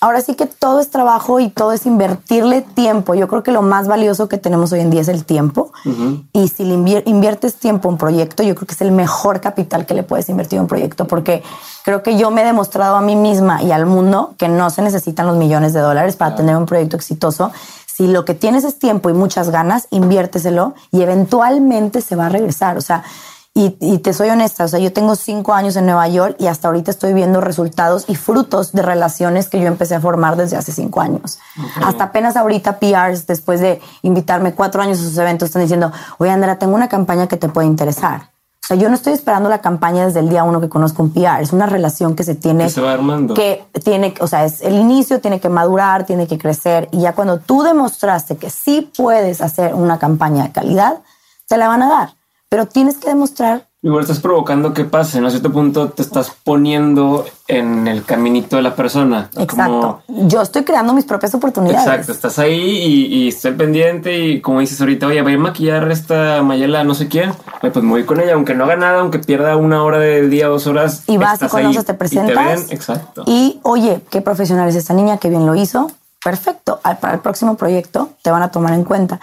ahora 0.00 0.20
sí 0.20 0.34
que 0.34 0.46
todo 0.46 0.80
es 0.80 0.90
trabajo 0.90 1.40
y 1.40 1.48
todo 1.48 1.72
es 1.72 1.86
invertirle 1.86 2.60
tiempo. 2.60 3.14
Yo 3.14 3.28
creo 3.28 3.42
que 3.42 3.50
lo 3.50 3.62
más 3.62 3.88
valioso 3.88 4.28
que 4.28 4.36
tenemos 4.36 4.72
hoy 4.72 4.80
en 4.80 4.90
día 4.90 5.00
es 5.00 5.08
el 5.08 5.24
tiempo. 5.24 5.72
Y 6.32 6.48
si 6.48 6.64
le 6.64 6.74
inviertes 7.06 7.54
tiempo 7.54 7.88
a 7.88 7.92
un 7.92 7.98
proyecto, 7.98 8.42
yo 8.42 8.54
creo 8.54 8.66
que 8.66 8.74
es 8.74 8.80
el 8.82 8.92
mejor 8.92 9.40
capital 9.40 9.86
que 9.86 9.94
le 9.94 10.02
puedes 10.02 10.28
invertir 10.28 10.58
a 10.58 10.62
un 10.62 10.68
proyecto, 10.68 11.06
porque 11.06 11.42
creo 11.84 12.02
que 12.02 12.18
yo 12.18 12.30
me 12.30 12.42
he 12.42 12.44
demostrado 12.44 12.96
a 12.96 13.00
mí 13.00 13.16
misma 13.16 13.62
y 13.62 13.72
al 13.72 13.86
mundo 13.86 14.34
que 14.36 14.48
no 14.48 14.68
se 14.68 14.82
necesitan 14.82 15.26
los 15.26 15.36
millones 15.36 15.72
de 15.72 15.80
dólares 15.80 16.16
para 16.16 16.34
tener 16.34 16.56
un 16.56 16.66
proyecto 16.66 16.96
exitoso, 16.96 17.50
si 17.98 18.06
lo 18.06 18.24
que 18.24 18.34
tienes 18.34 18.62
es 18.62 18.78
tiempo 18.78 19.10
y 19.10 19.12
muchas 19.12 19.50
ganas, 19.50 19.88
inviérteselo 19.90 20.74
y 20.92 21.02
eventualmente 21.02 22.00
se 22.00 22.14
va 22.14 22.26
a 22.26 22.28
regresar. 22.28 22.78
O 22.78 22.80
sea, 22.80 23.02
y, 23.54 23.70
te 23.70 24.12
soy 24.12 24.28
honesta, 24.28 24.66
o 24.66 24.68
sea, 24.68 24.78
yo 24.78 24.92
tengo 24.92 25.16
cinco 25.16 25.52
años 25.52 25.74
en 25.74 25.86
Nueva 25.86 26.06
York 26.06 26.36
y 26.38 26.46
hasta 26.46 26.68
ahorita 26.68 26.92
estoy 26.92 27.12
viendo 27.12 27.40
resultados 27.40 28.04
y 28.06 28.14
frutos 28.14 28.70
de 28.70 28.82
relaciones 28.82 29.48
que 29.48 29.58
yo 29.58 29.66
empecé 29.66 29.96
a 29.96 30.00
formar 30.00 30.36
desde 30.36 30.56
hace 30.56 30.70
cinco 30.70 31.00
años. 31.00 31.40
Hasta 31.82 32.04
apenas 32.04 32.36
ahorita 32.36 32.78
PRs, 32.78 33.26
después 33.26 33.58
de 33.58 33.80
invitarme 34.02 34.54
cuatro 34.54 34.80
años 34.80 35.00
a 35.00 35.02
sus 35.02 35.18
eventos, 35.18 35.46
están 35.46 35.62
diciendo, 35.62 35.90
oye 36.18 36.30
Andrea, 36.30 36.56
tengo 36.56 36.76
una 36.76 36.88
campaña 36.88 37.26
que 37.26 37.36
te 37.36 37.48
puede 37.48 37.66
interesar. 37.66 38.30
O 38.68 38.74
sea, 38.74 38.76
yo 38.76 38.90
no 38.90 38.96
estoy 38.96 39.14
esperando 39.14 39.48
la 39.48 39.62
campaña 39.62 40.04
desde 40.04 40.20
el 40.20 40.28
día 40.28 40.44
uno 40.44 40.60
que 40.60 40.68
conozco 40.68 41.02
un 41.02 41.10
PR. 41.10 41.40
Es 41.40 41.54
una 41.54 41.64
relación 41.64 42.14
que 42.14 42.22
se 42.22 42.34
tiene. 42.34 42.64
Que 42.64 42.70
se 42.70 42.82
va 42.82 42.92
armando. 42.92 43.32
Que 43.32 43.64
tiene, 43.82 44.12
o 44.20 44.26
sea, 44.26 44.44
es 44.44 44.60
el 44.60 44.74
inicio, 44.74 45.22
tiene 45.22 45.40
que 45.40 45.48
madurar, 45.48 46.04
tiene 46.04 46.26
que 46.26 46.36
crecer. 46.36 46.86
Y 46.92 47.00
ya 47.00 47.14
cuando 47.14 47.38
tú 47.38 47.62
demostraste 47.62 48.36
que 48.36 48.50
sí 48.50 48.92
puedes 48.94 49.40
hacer 49.40 49.74
una 49.74 49.98
campaña 49.98 50.42
de 50.42 50.52
calidad, 50.52 50.98
te 51.46 51.56
la 51.56 51.66
van 51.66 51.80
a 51.80 51.88
dar. 51.88 52.14
Pero 52.50 52.66
tienes 52.66 52.98
que 52.98 53.08
demostrar 53.08 53.67
Igual 53.80 54.02
estás 54.02 54.18
provocando 54.18 54.74
que 54.74 54.84
pase, 54.84 55.20
¿no? 55.20 55.28
A 55.28 55.30
cierto 55.30 55.52
punto 55.52 55.90
te 55.90 56.02
estás 56.02 56.32
poniendo 56.42 57.24
en 57.46 57.86
el 57.86 58.02
caminito 58.02 58.56
de 58.56 58.62
la 58.62 58.74
persona. 58.74 59.30
Exacto. 59.36 60.02
Yo 60.08 60.42
estoy 60.42 60.64
creando 60.64 60.92
mis 60.94 61.04
propias 61.04 61.32
oportunidades. 61.36 61.86
Exacto. 61.86 62.10
Estás 62.10 62.40
ahí 62.40 62.58
y, 62.58 63.28
estoy 63.28 63.52
pendiente 63.52 64.18
y 64.18 64.40
como 64.40 64.58
dices 64.58 64.80
ahorita, 64.80 65.06
oye, 65.06 65.22
voy 65.22 65.34
a 65.34 65.38
maquillar 65.38 65.88
esta 65.92 66.42
Mayela 66.42 66.82
no 66.82 66.96
sé 66.96 67.06
quién. 67.06 67.32
Pues 67.60 67.72
me 67.76 67.90
voy 67.90 68.04
con 68.04 68.18
ella, 68.18 68.34
aunque 68.34 68.52
no 68.52 68.64
haga 68.64 68.74
nada, 68.74 68.98
aunque 68.98 69.20
pierda 69.20 69.56
una 69.56 69.84
hora 69.84 70.00
del 70.00 70.28
día, 70.28 70.48
dos 70.48 70.66
horas. 70.66 71.04
Y 71.06 71.16
vas 71.16 71.40
y 71.40 71.46
conoces, 71.46 71.84
te 71.84 71.94
presentas. 71.94 72.68
Y 72.68 72.74
Exacto. 72.74 73.22
Y 73.26 73.60
oye, 73.62 74.00
qué 74.10 74.20
profesional 74.22 74.68
es 74.68 74.74
esta 74.74 74.92
niña, 74.92 75.18
qué 75.18 75.30
bien 75.30 75.46
lo 75.46 75.54
hizo. 75.54 75.88
Perfecto. 76.24 76.80
Para 76.82 77.14
el 77.14 77.20
próximo 77.20 77.56
proyecto 77.56 78.10
te 78.22 78.32
van 78.32 78.42
a 78.42 78.50
tomar 78.50 78.72
en 78.72 78.82
cuenta. 78.82 79.20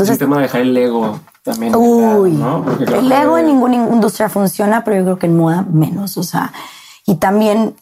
Entonces, 0.00 0.20
el 0.20 0.26
tema 0.26 0.36
de 0.36 0.42
dejar 0.42 0.60
el 0.62 0.76
ego 0.76 1.20
también. 1.42 1.74
Uy, 1.76 2.42
el 2.86 3.12
ego 3.12 3.38
en 3.38 3.46
ninguna 3.46 3.74
industria 3.74 4.28
funciona, 4.28 4.82
pero 4.82 4.96
yo 4.96 5.04
creo 5.04 5.18
que 5.18 5.26
en 5.26 5.36
moda 5.36 5.62
menos. 5.70 6.16
O 6.16 6.22
sea, 6.22 6.52
y 7.06 7.16
también 7.16 7.74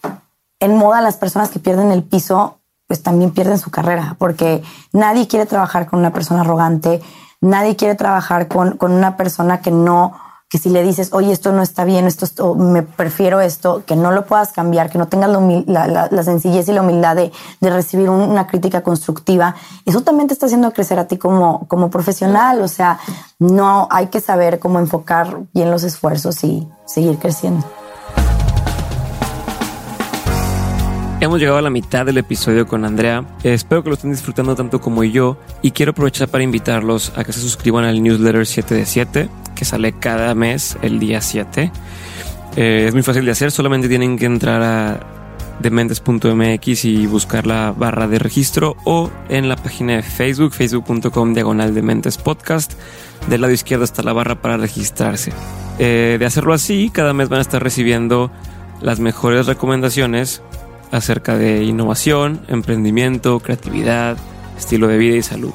en 0.60 0.76
moda 0.76 1.00
las 1.00 1.16
personas 1.16 1.50
que 1.50 1.60
pierden 1.60 1.92
el 1.92 2.02
piso, 2.02 2.58
pues 2.88 3.02
también 3.02 3.30
pierden 3.30 3.58
su 3.58 3.70
carrera, 3.70 4.16
porque 4.18 4.62
nadie 4.92 5.28
quiere 5.28 5.46
trabajar 5.46 5.86
con 5.86 6.00
una 6.00 6.12
persona 6.12 6.40
arrogante, 6.40 7.00
nadie 7.40 7.76
quiere 7.76 7.94
trabajar 7.94 8.48
con, 8.48 8.76
con 8.76 8.92
una 8.92 9.16
persona 9.16 9.60
que 9.60 9.70
no 9.70 10.14
que 10.48 10.58
si 10.58 10.70
le 10.70 10.82
dices, 10.82 11.10
oye, 11.12 11.30
esto 11.30 11.52
no 11.52 11.62
está 11.62 11.84
bien, 11.84 12.06
esto, 12.06 12.54
me 12.54 12.82
prefiero 12.82 13.40
esto, 13.40 13.82
que 13.86 13.96
no 13.96 14.12
lo 14.12 14.24
puedas 14.24 14.52
cambiar, 14.52 14.88
que 14.88 14.96
no 14.96 15.06
tengas 15.06 15.30
la, 15.66 16.22
sencillez 16.22 16.68
y 16.68 16.72
la 16.72 16.80
humildad 16.80 17.16
de, 17.16 17.30
de 17.60 17.70
recibir 17.70 18.08
una 18.08 18.46
crítica 18.46 18.82
constructiva, 18.82 19.54
eso 19.84 20.00
también 20.00 20.26
te 20.26 20.34
está 20.34 20.46
haciendo 20.46 20.72
crecer 20.72 20.98
a 20.98 21.06
ti 21.06 21.18
como, 21.18 21.66
como 21.68 21.90
profesional. 21.90 22.62
O 22.62 22.68
sea, 22.68 22.98
no 23.38 23.88
hay 23.90 24.06
que 24.06 24.20
saber 24.20 24.58
cómo 24.58 24.78
enfocar 24.78 25.40
bien 25.52 25.70
los 25.70 25.82
esfuerzos 25.82 26.42
y 26.44 26.66
seguir 26.86 27.18
creciendo. 27.18 27.64
Hemos 31.20 31.40
llegado 31.40 31.58
a 31.58 31.62
la 31.62 31.70
mitad 31.70 32.06
del 32.06 32.18
episodio 32.18 32.68
con 32.68 32.84
Andrea. 32.84 33.24
Espero 33.42 33.82
que 33.82 33.88
lo 33.88 33.96
estén 33.96 34.12
disfrutando 34.12 34.54
tanto 34.54 34.80
como 34.80 35.02
yo 35.02 35.36
y 35.62 35.72
quiero 35.72 35.90
aprovechar 35.90 36.28
para 36.28 36.44
invitarlos 36.44 37.12
a 37.16 37.24
que 37.24 37.32
se 37.32 37.40
suscriban 37.40 37.84
al 37.84 38.00
newsletter 38.00 38.46
7 38.46 38.74
de 38.76 38.86
7 38.86 39.28
que 39.56 39.64
sale 39.64 39.94
cada 39.94 40.32
mes 40.36 40.78
el 40.80 41.00
día 41.00 41.20
7. 41.20 41.72
Eh, 42.54 42.84
es 42.86 42.94
muy 42.94 43.02
fácil 43.02 43.24
de 43.24 43.32
hacer, 43.32 43.50
solamente 43.50 43.88
tienen 43.88 44.16
que 44.16 44.26
entrar 44.26 44.62
a 44.62 45.00
dementes.mx 45.58 46.84
y 46.84 47.06
buscar 47.06 47.48
la 47.48 47.74
barra 47.76 48.06
de 48.06 48.20
registro 48.20 48.76
o 48.84 49.10
en 49.28 49.48
la 49.48 49.56
página 49.56 49.96
de 49.96 50.02
Facebook, 50.02 50.52
facebook.com 50.52 51.34
diagonal 51.34 51.74
dementes 51.74 52.16
podcast. 52.16 52.74
Del 53.28 53.40
lado 53.40 53.52
izquierdo 53.52 53.84
está 53.84 54.04
la 54.04 54.12
barra 54.12 54.40
para 54.40 54.56
registrarse. 54.56 55.32
Eh, 55.80 56.16
de 56.16 56.26
hacerlo 56.26 56.54
así, 56.54 56.90
cada 56.90 57.12
mes 57.12 57.28
van 57.28 57.40
a 57.40 57.42
estar 57.42 57.60
recibiendo 57.60 58.30
las 58.80 59.00
mejores 59.00 59.46
recomendaciones 59.46 60.42
acerca 60.92 61.36
de 61.36 61.64
innovación, 61.64 62.40
emprendimiento, 62.48 63.40
creatividad, 63.40 64.16
estilo 64.56 64.88
de 64.88 64.98
vida 64.98 65.16
y 65.16 65.22
salud. 65.22 65.52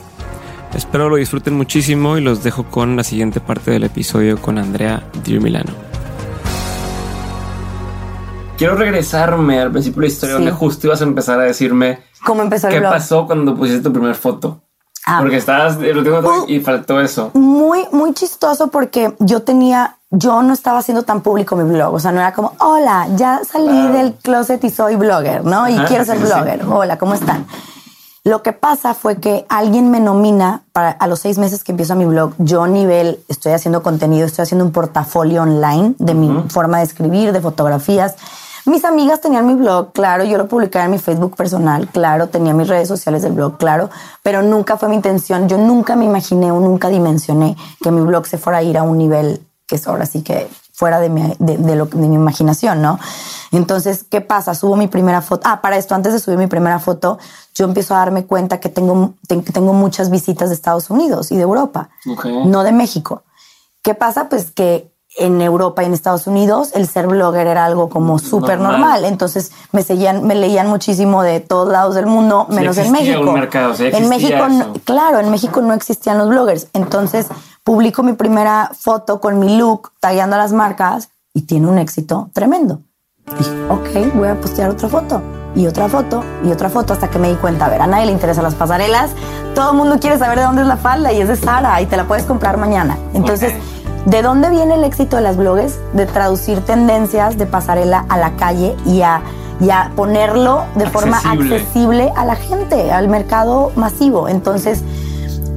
Espero 0.73 1.09
lo 1.09 1.17
disfruten 1.17 1.53
muchísimo 1.53 2.17
y 2.17 2.21
los 2.21 2.43
dejo 2.43 2.63
con 2.65 2.95
la 2.95 3.03
siguiente 3.03 3.39
parte 3.39 3.71
del 3.71 3.83
episodio 3.83 4.41
con 4.41 4.57
Andrea 4.57 5.03
Dir 5.23 5.39
Milano. 5.39 5.71
Quiero 8.57 8.75
regresarme 8.75 9.59
al 9.59 9.71
principio 9.71 10.01
de 10.01 10.07
la 10.07 10.13
historia 10.13 10.35
donde 10.35 10.51
justo 10.51 10.87
ibas 10.87 11.01
a 11.01 11.03
empezar 11.03 11.39
a 11.39 11.43
decirme 11.43 11.99
cómo 12.25 12.41
empezó 12.41 12.69
qué 12.69 12.81
pasó 12.81 13.27
cuando 13.27 13.55
pusiste 13.55 13.81
tu 13.81 13.91
primera 13.91 14.15
foto. 14.15 14.61
Ah. 15.05 15.19
porque 15.19 15.35
estabas 15.35 15.77
uh, 15.77 16.45
y 16.47 16.61
faltó 16.61 17.01
eso. 17.01 17.31
Muy, 17.33 17.85
muy 17.91 18.13
chistoso 18.13 18.67
porque 18.67 19.13
yo 19.19 19.41
tenía 19.41 19.97
yo 20.15 20.43
no 20.43 20.53
estaba 20.53 20.77
haciendo 20.77 21.01
tan 21.01 21.21
público 21.21 21.55
mi 21.55 21.63
blog. 21.63 21.95
O 21.95 21.99
sea, 21.99 22.11
no 22.11 22.19
era 22.19 22.33
como, 22.33 22.53
hola, 22.59 23.07
ya 23.15 23.41
salí 23.43 23.87
del 23.87 24.13
closet 24.13 24.63
y 24.63 24.69
soy 24.69 24.95
blogger, 24.95 25.43
¿no? 25.43 25.67
Y 25.67 25.75
quiero 25.87 26.05
ser 26.05 26.19
blogger. 26.19 26.63
Hola, 26.69 26.99
¿cómo 26.99 27.15
están? 27.15 27.47
Lo 28.23 28.43
que 28.43 28.53
pasa 28.53 28.93
fue 28.93 29.17
que 29.17 29.45
alguien 29.49 29.89
me 29.89 29.99
nomina 29.99 30.61
para 30.71 30.91
a 30.91 31.07
los 31.07 31.19
seis 31.19 31.39
meses 31.39 31.63
que 31.63 31.71
empiezo 31.71 31.95
mi 31.95 32.05
blog. 32.05 32.35
Yo 32.37 32.67
nivel, 32.67 33.21
estoy 33.27 33.53
haciendo 33.53 33.81
contenido, 33.81 34.27
estoy 34.27 34.43
haciendo 34.43 34.63
un 34.63 34.71
portafolio 34.71 35.41
online 35.41 35.95
de 35.97 36.13
mi 36.13 36.43
forma 36.47 36.77
de 36.77 36.83
escribir, 36.83 37.33
de 37.33 37.41
fotografías. 37.41 38.15
Mis 38.65 38.85
amigas 38.85 39.19
tenían 39.19 39.47
mi 39.47 39.55
blog, 39.55 39.93
claro, 39.93 40.23
yo 40.23 40.37
lo 40.37 40.47
publicaba 40.47 40.85
en 40.85 40.91
mi 40.91 40.99
Facebook 40.99 41.35
personal, 41.35 41.89
claro, 41.89 42.27
tenía 42.27 42.53
mis 42.53 42.69
redes 42.69 42.87
sociales 42.87 43.23
del 43.23 43.33
blog, 43.33 43.57
claro, 43.57 43.89
pero 44.21 44.41
nunca 44.41 44.77
fue 44.77 44.87
mi 44.87 44.95
intención, 44.95 45.49
yo 45.49 45.57
nunca 45.57 45.97
me 45.97 46.05
imaginé 46.05 46.49
o 46.49 46.61
nunca 46.61 46.87
dimensioné 46.87 47.57
que 47.81 47.91
mi 47.91 47.99
blog 48.01 48.25
se 48.25 48.37
fuera 48.37 48.59
a 48.59 48.63
ir 48.63 48.77
a 48.77 48.83
un 48.83 48.97
nivel 48.97 49.45
que 49.67 49.75
es 49.75 49.87
ahora 49.87 50.05
sí 50.05 50.21
que 50.21 50.47
fuera 50.73 50.99
de 50.99 51.09
mi, 51.09 51.35
de, 51.39 51.75
lo, 51.75 51.85
de 51.85 52.07
mi 52.07 52.15
imaginación, 52.15 52.81
¿no? 52.81 52.99
Entonces, 53.51 54.03
¿qué 54.09 54.21
pasa? 54.21 54.55
Subo 54.55 54.75
mi 54.75 54.87
primera 54.87 55.21
foto. 55.21 55.47
Ah, 55.47 55.61
para 55.61 55.77
esto, 55.77 55.93
antes 55.93 56.13
de 56.13 56.19
subir 56.19 56.37
mi 56.37 56.47
primera 56.47 56.79
foto, 56.79 57.19
yo 57.53 57.65
empiezo 57.65 57.95
a 57.95 57.99
darme 57.99 58.25
cuenta 58.25 58.59
que 58.59 58.69
tengo, 58.69 59.13
tengo 59.27 59.73
muchas 59.73 60.09
visitas 60.09 60.49
de 60.49 60.55
Estados 60.55 60.89
Unidos 60.89 61.31
y 61.31 61.35
de 61.35 61.43
Europa, 61.43 61.89
no 62.45 62.63
de 62.63 62.71
México. 62.71 63.23
¿Qué 63.83 63.93
pasa? 63.93 64.29
Pues 64.29 64.51
que 64.51 64.91
en 65.15 65.41
Europa 65.41 65.83
y 65.83 65.85
en 65.85 65.93
Estados 65.93 66.25
Unidos 66.25 66.71
el 66.73 66.87
ser 66.87 67.07
blogger 67.07 67.45
era 67.45 67.65
algo 67.65 67.89
como 67.89 68.17
súper 68.17 68.59
normal. 68.59 69.05
Entonces 69.05 69.51
me, 69.71 69.83
seguían, 69.83 70.25
me 70.25 70.35
leían 70.35 70.67
muchísimo 70.67 71.21
de 71.21 71.39
todos 71.39 71.69
lados 71.69 71.95
del 71.95 72.07
mundo, 72.07 72.47
menos 72.49 72.77
en 72.77 72.91
México. 72.91 73.35
en 73.79 74.09
México, 74.09 74.47
claro, 74.85 75.19
en 75.19 75.29
México 75.29 75.61
no 75.61 75.73
existían 75.73 76.17
los 76.17 76.29
bloggers. 76.29 76.67
Entonces 76.73 77.27
publico 77.63 78.03
mi 78.03 78.13
primera 78.13 78.71
foto 78.73 79.19
con 79.19 79.39
mi 79.39 79.57
look, 79.57 79.91
tagueando 79.99 80.35
a 80.35 80.39
las 80.39 80.53
marcas 80.53 81.09
y 81.33 81.43
tiene 81.43 81.67
un 81.67 81.77
éxito 81.77 82.29
tremendo. 82.33 82.81
Dije, 83.37 83.51
ok, 83.69 84.15
voy 84.15 84.27
a 84.27 84.39
postear 84.39 84.69
otra 84.69 84.89
foto 84.89 85.21
y 85.55 85.67
otra 85.67 85.87
foto 85.87 86.23
y 86.43 86.51
otra 86.51 86.69
foto 86.69 86.93
hasta 86.93 87.09
que 87.09 87.19
me 87.19 87.29
di 87.29 87.35
cuenta, 87.35 87.65
a 87.65 87.69
ver, 87.69 87.81
a 87.81 87.87
nadie 87.87 88.07
le 88.07 88.11
interesan 88.11 88.43
las 88.43 88.55
pasarelas, 88.55 89.11
todo 89.55 89.71
el 89.71 89.77
mundo 89.77 89.97
quiere 89.99 90.17
saber 90.17 90.39
de 90.39 90.45
dónde 90.45 90.63
es 90.63 90.67
la 90.67 90.77
falda 90.77 91.13
y 91.13 91.21
es 91.21 91.27
de 91.27 91.35
Sara 91.35 91.79
y 91.81 91.85
te 91.85 91.95
la 91.95 92.05
puedes 92.05 92.25
comprar 92.25 92.57
mañana. 92.57 92.97
Entonces, 93.13 93.53
¿de 94.05 94.21
dónde 94.21 94.49
viene 94.49 94.75
el 94.75 94.83
éxito 94.83 95.15
de 95.15 95.21
las 95.21 95.37
blogs? 95.37 95.79
De 95.93 96.05
traducir 96.05 96.59
tendencias 96.61 97.37
de 97.37 97.45
pasarela 97.45 98.05
a 98.09 98.17
la 98.17 98.35
calle 98.35 98.75
y 98.85 99.03
a, 99.03 99.21
y 99.61 99.69
a 99.69 99.91
ponerlo 99.95 100.65
de 100.75 100.89
forma 100.89 101.17
accesible 101.17 102.11
a 102.15 102.25
la 102.25 102.35
gente, 102.35 102.91
al 102.91 103.07
mercado 103.07 103.71
masivo. 103.75 104.27
Entonces, 104.27 104.83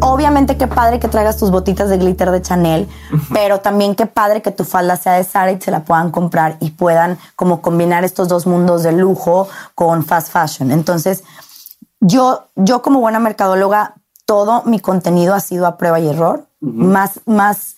Obviamente 0.00 0.56
qué 0.56 0.66
padre 0.66 1.00
que 1.00 1.08
traigas 1.08 1.38
tus 1.38 1.50
botitas 1.50 1.88
de 1.88 1.96
glitter 1.96 2.30
de 2.30 2.42
Chanel, 2.42 2.88
pero 3.32 3.60
también 3.60 3.94
qué 3.94 4.06
padre 4.06 4.42
que 4.42 4.50
tu 4.50 4.64
falda 4.64 4.96
sea 4.96 5.14
de 5.14 5.24
Zara 5.24 5.52
y 5.52 5.60
se 5.60 5.70
la 5.70 5.84
puedan 5.84 6.10
comprar 6.10 6.58
y 6.60 6.70
puedan 6.70 7.18
como 7.34 7.62
combinar 7.62 8.04
estos 8.04 8.28
dos 8.28 8.46
mundos 8.46 8.82
de 8.82 8.92
lujo 8.92 9.48
con 9.74 10.04
fast 10.04 10.30
fashion. 10.30 10.70
Entonces, 10.70 11.24
yo, 12.00 12.46
yo 12.56 12.82
como 12.82 13.00
buena 13.00 13.18
mercadóloga, 13.18 13.94
todo 14.26 14.62
mi 14.64 14.80
contenido 14.80 15.34
ha 15.34 15.40
sido 15.40 15.66
a 15.66 15.78
prueba 15.78 15.98
y 15.98 16.08
error. 16.08 16.46
Más, 16.60 17.20
más, 17.24 17.76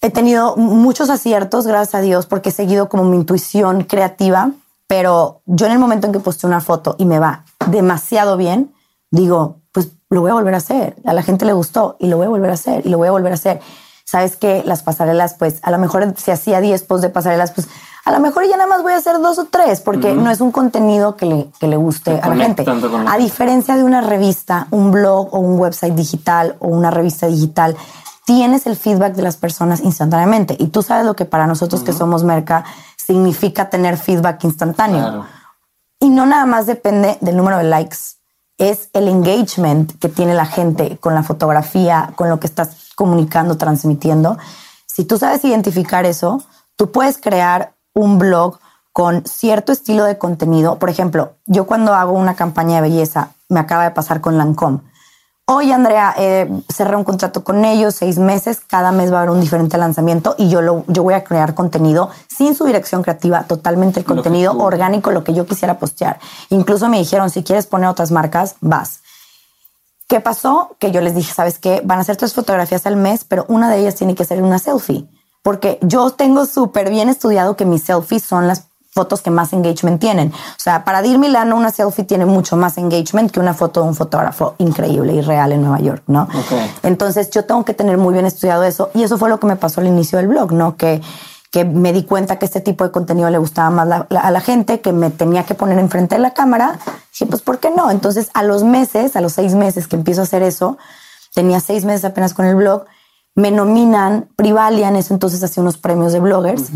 he 0.00 0.10
tenido 0.10 0.56
muchos 0.56 1.10
aciertos, 1.10 1.66
gracias 1.66 1.96
a 1.96 2.00
Dios, 2.00 2.26
porque 2.26 2.48
he 2.48 2.52
seguido 2.52 2.88
como 2.88 3.04
mi 3.04 3.16
intuición 3.16 3.84
creativa, 3.84 4.52
pero 4.86 5.42
yo 5.44 5.66
en 5.66 5.72
el 5.72 5.78
momento 5.78 6.06
en 6.06 6.12
que 6.12 6.20
posté 6.20 6.46
una 6.46 6.60
foto 6.60 6.96
y 6.98 7.04
me 7.04 7.18
va 7.18 7.44
demasiado 7.66 8.36
bien, 8.36 8.72
digo, 9.10 9.60
pues 9.78 9.92
lo 10.10 10.22
voy 10.22 10.30
a 10.30 10.34
volver 10.34 10.54
a 10.54 10.56
hacer. 10.56 10.96
A 11.04 11.12
la 11.12 11.22
gente 11.22 11.44
le 11.44 11.52
gustó 11.52 11.96
y 12.00 12.08
lo 12.08 12.16
voy 12.16 12.26
a 12.26 12.30
volver 12.30 12.50
a 12.50 12.54
hacer 12.54 12.84
y 12.84 12.88
lo 12.88 12.98
voy 12.98 13.06
a 13.06 13.12
volver 13.12 13.30
a 13.30 13.34
hacer. 13.36 13.60
Sabes 14.04 14.36
que 14.36 14.62
las 14.64 14.82
pasarelas, 14.82 15.34
pues 15.38 15.60
a 15.62 15.70
lo 15.70 15.78
mejor 15.78 16.14
si 16.16 16.30
hacía 16.30 16.60
10 16.60 16.82
posts 16.82 17.02
de 17.02 17.10
pasarelas, 17.10 17.52
pues 17.52 17.68
a 18.04 18.10
lo 18.10 18.18
mejor 18.18 18.44
ya 18.48 18.56
nada 18.56 18.68
más 18.68 18.82
voy 18.82 18.94
a 18.94 18.96
hacer 18.96 19.20
dos 19.20 19.38
o 19.38 19.44
tres 19.44 19.80
porque 19.80 20.14
no 20.14 20.30
es 20.30 20.40
un 20.40 20.50
contenido 20.50 21.14
que 21.14 21.26
le, 21.26 21.50
que 21.60 21.68
le 21.68 21.76
guste 21.76 22.18
a 22.20 22.28
la 22.28 22.36
gente. 22.36 22.64
A 23.06 23.18
diferencia 23.18 23.76
de 23.76 23.84
una 23.84 24.00
revista, 24.00 24.66
un 24.70 24.90
blog 24.90 25.32
o 25.32 25.38
un 25.38 25.60
website 25.60 25.94
digital 25.94 26.56
o 26.58 26.68
una 26.68 26.90
revista 26.90 27.26
digital, 27.26 27.76
tienes 28.24 28.66
el 28.66 28.74
feedback 28.74 29.14
de 29.14 29.22
las 29.22 29.36
personas 29.36 29.80
instantáneamente. 29.80 30.56
Y 30.58 30.68
tú 30.68 30.82
sabes 30.82 31.06
lo 31.06 31.14
que 31.14 31.24
para 31.24 31.46
nosotros 31.46 31.82
que 31.82 31.92
somos 31.92 32.24
merca 32.24 32.64
significa 32.96 33.70
tener 33.70 33.96
feedback 33.96 34.42
instantáneo. 34.42 35.26
Y 36.00 36.10
no 36.10 36.26
nada 36.26 36.46
más 36.46 36.66
depende 36.66 37.18
del 37.20 37.36
número 37.36 37.58
de 37.58 37.64
likes 37.64 38.17
es 38.58 38.90
el 38.92 39.08
engagement 39.08 39.98
que 39.98 40.08
tiene 40.08 40.34
la 40.34 40.44
gente 40.44 40.98
con 40.98 41.14
la 41.14 41.22
fotografía, 41.22 42.12
con 42.16 42.28
lo 42.28 42.40
que 42.40 42.48
estás 42.48 42.90
comunicando, 42.96 43.56
transmitiendo. 43.56 44.36
Si 44.86 45.04
tú 45.04 45.16
sabes 45.16 45.44
identificar 45.44 46.04
eso, 46.04 46.42
tú 46.76 46.90
puedes 46.90 47.18
crear 47.18 47.72
un 47.94 48.18
blog 48.18 48.58
con 48.92 49.24
cierto 49.24 49.70
estilo 49.70 50.04
de 50.04 50.18
contenido. 50.18 50.80
Por 50.80 50.90
ejemplo, 50.90 51.34
yo 51.46 51.66
cuando 51.66 51.94
hago 51.94 52.12
una 52.12 52.34
campaña 52.34 52.76
de 52.76 52.82
belleza, 52.82 53.30
me 53.48 53.60
acaba 53.60 53.84
de 53.84 53.92
pasar 53.92 54.20
con 54.20 54.36
Lancome. 54.36 54.80
Hoy, 55.50 55.72
Andrea, 55.72 56.14
eh, 56.18 56.46
cerré 56.68 56.94
un 56.94 57.04
contrato 57.04 57.42
con 57.42 57.64
ellos, 57.64 57.94
seis 57.94 58.18
meses, 58.18 58.60
cada 58.60 58.92
mes 58.92 59.10
va 59.10 59.16
a 59.16 59.22
haber 59.22 59.30
un 59.30 59.40
diferente 59.40 59.78
lanzamiento 59.78 60.34
y 60.36 60.50
yo, 60.50 60.60
lo, 60.60 60.84
yo 60.88 61.02
voy 61.02 61.14
a 61.14 61.24
crear 61.24 61.54
contenido 61.54 62.10
sin 62.28 62.54
su 62.54 62.66
dirección 62.66 63.02
creativa, 63.02 63.44
totalmente 63.44 63.98
el 63.98 64.04
contenido 64.04 64.52
orgánico, 64.58 65.10
lo 65.10 65.24
que 65.24 65.32
yo 65.32 65.46
quisiera 65.46 65.78
postear. 65.78 66.20
Incluso 66.50 66.90
me 66.90 66.98
dijeron, 66.98 67.30
si 67.30 67.42
quieres 67.42 67.66
poner 67.66 67.88
otras 67.88 68.10
marcas, 68.10 68.56
vas. 68.60 69.00
¿Qué 70.06 70.20
pasó? 70.20 70.76
Que 70.78 70.90
yo 70.90 71.00
les 71.00 71.14
dije, 71.14 71.32
¿sabes 71.32 71.58
qué? 71.58 71.80
Van 71.82 71.96
a 71.96 72.02
hacer 72.02 72.18
tres 72.18 72.34
fotografías 72.34 72.84
al 72.84 72.96
mes, 72.96 73.24
pero 73.24 73.46
una 73.48 73.70
de 73.70 73.78
ellas 73.78 73.94
tiene 73.94 74.14
que 74.14 74.26
ser 74.26 74.42
una 74.42 74.58
selfie. 74.58 75.08
Porque 75.42 75.78
yo 75.80 76.10
tengo 76.10 76.44
súper 76.44 76.90
bien 76.90 77.08
estudiado 77.08 77.56
que 77.56 77.64
mis 77.64 77.84
selfies 77.84 78.22
son 78.22 78.48
las 78.48 78.67
fotos 78.98 79.22
que 79.22 79.30
más 79.30 79.52
engagement 79.52 80.00
tienen. 80.00 80.32
O 80.32 80.60
sea, 80.60 80.82
para 80.82 81.02
Dir 81.02 81.18
Milano 81.18 81.56
una 81.56 81.70
selfie 81.70 82.02
tiene 82.02 82.26
mucho 82.26 82.56
más 82.56 82.78
engagement 82.78 83.30
que 83.30 83.38
una 83.38 83.54
foto 83.54 83.82
de 83.82 83.88
un 83.88 83.94
fotógrafo 83.94 84.56
increíble 84.58 85.12
y 85.12 85.20
real 85.20 85.52
en 85.52 85.60
Nueva 85.62 85.78
York, 85.78 86.02
¿no? 86.08 86.26
Entonces 86.82 87.30
yo 87.30 87.44
tengo 87.44 87.64
que 87.64 87.74
tener 87.74 87.96
muy 87.96 88.12
bien 88.12 88.26
estudiado 88.26 88.64
eso 88.64 88.90
y 88.94 89.04
eso 89.04 89.16
fue 89.16 89.28
lo 89.28 89.38
que 89.38 89.46
me 89.46 89.54
pasó 89.54 89.80
al 89.80 89.86
inicio 89.86 90.18
del 90.18 90.26
blog, 90.26 90.50
¿no? 90.52 90.76
Que 90.76 91.00
que 91.50 91.64
me 91.64 91.92
di 91.92 92.02
cuenta 92.04 92.38
que 92.38 92.44
este 92.44 92.60
tipo 92.60 92.84
de 92.84 92.90
contenido 92.90 93.30
le 93.30 93.38
gustaba 93.38 93.70
más 93.70 94.04
a 94.10 94.30
la 94.30 94.40
gente, 94.40 94.80
que 94.80 94.92
me 94.92 95.08
tenía 95.10 95.44
que 95.44 95.54
poner 95.54 95.78
enfrente 95.78 96.16
de 96.16 96.20
la 96.20 96.34
cámara. 96.34 96.78
Dije, 97.12 97.24
pues, 97.24 97.40
¿por 97.40 97.58
qué 97.58 97.70
no? 97.70 97.90
Entonces, 97.90 98.28
a 98.34 98.42
los 98.42 98.64
meses, 98.64 99.16
a 99.16 99.22
los 99.22 99.32
seis 99.32 99.54
meses 99.54 99.88
que 99.88 99.96
empiezo 99.96 100.20
a 100.20 100.24
hacer 100.24 100.42
eso, 100.42 100.76
tenía 101.32 101.60
seis 101.60 101.86
meses 101.86 102.04
apenas 102.04 102.34
con 102.34 102.44
el 102.44 102.54
blog, 102.54 102.84
me 103.34 103.50
nominan, 103.52 104.28
Privalia 104.34 104.88
en 104.88 104.96
eso 104.96 105.14
entonces 105.14 105.42
hacía 105.44 105.62
unos 105.62 105.78
premios 105.78 106.12
de 106.12 106.18
bloggers 106.18 106.70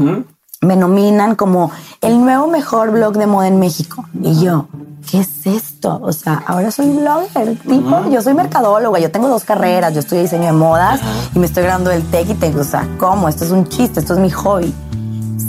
me 0.62 0.76
nominan 0.76 1.34
como 1.34 1.70
el 2.00 2.20
nuevo 2.20 2.46
mejor 2.46 2.92
blog 2.92 3.14
de 3.14 3.26
moda 3.26 3.48
en 3.48 3.58
México. 3.58 4.06
Y 4.22 4.40
yo, 4.40 4.66
¿qué 5.10 5.20
es 5.20 5.46
esto? 5.46 6.00
O 6.02 6.12
sea, 6.12 6.42
ahora 6.46 6.70
soy 6.70 6.88
blogger, 6.90 7.58
tipo, 7.58 8.08
yo 8.08 8.22
soy 8.22 8.34
mercadóloga, 8.34 9.00
yo 9.00 9.10
tengo 9.10 9.28
dos 9.28 9.44
carreras, 9.44 9.92
yo 9.92 10.00
estudio 10.00 10.22
diseño 10.22 10.46
de 10.46 10.52
modas 10.52 11.00
y 11.34 11.38
me 11.38 11.46
estoy 11.46 11.64
graduando 11.64 11.90
del 11.90 12.04
tech 12.04 12.28
y 12.30 12.34
tengo, 12.34 12.60
o 12.60 12.64
sea, 12.64 12.88
¿cómo? 12.98 13.28
Esto 13.28 13.44
es 13.44 13.50
un 13.50 13.68
chiste, 13.68 14.00
esto 14.00 14.14
es 14.14 14.20
mi 14.20 14.30
hobby. 14.30 14.72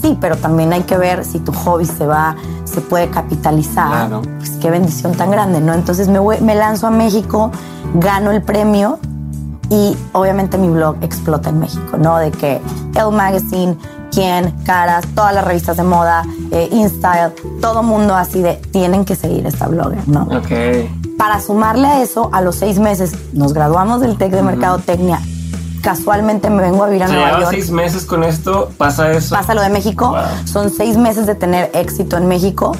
Sí, 0.01 0.17
pero 0.19 0.35
también 0.35 0.73
hay 0.73 0.81
que 0.81 0.97
ver 0.97 1.23
si 1.23 1.39
tu 1.39 1.53
hobby 1.53 1.85
se 1.85 2.07
va, 2.07 2.35
se 2.65 2.81
puede 2.81 3.09
capitalizar. 3.09 4.09
Pues 4.37 4.51
qué 4.59 4.71
bendición 4.71 5.13
tan 5.13 5.29
grande, 5.29 5.61
¿no? 5.61 5.73
Entonces 5.73 6.07
me, 6.07 6.19
me 6.41 6.55
lanzo 6.55 6.87
a 6.87 6.91
México, 6.91 7.51
gano 7.93 8.31
el 8.31 8.41
premio 8.41 8.99
y 9.69 9.97
obviamente 10.11 10.57
mi 10.57 10.69
blog 10.69 10.97
explota 11.01 11.49
en 11.49 11.59
México, 11.59 11.97
¿no? 11.97 12.17
De 12.17 12.31
que 12.31 12.61
El 12.95 13.11
Magazine, 13.11 13.77
Quién, 14.13 14.51
Caras, 14.63 15.05
todas 15.15 15.33
las 15.33 15.43
revistas 15.43 15.77
de 15.77 15.83
moda, 15.83 16.23
eh, 16.51 16.69
InStyle, 16.71 17.33
todo 17.61 17.81
mundo 17.83 18.15
así 18.15 18.41
de 18.41 18.55
tienen 18.71 19.05
que 19.05 19.15
seguir 19.15 19.45
esta 19.45 19.67
blogger, 19.67 20.07
¿no? 20.07 20.23
Ok. 20.23 20.51
Para 21.17 21.39
sumarle 21.39 21.87
a 21.87 22.01
eso, 22.01 22.29
a 22.31 22.41
los 22.41 22.55
seis 22.55 22.79
meses 22.79 23.13
nos 23.33 23.53
graduamos 23.53 24.01
del 24.01 24.17
TEC 24.17 24.31
de 24.31 24.43
Mercadotecnia. 24.43 25.19
Casualmente 25.81 26.49
me 26.49 26.61
vengo 26.61 26.83
a 26.83 26.87
vivir 26.87 27.03
a 27.03 27.07
Nueva 27.07 27.39
York. 27.39 27.47
seis 27.51 27.71
meses 27.71 28.05
con 28.05 28.23
esto, 28.23 28.71
pasa 28.77 29.11
eso. 29.11 29.35
Pasa 29.35 29.53
lo 29.53 29.61
de 29.61 29.69
México. 29.69 30.15
Son 30.45 30.69
seis 30.69 30.95
meses 30.97 31.25
de 31.25 31.35
tener 31.35 31.71
éxito 31.73 32.15
en 32.17 32.27
México. 32.27 32.75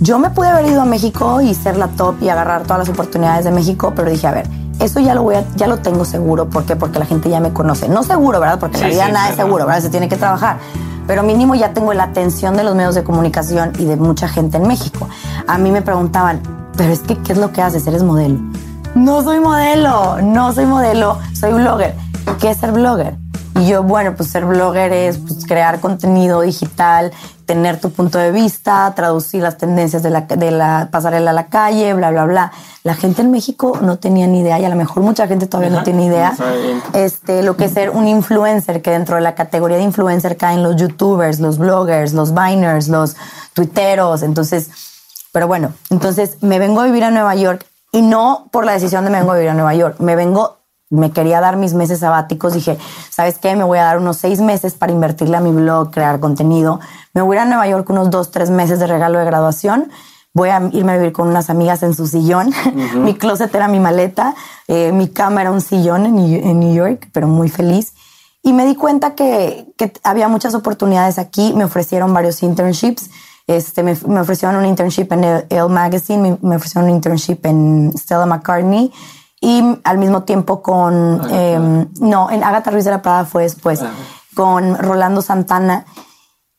Yo 0.00 0.18
me 0.18 0.30
pude 0.30 0.48
haber 0.48 0.66
ido 0.66 0.82
a 0.82 0.84
México 0.84 1.40
y 1.40 1.54
ser 1.54 1.76
la 1.76 1.88
top 1.88 2.16
y 2.20 2.28
agarrar 2.28 2.64
todas 2.64 2.80
las 2.80 2.88
oportunidades 2.88 3.44
de 3.44 3.50
México, 3.50 3.92
pero 3.94 4.10
dije, 4.10 4.26
a 4.26 4.32
ver, 4.32 4.48
eso 4.84 5.00
ya 5.00 5.14
lo 5.14 5.22
voy 5.22 5.36
a, 5.36 5.44
ya 5.56 5.66
lo 5.66 5.78
tengo 5.78 6.04
seguro. 6.04 6.48
¿Por 6.48 6.64
qué? 6.64 6.76
Porque 6.76 6.98
la 6.98 7.06
gente 7.06 7.30
ya 7.30 7.40
me 7.40 7.52
conoce. 7.52 7.88
No 7.88 8.02
seguro, 8.02 8.40
¿verdad? 8.40 8.58
Porque 8.58 8.76
en 8.76 8.82
realidad 8.82 9.12
nada 9.12 9.30
es 9.30 9.36
seguro, 9.36 9.66
¿verdad? 9.66 9.80
Se 9.80 9.90
tiene 9.90 10.08
que 10.08 10.16
trabajar. 10.16 10.58
Pero 11.06 11.22
mínimo 11.22 11.54
ya 11.54 11.72
tengo 11.72 11.92
la 11.92 12.04
atención 12.04 12.56
de 12.56 12.64
los 12.64 12.74
medios 12.74 12.94
de 12.94 13.04
comunicación 13.04 13.72
y 13.78 13.84
de 13.84 13.96
mucha 13.96 14.28
gente 14.28 14.56
en 14.56 14.66
México. 14.66 15.08
A 15.46 15.58
mí 15.58 15.70
me 15.70 15.82
preguntaban, 15.82 16.40
pero 16.76 16.92
es 16.92 17.00
que, 17.00 17.16
¿qué 17.18 17.32
es 17.32 17.38
lo 17.38 17.52
que 17.52 17.62
haces? 17.62 17.86
¿Eres 17.86 18.02
modelo? 18.02 18.38
No 18.94 19.22
soy 19.22 19.40
modelo, 19.40 20.20
no 20.22 20.52
soy 20.52 20.66
modelo, 20.66 21.18
soy 21.32 21.52
blogger. 21.52 21.94
¿Qué 22.40 22.50
es 22.50 22.58
ser 22.58 22.72
blogger? 22.72 23.23
Y 23.56 23.68
yo, 23.68 23.84
bueno, 23.84 24.14
pues 24.16 24.30
ser 24.30 24.44
blogger 24.44 24.92
es 24.92 25.18
pues, 25.18 25.46
crear 25.46 25.78
contenido 25.78 26.40
digital, 26.40 27.12
tener 27.46 27.80
tu 27.80 27.90
punto 27.90 28.18
de 28.18 28.32
vista, 28.32 28.92
traducir 28.96 29.42
las 29.42 29.58
tendencias 29.58 30.02
de 30.02 30.10
la, 30.10 30.22
de 30.22 30.50
la 30.50 30.88
pasarela 30.90 31.30
a 31.30 31.34
la 31.34 31.46
calle, 31.46 31.94
bla, 31.94 32.10
bla, 32.10 32.24
bla. 32.24 32.52
La 32.82 32.94
gente 32.94 33.22
en 33.22 33.30
México 33.30 33.78
no 33.80 33.98
tenía 33.98 34.26
ni 34.26 34.40
idea 34.40 34.58
y 34.58 34.64
a 34.64 34.68
lo 34.68 34.76
mejor 34.76 35.02
mucha 35.02 35.28
gente 35.28 35.46
todavía 35.46 35.70
no 35.70 35.84
tiene 35.84 36.06
idea 36.06 36.34
este, 36.94 37.42
lo 37.42 37.56
que 37.56 37.66
es 37.66 37.72
ser 37.72 37.90
un 37.90 38.08
influencer, 38.08 38.82
que 38.82 38.90
dentro 38.90 39.16
de 39.16 39.22
la 39.22 39.34
categoría 39.34 39.76
de 39.76 39.84
influencer 39.84 40.36
caen 40.36 40.62
los 40.62 40.76
youtubers, 40.76 41.38
los 41.38 41.58
bloggers, 41.58 42.12
los 42.12 42.34
viners, 42.34 42.88
los 42.88 43.16
tuiteros. 43.52 44.22
Entonces, 44.22 44.70
pero 45.32 45.46
bueno, 45.46 45.72
entonces 45.90 46.38
me 46.42 46.58
vengo 46.58 46.80
a 46.80 46.84
vivir 46.84 47.04
a 47.04 47.10
Nueva 47.10 47.34
York 47.36 47.66
y 47.92 48.02
no 48.02 48.48
por 48.50 48.64
la 48.66 48.72
decisión 48.72 49.04
de 49.04 49.10
me 49.10 49.18
vengo 49.18 49.32
a 49.32 49.36
vivir 49.36 49.50
a 49.50 49.54
Nueva 49.54 49.74
York, 49.74 49.96
me 50.00 50.16
vengo 50.16 50.58
me 50.94 51.10
quería 51.10 51.40
dar 51.40 51.56
mis 51.56 51.74
meses 51.74 52.00
sabáticos, 52.00 52.54
dije, 52.54 52.78
¿sabes 53.10 53.38
qué? 53.38 53.56
Me 53.56 53.64
voy 53.64 53.78
a 53.78 53.84
dar 53.84 53.98
unos 53.98 54.16
seis 54.16 54.40
meses 54.40 54.74
para 54.74 54.92
invertirle 54.92 55.36
a 55.36 55.40
mi 55.40 55.50
blog, 55.50 55.90
crear 55.90 56.20
contenido. 56.20 56.80
Me 57.12 57.22
voy 57.22 57.36
a 57.36 57.40
ir 57.40 57.46
a 57.46 57.48
Nueva 57.48 57.68
York 57.68 57.90
unos 57.90 58.10
dos, 58.10 58.30
tres 58.30 58.50
meses 58.50 58.78
de 58.78 58.86
regalo 58.86 59.18
de 59.18 59.24
graduación. 59.24 59.90
Voy 60.32 60.48
a 60.48 60.68
irme 60.72 60.92
a 60.92 60.96
vivir 60.96 61.12
con 61.12 61.28
unas 61.28 61.50
amigas 61.50 61.82
en 61.82 61.94
su 61.94 62.06
sillón. 62.06 62.52
mi 62.96 63.14
closet 63.14 63.54
era 63.54 63.68
mi 63.68 63.80
maleta, 63.80 64.34
eh, 64.68 64.92
mi 64.92 65.08
cama 65.08 65.42
era 65.42 65.50
un 65.50 65.60
sillón 65.60 66.06
en, 66.06 66.60
New 66.60 66.74
York, 66.74 67.08
pero 67.12 67.26
muy 67.26 67.48
feliz. 67.48 67.92
Y 68.42 68.52
me 68.52 68.66
di 68.66 68.74
cuenta 68.74 69.14
que, 69.14 69.66
que, 69.76 69.92
había 70.02 70.28
muchas 70.28 70.54
oportunidades 70.54 71.18
aquí. 71.18 71.52
Me 71.54 71.64
ofrecieron 71.64 72.12
varios 72.12 72.42
internships. 72.42 73.10
Este, 73.46 73.82
me, 73.82 73.96
me 74.06 74.20
ofrecieron 74.20 74.56
un 74.56 74.66
internship 74.66 75.12
en 75.12 75.24
el, 75.24 75.46
el 75.50 75.68
Magazine, 75.68 76.18
me, 76.18 76.38
me 76.40 76.56
ofrecieron 76.56 76.88
un 76.88 76.96
internship 76.96 77.44
en 77.44 77.92
Stella 77.96 78.24
McCartney 78.24 78.90
y 79.44 79.78
al 79.84 79.98
mismo 79.98 80.22
tiempo 80.22 80.62
con, 80.62 81.20
em, 81.30 81.86
no, 82.00 82.30
en 82.30 82.42
Agatha 82.42 82.70
Ruiz 82.70 82.86
de 82.86 82.92
la 82.92 83.02
Prada 83.02 83.26
fue 83.26 83.42
después, 83.42 83.80
con 84.34 84.74
Rolando 84.78 85.20
Santana. 85.20 85.84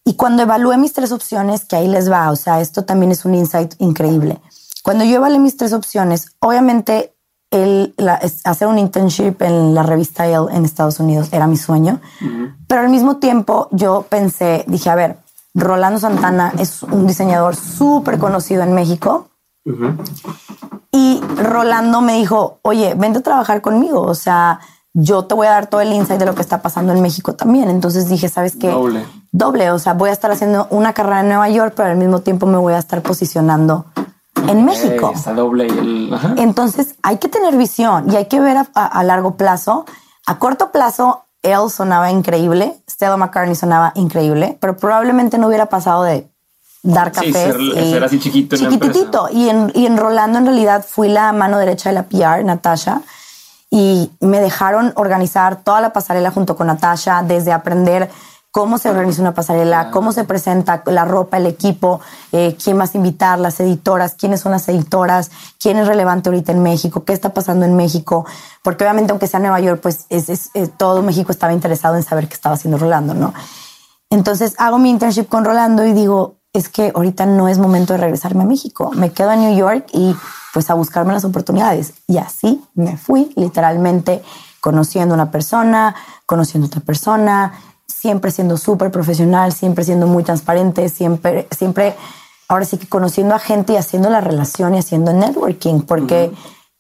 Y 0.04 0.14
cuando 0.14 0.44
evalué 0.44 0.78
mis 0.78 0.94
tres 0.94 1.12
opciones, 1.12 1.66
que 1.66 1.76
ahí 1.76 1.88
les 1.88 2.12
va, 2.12 2.30
o 2.30 2.36
sea, 2.36 2.62
esto 2.62 2.86
también 2.86 3.12
es 3.12 3.26
un 3.26 3.34
insight 3.34 3.74
increíble. 3.80 4.40
Cuando 4.84 5.04
yo 5.04 5.16
evalué 5.16 5.40
mis 5.40 5.58
tres 5.58 5.74
opciones, 5.74 6.28
obviamente 6.42 7.16
el, 7.50 7.96
hacer 8.44 8.68
un 8.68 8.78
internship 8.78 9.42
en 9.42 9.74
la 9.74 9.82
revista 9.82 10.28
Elle 10.28 10.56
en 10.56 10.64
Estados 10.64 11.00
Unidos 11.00 11.30
era 11.32 11.48
mi 11.48 11.58
sueño, 11.58 12.02
pero 12.68 12.82
al 12.82 12.90
mismo 12.90 13.18
tiempo 13.18 13.68
yo 13.72 14.06
pensé, 14.08 14.64
dije, 14.68 14.92
a 14.92 14.96
ver, 14.96 15.18
Rolando 15.56 16.00
Santana 16.00 16.54
es 16.60 16.84
un 16.84 17.08
diseñador 17.08 17.56
súper 17.56 18.20
conocido 18.20 18.62
en 18.62 18.74
México. 18.74 19.30
Y 20.92 21.22
Rolando 21.38 22.02
me 22.02 22.18
dijo, 22.18 22.60
oye, 22.62 22.94
vente 22.96 23.20
a 23.20 23.24
trabajar 23.24 23.62
conmigo. 23.62 24.02
O 24.02 24.16
sea, 24.16 24.60
yo 24.94 25.26
te 25.26 25.36
voy 25.36 25.48
a 25.48 25.52
dar 25.52 25.68
todo 25.68 25.82
el 25.82 25.92
insight 25.92 26.20
de 26.20 26.26
lo 26.26 26.36
que 26.36 26.42
está 26.42 26.62
pasando 26.62 26.94
en 26.94 27.02
México 27.02 27.34
también. 27.34 27.70
Entonces 27.70 28.08
dije, 28.08 28.30
¿sabes 28.30 28.56
qué? 28.56 28.70
Doble. 28.70 29.06
Doble. 29.32 29.72
O 29.72 29.80
sea, 29.80 29.94
voy 29.94 30.10
a 30.10 30.14
estar 30.14 30.32
haciendo 30.32 30.68
una 30.70 30.94
carrera 30.94 31.22
en 31.22 31.28
Nueva 31.28 31.50
York, 31.50 31.74
pero 31.76 31.90
al 31.90 31.98
mismo 31.98 32.20
tiempo 32.22 32.46
me 32.46 32.58
voy 32.58 32.74
a 32.74 32.78
estar 32.78 33.02
posicionando 33.02 33.86
en 34.48 34.66
México. 34.66 35.12
está 35.14 35.34
doble. 35.34 35.68
Entonces 36.38 36.96
hay 37.04 37.18
que 37.18 37.28
tener 37.28 37.58
visión 37.58 38.12
y 38.12 38.16
hay 38.16 38.28
que 38.28 38.40
ver 38.40 38.58
a, 38.74 39.04
largo 39.04 39.36
plazo. 39.36 39.86
A 40.26 40.40
corto 40.40 40.72
plazo, 40.72 41.26
él 41.42 41.70
sonaba 41.70 42.12
increíble. 42.12 42.82
Stella 42.90 43.18
McCartney 43.18 43.56
sonaba 43.56 43.92
increíble, 43.96 44.58
pero 44.62 44.78
probablemente 44.78 45.38
no 45.38 45.48
hubiera 45.48 45.68
pasado 45.68 46.04
de 46.04 46.30
dar 46.86 47.12
cafés. 47.12 47.56
Sí, 47.56 47.72
ser, 47.74 48.04
así 48.04 48.20
chiquito. 48.20 48.56
Chiquitito. 48.56 49.28
y, 49.32 49.50
en, 49.50 49.72
y 49.74 49.86
en 49.86 49.98
Rolando 49.98 50.40
en 50.40 50.46
realidad 50.46 50.86
fui 50.88 51.10
la 51.10 51.34
mano 51.34 51.58
derecha 51.58 51.90
de 51.90 51.96
la 51.96 52.04
PR, 52.04 52.44
Natasha, 52.46 53.02
y 53.70 54.12
me 54.22 54.40
dejaron 54.40 54.94
organizar 54.96 55.64
toda 55.64 55.82
la 55.82 55.92
pasarela 55.92 56.32
junto 56.32 56.56
con 56.56 56.68
Natasha, 56.68 57.24
desde 57.24 57.52
aprender 57.52 58.10
cómo 58.56 58.78
se 58.78 58.90
organiza 58.90 59.22
una 59.22 59.34
pasarela, 59.34 59.92
cómo 59.92 60.14
se 60.14 60.24
presenta 60.24 60.82
la 60.86 61.04
ropa, 61.04 61.36
el 61.36 61.46
equipo, 61.46 62.00
eh, 62.32 62.56
quién 62.64 62.78
vas 62.78 62.96
a 62.96 62.98
invitar, 62.98 63.38
las 63.38 63.60
editoras, 63.60 64.14
quiénes 64.14 64.40
son 64.40 64.54
las 64.54 64.70
editoras, 64.70 65.30
quién 65.60 65.76
es 65.76 65.88
relevante 65.88 66.30
ahorita 66.30 66.54
en 66.54 66.64
México, 66.64 67.04
qué 67.04 67.12
está 67.12 67.34
pasando 67.34 67.66
en 67.66 67.76
México, 67.76 68.26
porque 68.64 68.86
obviamente 68.86 69.12
aunque 69.12 69.28
sea 69.28 69.42
Nueva 69.42 69.60
York, 69.60 69.82
pues 69.82 70.06
es, 70.08 70.52
todo 70.78 71.02
México 71.02 71.34
estaba 71.34 71.52
interesado 71.52 71.98
en 71.98 72.04
saber 72.04 72.30
qué 72.30 72.36
estaba 72.36 72.56
haciendo 72.56 72.78
Rolando, 72.78 73.14
¿no? 73.14 73.34
Entonces 74.10 74.56
hago 74.58 74.80
mi 74.80 74.90
internship 74.90 75.26
con 75.26 75.44
Rolando 75.44 75.84
y 75.84 75.92
digo, 75.92 76.38
es 76.56 76.70
que 76.70 76.92
ahorita 76.96 77.26
no 77.26 77.50
es 77.50 77.58
momento 77.58 77.94
de 77.94 78.00
regresarme 78.00 78.44
a 78.44 78.48
México. 78.48 78.92
Me 78.96 79.12
quedo 79.12 79.32
en 79.32 79.42
New 79.42 79.58
York 79.58 79.88
y 79.92 80.16
pues 80.54 80.70
a 80.70 80.74
buscarme 80.74 81.12
las 81.12 81.26
oportunidades. 81.26 81.94
Y 82.08 82.18
así 82.18 82.64
me 82.76 82.96
fui, 82.96 83.34
literalmente 83.36 84.24
conociendo 84.62 85.14
a 85.14 85.18
una 85.18 85.32
persona, 85.32 85.96
conociendo 86.26 86.66
a 86.66 86.70
otra 86.70 86.82
persona, 86.82 87.54
siempre 87.88 88.32
siendo 88.32 88.58
súper 88.58 88.90
profesional, 88.90 89.52
siempre 89.52 89.84
siendo 89.84 90.08
muy 90.08 90.24
transparente, 90.24 90.88
siempre, 90.88 91.48
siempre, 91.52 91.96
ahora 92.48 92.64
sí 92.64 92.78
que 92.78 92.88
conociendo 92.88 93.36
a 93.36 93.40
gente 93.40 93.74
y 93.74 93.76
haciendo 93.76 94.10
la 94.10 94.22
relación 94.22 94.76
y 94.76 94.80
haciendo 94.80 95.12
networking, 95.12 95.82
porque 95.82 96.32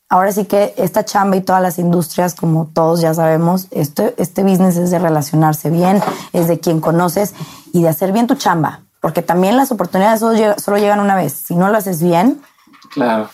ahora 0.07 0.31
sí 0.31 0.45
que 0.45 0.73
esta 0.77 1.03
chamba 1.03 1.35
y 1.35 1.41
todas 1.41 1.61
las 1.61 1.79
industrias, 1.79 2.33
como 2.33 2.67
todos 2.73 3.01
ya 3.01 3.13
sabemos, 3.13 3.67
este, 3.71 4.15
este 4.17 4.41
business 4.43 4.77
es 4.77 4.89
de 4.89 4.99
relacionarse 4.99 5.69
bien, 5.69 6.01
es 6.31 6.47
de 6.47 6.59
quien 6.59 6.79
conoces 6.79 7.35
y 7.73 7.81
de 7.81 7.89
hacer 7.89 8.13
bien 8.13 8.25
tu 8.25 8.35
chamba 8.35 8.84
porque 9.05 9.21
también 9.21 9.55
las 9.55 9.71
oportunidades 9.71 10.19
solo, 10.19 10.77
llegan 10.79 10.99
una 10.99 11.13
vez. 11.15 11.31
Si 11.31 11.53
no 11.53 11.69
lo 11.69 11.77
haces 11.77 12.01
bien, 12.01 12.41
claro. 12.89 13.29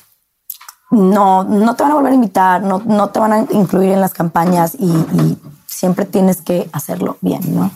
no, 0.89 1.45
no 1.45 1.77
te 1.77 1.83
van 1.83 1.93
a 1.93 1.95
volver 1.95 2.11
a 2.11 2.15
invitar, 2.15 2.61
no, 2.61 2.81
no 2.85 3.09
te 3.11 3.21
van 3.21 3.31
a 3.31 3.45
incluir 3.51 3.91
en 3.91 4.01
las 4.01 4.13
campañas 4.13 4.75
y, 4.77 5.37
siempre 5.65 6.03
tienes 6.03 6.41
que 6.41 6.69
hacerlo 6.73 7.15
bien, 7.21 7.55
¿no? 7.55 7.71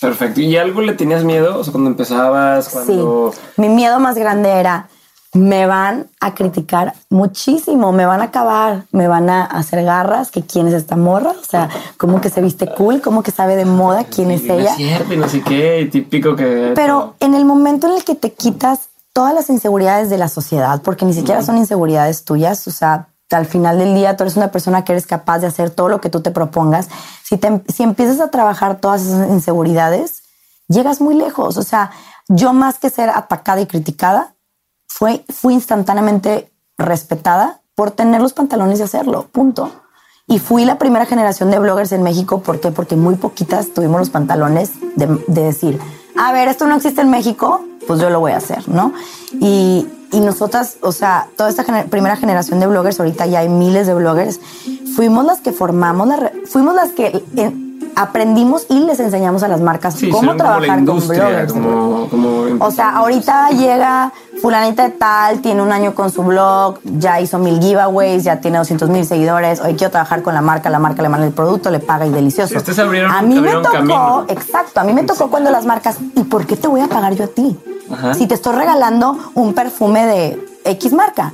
Perfecto. 0.00 0.40
¿Y 0.40 0.56
algo 0.56 0.82
le 0.82 0.92
tenías 0.92 1.24
miedo? 1.24 1.58
O 1.58 1.64
sea, 1.64 1.72
cuando 1.72 1.90
empezabas, 1.90 2.68
cuando... 2.68 3.32
Sí. 3.34 3.40
Mi 3.56 3.68
miedo 3.68 3.98
más 3.98 4.14
grande 4.14 4.48
era 4.48 4.88
me 5.34 5.66
van 5.66 6.08
a 6.20 6.34
criticar 6.34 6.92
muchísimo, 7.08 7.90
me 7.92 8.04
van 8.04 8.20
a 8.20 8.24
acabar, 8.24 8.84
me 8.92 9.08
van 9.08 9.30
a 9.30 9.44
hacer 9.44 9.82
garras, 9.82 10.30
que 10.30 10.42
quién 10.42 10.68
es 10.68 10.74
esta 10.74 10.96
morra, 10.96 11.30
o 11.30 11.44
sea, 11.44 11.70
cómo 11.96 12.20
que 12.20 12.28
se 12.28 12.42
viste 12.42 12.66
cool, 12.66 13.00
cómo 13.00 13.22
que 13.22 13.30
sabe 13.30 13.56
de 13.56 13.64
moda, 13.64 14.04
quién 14.04 14.30
es 14.30 14.44
ella. 14.44 14.72
Es 14.72 14.76
cierto, 14.76 15.14
y 15.14 15.16
no 15.16 15.28
sé 15.28 15.40
qué, 15.40 15.88
típico 15.90 16.36
que... 16.36 16.72
Pero 16.74 17.14
en 17.20 17.34
el 17.34 17.46
momento 17.46 17.86
en 17.86 17.94
el 17.94 18.04
que 18.04 18.14
te 18.14 18.32
quitas 18.32 18.90
todas 19.14 19.34
las 19.34 19.48
inseguridades 19.48 20.10
de 20.10 20.18
la 20.18 20.28
sociedad, 20.28 20.82
porque 20.82 21.06
ni 21.06 21.14
siquiera 21.14 21.42
son 21.42 21.56
inseguridades 21.56 22.24
tuyas, 22.24 22.66
o 22.68 22.70
sea, 22.70 23.08
al 23.30 23.46
final 23.46 23.78
del 23.78 23.94
día 23.94 24.16
tú 24.16 24.24
eres 24.24 24.36
una 24.36 24.50
persona 24.50 24.84
que 24.84 24.92
eres 24.92 25.06
capaz 25.06 25.38
de 25.38 25.46
hacer 25.46 25.70
todo 25.70 25.88
lo 25.88 26.00
que 26.02 26.10
tú 26.10 26.20
te 26.20 26.30
propongas, 26.30 26.88
si, 27.22 27.38
te, 27.38 27.62
si 27.72 27.82
empiezas 27.82 28.20
a 28.20 28.30
trabajar 28.30 28.80
todas 28.80 29.02
esas 29.02 29.30
inseguridades, 29.30 30.22
llegas 30.68 31.00
muy 31.00 31.14
lejos, 31.14 31.56
o 31.56 31.62
sea, 31.62 31.90
yo 32.28 32.52
más 32.52 32.78
que 32.78 32.90
ser 32.90 33.08
atacada 33.08 33.62
y 33.62 33.66
criticada, 33.66 34.34
fue, 34.92 35.24
fui 35.30 35.54
instantáneamente 35.54 36.52
respetada 36.76 37.62
por 37.74 37.92
tener 37.92 38.20
los 38.20 38.34
pantalones 38.34 38.78
y 38.78 38.82
hacerlo, 38.82 39.26
punto. 39.32 39.72
Y 40.26 40.38
fui 40.38 40.66
la 40.66 40.76
primera 40.78 41.06
generación 41.06 41.50
de 41.50 41.58
bloggers 41.58 41.92
en 41.92 42.02
México, 42.02 42.42
¿por 42.42 42.60
qué? 42.60 42.70
Porque 42.70 42.94
muy 42.94 43.14
poquitas 43.14 43.72
tuvimos 43.72 44.00
los 44.00 44.10
pantalones 44.10 44.72
de, 44.94 45.06
decir, 45.26 45.80
a 46.16 46.32
ver, 46.32 46.48
esto 46.48 46.66
no 46.66 46.76
existe 46.76 47.00
en 47.00 47.10
México, 47.10 47.62
pues 47.86 48.00
yo 48.00 48.10
lo 48.10 48.20
voy 48.20 48.32
a 48.32 48.36
hacer, 48.36 48.68
¿no? 48.68 48.92
Y, 49.40 49.88
y 50.12 50.20
nosotras, 50.20 50.76
o 50.82 50.92
sea, 50.92 51.28
toda 51.36 51.48
esta 51.48 51.64
gener 51.64 51.88
primera 51.88 52.16
generación 52.16 52.60
de 52.60 52.66
bloggers, 52.66 53.00
ahorita 53.00 53.26
ya 53.26 53.40
hay 53.40 53.48
miles 53.48 53.86
de 53.86 53.94
bloggers, 53.94 54.40
fuimos 54.94 55.24
las 55.24 55.40
que 55.40 55.52
formamos, 55.52 56.06
la 56.06 56.32
fuimos 56.46 56.74
las 56.74 56.90
que... 56.92 57.24
En, 57.36 57.71
aprendimos 57.96 58.66
y 58.68 58.80
les 58.80 59.00
enseñamos 59.00 59.42
a 59.42 59.48
las 59.48 59.60
marcas 59.60 59.96
cómo 60.10 60.36
trabajar 60.36 60.84
con 60.84 61.06
bloggers. 61.06 61.54
o 62.60 62.70
sea, 62.70 62.96
ahorita 62.96 63.50
llega 63.50 64.12
fulanita 64.40 64.84
de 64.84 64.90
tal, 64.90 65.40
tiene 65.40 65.62
un 65.62 65.70
año 65.72 65.94
con 65.94 66.10
su 66.10 66.22
blog, 66.22 66.78
ya 66.84 67.20
hizo 67.20 67.38
mil 67.38 67.60
giveaways, 67.60 68.24
ya 68.24 68.40
tiene 68.40 68.58
200 68.58 68.88
mil 68.88 69.04
seguidores, 69.04 69.60
hoy 69.60 69.74
quiero 69.74 69.90
trabajar 69.90 70.22
con 70.22 70.34
la 70.34 70.40
marca, 70.40 70.70
la 70.70 70.78
marca 70.78 71.02
le 71.02 71.08
manda 71.08 71.26
el 71.26 71.32
producto, 71.32 71.70
le 71.70 71.78
paga 71.78 72.06
y 72.06 72.10
delicioso. 72.10 72.58
a 73.08 73.22
mí 73.22 73.40
me 73.40 73.52
tocó, 73.52 74.24
exacto, 74.28 74.80
a 74.80 74.84
mí 74.84 74.92
me 74.92 75.04
tocó 75.04 75.30
cuando 75.30 75.50
las 75.50 75.64
marcas, 75.64 75.98
¿y 76.16 76.24
por 76.24 76.46
qué 76.46 76.56
te 76.56 76.68
voy 76.68 76.80
a 76.80 76.88
pagar 76.88 77.14
yo 77.14 77.24
a 77.24 77.28
ti? 77.28 77.56
Si 78.16 78.26
te 78.26 78.34
estoy 78.34 78.54
regalando 78.54 79.18
un 79.34 79.52
perfume 79.52 80.06
de 80.06 80.46
X 80.64 80.92
marca 80.92 81.30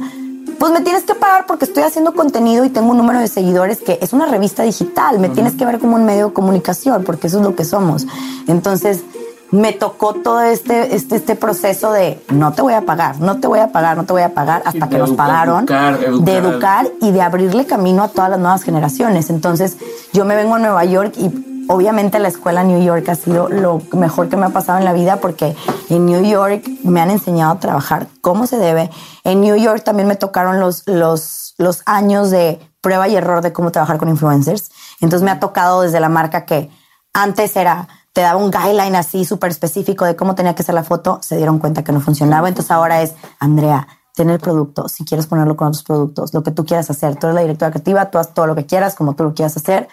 pues 0.59 0.73
me 0.73 0.81
tienes 0.81 1.05
que 1.05 1.15
pagar 1.15 1.47
porque 1.47 1.65
estoy 1.65 1.83
haciendo 1.83 2.15
contenido 2.15 2.65
y 2.65 2.71
tengo 2.71 2.91
un 2.91 2.97
número 2.97 3.21
de 3.21 3.29
seguidores 3.29 3.79
que 3.79 3.99
es 4.03 4.13
una 4.13 4.27
revista 4.27 4.63
digital. 4.63 5.19
Me 5.19 5.29
tienes 5.29 5.55
que 5.55 5.65
ver 5.65 5.79
como 5.79 5.97
un 5.97 6.05
medio 6.05 6.29
de 6.29 6.33
comunicación 6.33 7.05
porque 7.05 7.29
eso 7.29 7.39
es 7.39 7.45
lo 7.45 7.55
que 7.55 7.65
somos. 7.65 8.07
Entonces, 8.47 9.03
me 9.51 9.73
tocó 9.73 10.15
todo 10.15 10.43
este, 10.43 10.95
este, 10.95 11.17
este 11.17 11.35
proceso 11.35 11.93
de 11.93 12.23
no 12.29 12.53
te 12.53 12.61
voy 12.61 12.75
a 12.75 12.83
pagar, 12.83 13.21
no 13.21 13.41
te 13.41 13.47
voy 13.47 13.61
a 13.61 13.73
pagar, 13.73 13.97
no 13.97 14.05
te 14.05 14.13
voy 14.13 14.23
a 14.23 14.35
pagar, 14.35 14.63
hasta 14.67 14.89
que 14.89 14.99
nos 14.99 15.13
pagaron, 15.13 15.65
de 15.65 16.37
educar 16.37 16.87
y 17.01 17.13
de 17.13 17.23
abrirle 17.23 17.65
camino 17.65 18.03
a 18.03 18.09
todas 18.09 18.29
las 18.31 18.39
nuevas 18.39 18.63
generaciones. 18.63 19.31
Entonces, 19.31 19.79
yo 20.13 20.25
me 20.25 20.37
vengo 20.37 20.57
a 20.57 20.59
Nueva 20.59 20.85
York 20.85 21.15
y 21.17 21.31
obviamente 21.69 22.19
la 22.19 22.29
escuela 22.29 22.65
New 22.65 22.83
York 22.83 23.09
ha 23.09 23.15
sido 23.15 23.49
lo 23.49 23.81
mejor 23.93 24.29
que 24.29 24.37
me 24.37 24.47
ha 24.47 24.51
pasado 24.51 24.79
en 24.79 24.85
la 24.85 24.93
vida 24.93 25.17
porque 25.21 25.55
en 25.89 26.07
New 26.07 26.25
York 26.25 26.69
me 26.83 27.01
han 27.01 27.11
enseñado 27.11 27.53
a 27.53 27.61
trabajar 27.61 28.09
como 28.21 28.47
se 28.47 28.59
debe. 28.59 28.91
En 29.23 29.41
New 29.41 29.57
York 29.57 29.85
también 29.85 30.09
me 30.09 30.17
tocaron 30.17 30.59
los, 30.61 30.87
los, 30.87 31.55
los 31.59 31.83
años 31.87 32.31
de 32.31 32.59
prueba 32.81 33.07
y 33.09 33.17
error 33.17 33.43
de 33.43 33.53
cómo 33.53 33.71
trabajar 33.71 33.99
con 33.99 34.09
influencers. 34.09 34.71
Entonces 35.01 35.25
me 35.25 35.31
ha 35.31 35.41
tocado 35.41 35.83
desde 35.83 36.01
la 36.01 36.09
marca 36.09 36.45
que 36.47 36.71
antes 37.13 37.55
era, 37.57 37.89
te 38.13 38.23
daba 38.23 38.43
un 38.43 38.51
guideline 38.51 38.97
así 38.97 39.25
súper 39.25 39.51
específico 39.51 40.05
de 40.05 40.17
cómo 40.17 40.35
tenía 40.35 40.55
que 40.55 40.63
ser 40.63 40.75
la 40.75 40.85
foto, 40.85 41.19
se 41.23 41.37
dieron 41.37 41.59
cuenta 41.59 41.85
que 41.85 41.93
no 41.93 42.01
funcionaba. 42.01 42.49
Entonces 42.49 42.71
ahora 42.71 43.03
es, 43.03 43.15
Andrea, 43.39 43.87
ten 44.15 44.31
el 44.31 44.41
producto, 44.41 44.89
si 44.89 45.05
quieres 45.05 45.27
ponerlo 45.27 45.57
con 45.57 45.69
otros 45.69 45.85
productos, 45.85 46.33
lo 46.33 46.43
que 46.43 46.51
tú 46.51 46.65
quieras 46.65 46.89
hacer. 46.91 47.17
Tú 47.17 47.27
eres 47.27 47.35
la 47.35 47.43
directora 47.43 47.71
creativa, 47.71 48.11
tú 48.11 48.19
haz 48.19 48.33
todo 48.33 48.47
lo 48.47 48.55
que 48.55 48.67
quieras, 48.67 48.95
como 48.95 49.15
tú 49.15 49.25
lo 49.25 49.35
quieras 49.35 49.57
hacer 49.57 49.89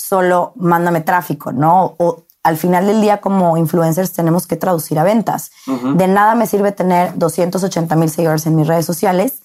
solo 0.00 0.52
mándame 0.56 1.00
tráfico, 1.02 1.52
¿no? 1.52 1.94
O 1.98 2.24
al 2.42 2.56
final 2.56 2.86
del 2.86 3.00
día 3.00 3.20
como 3.20 3.56
influencers 3.56 4.12
tenemos 4.12 4.46
que 4.46 4.56
traducir 4.56 4.98
a 4.98 5.04
ventas. 5.04 5.50
De 5.66 6.08
nada 6.08 6.34
me 6.34 6.46
sirve 6.46 6.72
tener 6.72 7.18
280 7.18 7.94
mil 7.96 8.08
seguidores 8.08 8.46
en 8.46 8.56
mis 8.56 8.66
redes 8.66 8.86
sociales 8.86 9.42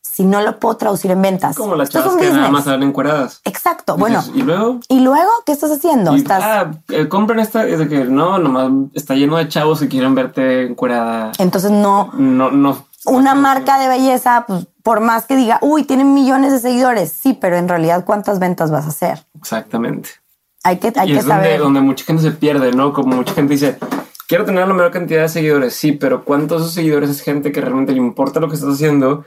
si 0.00 0.24
no 0.24 0.40
lo 0.40 0.58
puedo 0.58 0.76
traducir 0.76 1.10
en 1.10 1.22
ventas. 1.22 1.56
Como 1.56 1.76
las 1.76 1.90
chavas 1.90 2.16
que 2.16 2.30
nada 2.30 2.50
más 2.50 2.64
salen 2.64 2.88
encueradas. 2.88 3.40
Exacto. 3.44 3.96
bueno. 3.96 4.24
¿Y 4.34 4.42
luego? 4.42 4.80
¿Y 4.88 5.00
luego 5.00 5.30
qué 5.46 5.52
estás 5.52 5.70
haciendo? 5.70 6.14
¿Estás... 6.14 6.42
Ah, 6.42 6.70
eh, 6.88 7.08
compren 7.08 7.38
esta. 7.38 7.66
Es 7.66 7.78
de 7.78 7.88
que 7.88 8.04
no, 8.04 8.38
nomás 8.38 8.90
está 8.94 9.14
lleno 9.14 9.36
de 9.36 9.48
chavos 9.48 9.78
que 9.78 9.88
quieren 9.88 10.16
verte 10.16 10.66
encuerada. 10.66 11.32
Entonces 11.38 11.70
no. 11.70 12.10
No, 12.14 12.50
no. 12.50 12.87
Una 13.04 13.34
marca 13.34 13.78
de 13.78 13.88
belleza, 13.88 14.44
pues 14.46 14.66
por 14.82 15.00
más 15.00 15.26
que 15.26 15.36
diga, 15.36 15.58
uy, 15.62 15.84
tienen 15.84 16.14
millones 16.14 16.52
de 16.52 16.58
seguidores, 16.58 17.12
sí, 17.12 17.32
pero 17.32 17.56
en 17.56 17.68
realidad, 17.68 18.04
¿cuántas 18.04 18.38
ventas 18.38 18.70
vas 18.70 18.86
a 18.86 18.88
hacer? 18.88 19.26
Exactamente. 19.38 20.10
Hay 20.64 20.78
que, 20.78 20.92
hay 20.96 21.10
y 21.10 21.12
que 21.14 21.20
es 21.20 21.26
saber. 21.26 21.60
Donde, 21.60 21.64
donde 21.64 21.80
mucha 21.82 22.04
gente 22.04 22.22
se 22.22 22.32
pierde, 22.32 22.72
¿no? 22.72 22.92
Como 22.92 23.16
mucha 23.16 23.34
gente 23.34 23.52
dice, 23.52 23.78
quiero 24.28 24.44
tener 24.44 24.66
la 24.66 24.74
mayor 24.74 24.90
cantidad 24.90 25.22
de 25.22 25.28
seguidores, 25.28 25.74
sí, 25.74 25.92
pero 25.92 26.24
¿cuántos 26.24 26.60
de 26.60 26.64
esos 26.64 26.74
seguidores 26.74 27.10
es 27.10 27.20
gente 27.20 27.52
que 27.52 27.60
realmente 27.60 27.92
le 27.92 27.98
importa 27.98 28.40
lo 28.40 28.48
que 28.48 28.54
estás 28.54 28.74
haciendo? 28.74 29.24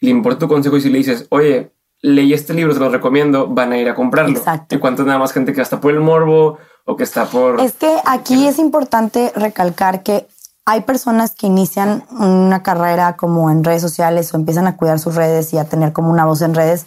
Le 0.00 0.10
importa 0.10 0.40
tu 0.40 0.48
consejo 0.48 0.76
y 0.76 0.80
si 0.80 0.90
le 0.90 0.98
dices, 0.98 1.26
oye, 1.30 1.72
leí 2.02 2.32
este 2.32 2.54
libro, 2.54 2.74
te 2.74 2.80
lo 2.80 2.90
recomiendo, 2.90 3.46
van 3.48 3.72
a 3.72 3.78
ir 3.78 3.88
a 3.88 3.94
comprarlo. 3.94 4.36
Exacto. 4.36 4.74
¿Y 4.74 4.78
cuántos 4.78 5.06
nada 5.06 5.18
más 5.18 5.32
gente 5.32 5.52
que 5.52 5.62
está 5.62 5.80
por 5.80 5.92
el 5.92 6.00
morbo 6.00 6.58
o 6.84 6.96
que 6.96 7.04
está 7.04 7.24
por... 7.26 7.60
Es 7.60 7.72
que 7.72 7.96
aquí 8.04 8.46
es 8.46 8.58
importante 8.58 9.32
recalcar 9.34 10.02
que 10.02 10.26
hay 10.68 10.80
personas 10.80 11.32
que 11.32 11.46
inician 11.46 12.04
una 12.10 12.64
carrera 12.64 13.16
como 13.16 13.50
en 13.50 13.62
redes 13.62 13.82
sociales 13.82 14.34
o 14.34 14.36
empiezan 14.36 14.66
a 14.66 14.76
cuidar 14.76 14.98
sus 14.98 15.14
redes 15.14 15.54
y 15.54 15.58
a 15.58 15.68
tener 15.68 15.92
como 15.92 16.10
una 16.10 16.26
voz 16.26 16.42
en 16.42 16.54
redes 16.54 16.86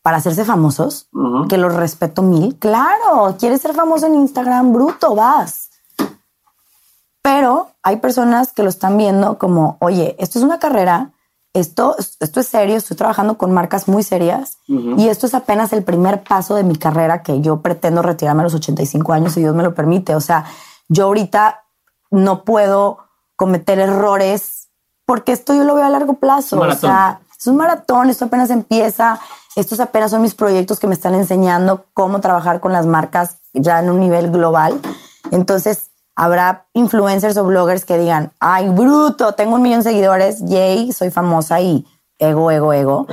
para 0.00 0.16
hacerse 0.16 0.46
famosos, 0.46 1.10
que 1.50 1.58
los 1.58 1.74
respeto 1.74 2.22
mil. 2.22 2.58
Claro, 2.58 3.36
quieres 3.38 3.60
ser 3.60 3.74
famoso 3.74 4.06
en 4.06 4.14
Instagram, 4.14 4.72
bruto, 4.72 5.14
vas. 5.14 5.68
Pero 7.20 7.72
hay 7.82 7.96
personas 7.96 8.54
que 8.54 8.62
lo 8.62 8.70
están 8.70 8.96
viendo 8.96 9.36
como, 9.36 9.76
oye, 9.80 10.16
esto 10.18 10.38
es 10.38 10.44
una 10.44 10.58
carrera, 10.58 11.12
esto, 11.52 11.96
esto 11.98 12.40
es 12.40 12.48
serio, 12.48 12.76
estoy 12.76 12.96
trabajando 12.96 13.36
con 13.36 13.52
marcas 13.52 13.86
muy 13.86 14.02
serias 14.02 14.56
y 14.66 15.08
esto 15.08 15.26
es 15.26 15.34
apenas 15.34 15.74
el 15.74 15.84
primer 15.84 16.22
paso 16.22 16.54
de 16.54 16.62
mi 16.62 16.76
carrera 16.76 17.22
que 17.22 17.42
yo 17.42 17.60
pretendo 17.60 18.00
retirarme 18.00 18.40
a 18.40 18.44
los 18.44 18.54
85 18.54 19.12
años 19.12 19.34
si 19.34 19.40
Dios 19.40 19.54
me 19.54 19.62
lo 19.62 19.74
permite. 19.74 20.14
O 20.14 20.20
sea, 20.22 20.46
yo 20.88 21.04
ahorita 21.04 21.64
no 22.10 22.44
puedo 22.44 23.09
cometer 23.40 23.78
errores, 23.78 24.68
porque 25.06 25.32
esto 25.32 25.54
yo 25.54 25.64
lo 25.64 25.74
veo 25.74 25.86
a 25.86 25.88
largo 25.88 26.18
plazo. 26.18 26.60
O 26.60 26.72
sea, 26.72 27.20
es 27.38 27.46
un 27.46 27.56
maratón, 27.56 28.10
esto 28.10 28.26
apenas 28.26 28.50
empieza, 28.50 29.18
estos 29.56 29.80
apenas 29.80 30.10
son 30.10 30.20
mis 30.20 30.34
proyectos 30.34 30.78
que 30.78 30.86
me 30.86 30.92
están 30.92 31.14
enseñando 31.14 31.86
cómo 31.94 32.20
trabajar 32.20 32.60
con 32.60 32.74
las 32.74 32.84
marcas 32.84 33.38
ya 33.54 33.78
en 33.78 33.88
un 33.88 33.98
nivel 33.98 34.30
global. 34.30 34.78
Entonces, 35.30 35.90
habrá 36.14 36.66
influencers 36.74 37.38
o 37.38 37.44
bloggers 37.44 37.86
que 37.86 37.96
digan, 37.96 38.30
ay, 38.40 38.68
bruto, 38.68 39.32
tengo 39.32 39.54
un 39.54 39.62
millón 39.62 39.80
de 39.80 39.84
seguidores, 39.84 40.44
yay, 40.44 40.92
soy 40.92 41.10
famosa 41.10 41.62
y 41.62 41.86
ego, 42.18 42.50
ego, 42.50 42.74
ego. 42.74 43.06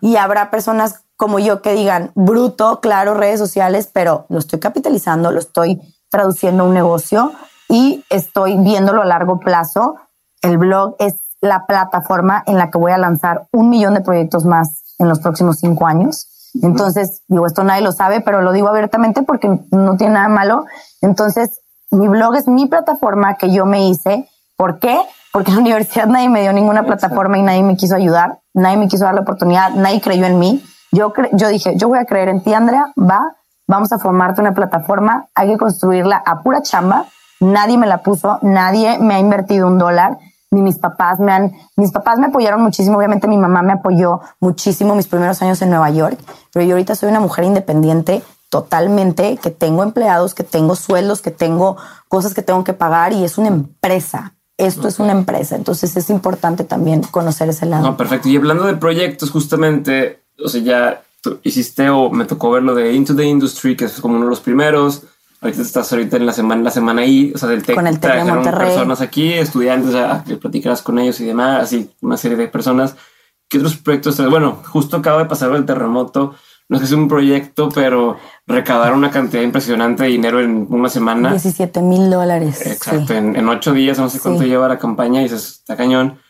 Y 0.00 0.16
habrá 0.16 0.50
personas 0.50 1.02
como 1.16 1.40
yo 1.40 1.60
que 1.60 1.74
digan, 1.74 2.10
bruto, 2.14 2.80
claro, 2.80 3.12
redes 3.12 3.38
sociales, 3.38 3.90
pero 3.92 4.24
lo 4.30 4.38
estoy 4.38 4.60
capitalizando, 4.60 5.30
lo 5.30 5.40
estoy 5.40 5.78
traduciendo 6.08 6.62
a 6.62 6.66
un 6.68 6.72
negocio 6.72 7.34
y 7.74 8.04
estoy 8.08 8.56
viéndolo 8.56 9.02
a 9.02 9.04
largo 9.04 9.40
plazo. 9.40 9.96
El 10.42 10.58
blog 10.58 10.94
es 11.00 11.16
la 11.40 11.66
plataforma 11.66 12.44
en 12.46 12.56
la 12.56 12.70
que 12.70 12.78
voy 12.78 12.92
a 12.92 12.98
lanzar 12.98 13.48
un 13.50 13.68
millón 13.68 13.94
de 13.94 14.00
proyectos 14.00 14.44
más 14.44 14.94
en 15.00 15.08
los 15.08 15.18
próximos 15.18 15.58
cinco 15.58 15.88
años. 15.88 16.28
Entonces, 16.62 17.22
digo, 17.26 17.48
esto 17.48 17.64
nadie 17.64 17.82
lo 17.82 17.90
sabe, 17.90 18.20
pero 18.20 18.42
lo 18.42 18.52
digo 18.52 18.68
abiertamente 18.68 19.24
porque 19.24 19.58
no 19.72 19.96
tiene 19.96 20.14
nada 20.14 20.28
malo. 20.28 20.66
Entonces, 21.00 21.62
mi 21.90 22.06
blog 22.06 22.36
es 22.36 22.46
mi 22.46 22.66
plataforma 22.66 23.34
que 23.34 23.52
yo 23.52 23.66
me 23.66 23.88
hice. 23.88 24.28
¿Por 24.56 24.78
qué? 24.78 24.96
Porque 25.32 25.50
en 25.50 25.56
la 25.56 25.60
universidad 25.62 26.06
nadie 26.06 26.28
me 26.28 26.42
dio 26.42 26.52
ninguna 26.52 26.84
plataforma 26.84 27.38
y 27.38 27.42
nadie 27.42 27.64
me 27.64 27.76
quiso 27.76 27.96
ayudar, 27.96 28.38
nadie 28.52 28.76
me 28.76 28.86
quiso 28.86 29.04
dar 29.04 29.16
la 29.16 29.22
oportunidad, 29.22 29.70
nadie 29.70 30.00
creyó 30.00 30.26
en 30.26 30.38
mí. 30.38 30.64
Yo, 30.92 31.12
yo 31.32 31.48
dije, 31.48 31.76
yo 31.76 31.88
voy 31.88 31.98
a 31.98 32.04
creer 32.04 32.28
en 32.28 32.40
ti, 32.40 32.54
Andrea, 32.54 32.92
va, 32.96 33.34
vamos 33.66 33.90
a 33.90 33.98
formarte 33.98 34.40
una 34.40 34.54
plataforma, 34.54 35.26
hay 35.34 35.48
que 35.48 35.58
construirla 35.58 36.22
a 36.24 36.40
pura 36.44 36.62
chamba 36.62 37.06
Nadie 37.40 37.78
me 37.78 37.86
la 37.86 38.02
puso, 38.02 38.38
nadie 38.42 38.98
me 38.98 39.14
ha 39.14 39.18
invertido 39.18 39.66
un 39.66 39.78
dólar, 39.78 40.18
ni 40.50 40.62
mis 40.62 40.78
papás 40.78 41.18
me 41.18 41.32
han, 41.32 41.52
mis 41.76 41.90
papás 41.90 42.18
me 42.18 42.26
apoyaron 42.26 42.62
muchísimo, 42.62 42.96
obviamente 42.96 43.28
mi 43.28 43.36
mamá 43.36 43.62
me 43.62 43.72
apoyó 43.72 44.20
muchísimo 44.40 44.94
mis 44.94 45.08
primeros 45.08 45.42
años 45.42 45.60
en 45.62 45.70
Nueva 45.70 45.90
York, 45.90 46.18
pero 46.52 46.64
yo 46.64 46.74
ahorita 46.74 46.94
soy 46.94 47.10
una 47.10 47.20
mujer 47.20 47.44
independiente 47.44 48.22
totalmente, 48.48 49.36
que 49.38 49.50
tengo 49.50 49.82
empleados, 49.82 50.32
que 50.32 50.44
tengo 50.44 50.76
sueldos, 50.76 51.22
que 51.22 51.32
tengo 51.32 51.76
cosas 52.08 52.34
que 52.34 52.42
tengo 52.42 52.62
que 52.62 52.72
pagar 52.72 53.12
y 53.12 53.24
es 53.24 53.36
una 53.36 53.48
empresa. 53.48 54.34
Esto 54.56 54.86
es 54.86 55.00
una 55.00 55.10
empresa, 55.10 55.56
entonces 55.56 55.96
es 55.96 56.08
importante 56.10 56.62
también 56.62 57.02
conocer 57.02 57.48
ese 57.48 57.66
lado. 57.66 57.82
No, 57.82 57.96
perfecto. 57.96 58.28
Y 58.28 58.36
hablando 58.36 58.62
de 58.62 58.76
proyectos, 58.76 59.32
justamente, 59.32 60.22
o 60.38 60.48
sea, 60.48 60.62
ya 60.62 61.02
hiciste 61.42 61.90
o 61.90 62.10
me 62.10 62.26
tocó 62.26 62.52
ver 62.52 62.62
lo 62.62 62.76
de 62.76 62.92
Into 62.92 63.16
the 63.16 63.24
Industry, 63.24 63.76
que 63.76 63.86
es 63.86 64.00
como 64.00 64.14
uno 64.14 64.26
de 64.26 64.30
los 64.30 64.38
primeros 64.38 65.02
Ahorita 65.44 65.60
estás 65.60 65.92
ahorita 65.92 66.16
en 66.16 66.24
la 66.24 66.32
semana, 66.32 66.62
la 66.62 66.70
semana 66.70 67.02
ahí, 67.02 67.30
o 67.34 67.36
sea, 67.36 67.50
del 67.50 67.62
TEC. 67.62 67.74
Con 67.76 67.86
el 67.86 68.00
TEC 68.00 68.14
de 68.14 68.24
Monterrey. 68.24 68.66
personas 68.66 69.02
aquí, 69.02 69.30
estudiantes, 69.34 69.92
sea, 69.92 70.24
que 70.26 70.36
platicarás 70.36 70.80
con 70.80 70.98
ellos 70.98 71.20
y 71.20 71.26
demás, 71.26 71.64
así, 71.64 71.90
una 72.00 72.16
serie 72.16 72.38
de 72.38 72.48
personas. 72.48 72.96
¿Qué 73.46 73.58
otros 73.58 73.76
proyectos? 73.76 74.16
Bueno, 74.30 74.62
justo 74.64 74.96
acaba 74.96 75.18
de 75.18 75.28
pasar 75.28 75.54
el 75.54 75.66
terremoto. 75.66 76.34
No 76.70 76.76
es 76.76 76.80
que 76.80 76.88
sea 76.88 76.96
un 76.96 77.08
proyecto, 77.08 77.68
pero 77.68 78.16
recaudar 78.46 78.94
una 78.94 79.10
cantidad 79.10 79.42
impresionante 79.42 80.04
de 80.04 80.08
dinero 80.08 80.40
en 80.40 80.66
una 80.70 80.88
semana. 80.88 81.32
17 81.32 81.82
mil 81.82 82.08
dólares. 82.08 82.66
Exacto, 82.66 83.12
en, 83.12 83.46
ocho 83.46 83.74
días, 83.74 83.98
no 83.98 84.08
sé 84.08 84.20
cuánto 84.20 84.44
lleva 84.44 84.66
la 84.66 84.78
campaña 84.78 85.20
y 85.20 85.26
eso 85.26 85.36
está 85.36 85.76
cañón. 85.76 86.20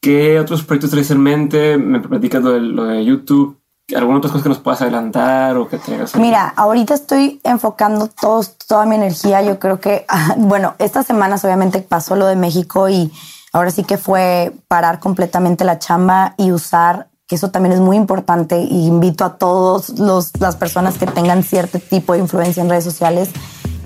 ¿Qué 0.00 0.40
otros 0.40 0.64
proyectos 0.64 0.90
traes 0.90 1.12
en 1.12 1.20
mente? 1.20 1.78
Me 1.78 2.00
platicas 2.00 2.42
lo 2.42 2.50
de, 2.50 2.60
lo 2.60 2.84
de 2.86 3.04
YouTube. 3.04 3.60
¿Alguna 3.94 4.18
otra 4.18 4.30
cosa 4.30 4.42
que 4.42 4.48
nos 4.48 4.58
puedas 4.58 4.80
adelantar 4.80 5.58
o 5.58 5.68
que 5.68 5.76
tengas? 5.76 6.16
Mira, 6.16 6.54
ahorita 6.56 6.94
estoy 6.94 7.40
enfocando 7.44 8.08
todos, 8.08 8.56
toda 8.56 8.86
mi 8.86 8.94
energía. 8.94 9.42
Yo 9.42 9.58
creo 9.58 9.78
que, 9.78 10.06
bueno, 10.38 10.74
estas 10.78 11.06
semanas 11.06 11.44
obviamente 11.44 11.80
pasó 11.80 12.16
lo 12.16 12.26
de 12.26 12.36
México 12.36 12.88
y 12.88 13.12
ahora 13.52 13.70
sí 13.70 13.84
que 13.84 13.98
fue 13.98 14.52
parar 14.68 15.00
completamente 15.00 15.64
la 15.64 15.78
chamba 15.78 16.34
y 16.38 16.50
usar, 16.50 17.08
eso 17.34 17.50
también 17.50 17.72
es 17.72 17.80
muy 17.80 17.96
importante 17.96 18.60
y 18.60 18.86
invito 18.86 19.24
a 19.24 19.34
todos 19.36 19.98
los, 19.98 20.30
las 20.40 20.56
personas 20.56 20.98
que 20.98 21.06
tengan 21.06 21.42
cierto 21.42 21.78
tipo 21.78 22.12
de 22.12 22.20
influencia 22.20 22.62
en 22.62 22.68
redes 22.68 22.84
sociales 22.84 23.30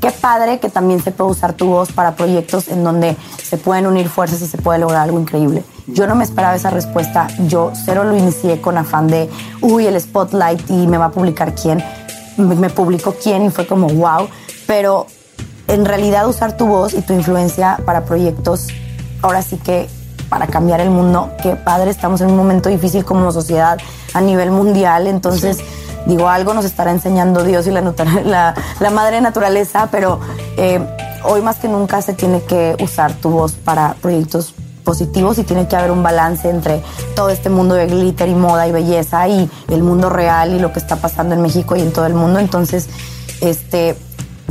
qué 0.00 0.10
padre 0.10 0.60
que 0.60 0.68
también 0.68 1.02
se 1.02 1.10
puede 1.10 1.30
usar 1.30 1.52
tu 1.52 1.66
voz 1.66 1.92
para 1.92 2.14
proyectos 2.14 2.68
en 2.68 2.84
donde 2.84 3.16
se 3.42 3.56
pueden 3.58 3.86
unir 3.86 4.08
fuerzas 4.08 4.40
y 4.42 4.46
se 4.46 4.58
puede 4.58 4.78
lograr 4.78 5.02
algo 5.02 5.18
increíble. 5.18 5.64
Yo 5.86 6.06
no 6.06 6.14
me 6.14 6.24
esperaba 6.24 6.54
esa 6.54 6.70
respuesta. 6.70 7.28
Yo 7.46 7.72
cero 7.74 8.04
lo 8.04 8.16
inicié 8.16 8.60
con 8.60 8.76
afán 8.76 9.08
de, 9.08 9.28
uy, 9.60 9.86
el 9.86 10.00
spotlight 10.00 10.70
y 10.70 10.86
me 10.86 10.98
va 10.98 11.06
a 11.06 11.10
publicar 11.10 11.54
quién. 11.54 11.82
Me 12.36 12.70
publicó 12.70 13.14
quién 13.20 13.44
y 13.44 13.50
fue 13.50 13.66
como, 13.66 13.88
wow. 13.88 14.28
Pero 14.66 15.06
en 15.66 15.84
realidad 15.84 16.28
usar 16.28 16.56
tu 16.56 16.66
voz 16.66 16.94
y 16.94 17.02
tu 17.02 17.12
influencia 17.14 17.80
para 17.84 18.04
proyectos, 18.04 18.68
ahora 19.22 19.42
sí 19.42 19.56
que 19.56 19.88
para 20.28 20.46
cambiar 20.46 20.80
el 20.80 20.90
mundo, 20.90 21.30
qué 21.42 21.56
padre, 21.56 21.90
estamos 21.90 22.20
en 22.20 22.30
un 22.30 22.36
momento 22.36 22.68
difícil 22.68 23.04
como 23.04 23.32
sociedad 23.32 23.78
a 24.14 24.20
nivel 24.20 24.50
mundial, 24.50 25.06
entonces 25.06 25.58
digo, 26.06 26.28
algo 26.28 26.54
nos 26.54 26.64
estará 26.64 26.90
enseñando 26.90 27.44
Dios 27.44 27.66
y 27.66 27.70
la, 27.70 27.80
la, 28.24 28.54
la 28.80 28.90
madre 28.90 29.20
naturaleza, 29.20 29.88
pero 29.90 30.20
eh, 30.56 30.80
hoy 31.24 31.42
más 31.42 31.56
que 31.56 31.68
nunca 31.68 32.02
se 32.02 32.14
tiene 32.14 32.42
que 32.42 32.76
usar 32.80 33.12
tu 33.14 33.30
voz 33.30 33.52
para 33.52 33.94
proyectos 33.94 34.54
positivos 34.84 35.38
y 35.38 35.44
tiene 35.44 35.68
que 35.68 35.76
haber 35.76 35.90
un 35.90 36.02
balance 36.02 36.48
entre 36.48 36.82
todo 37.14 37.28
este 37.28 37.50
mundo 37.50 37.74
de 37.74 37.86
glitter 37.86 38.26
y 38.26 38.34
moda 38.34 38.66
y 38.66 38.72
belleza 38.72 39.28
y 39.28 39.50
el 39.68 39.82
mundo 39.82 40.08
real 40.08 40.54
y 40.54 40.58
lo 40.58 40.72
que 40.72 40.78
está 40.78 40.96
pasando 40.96 41.34
en 41.34 41.42
México 41.42 41.76
y 41.76 41.80
en 41.82 41.92
todo 41.92 42.06
el 42.06 42.14
mundo. 42.14 42.38
Entonces, 42.38 42.88
este, 43.42 43.96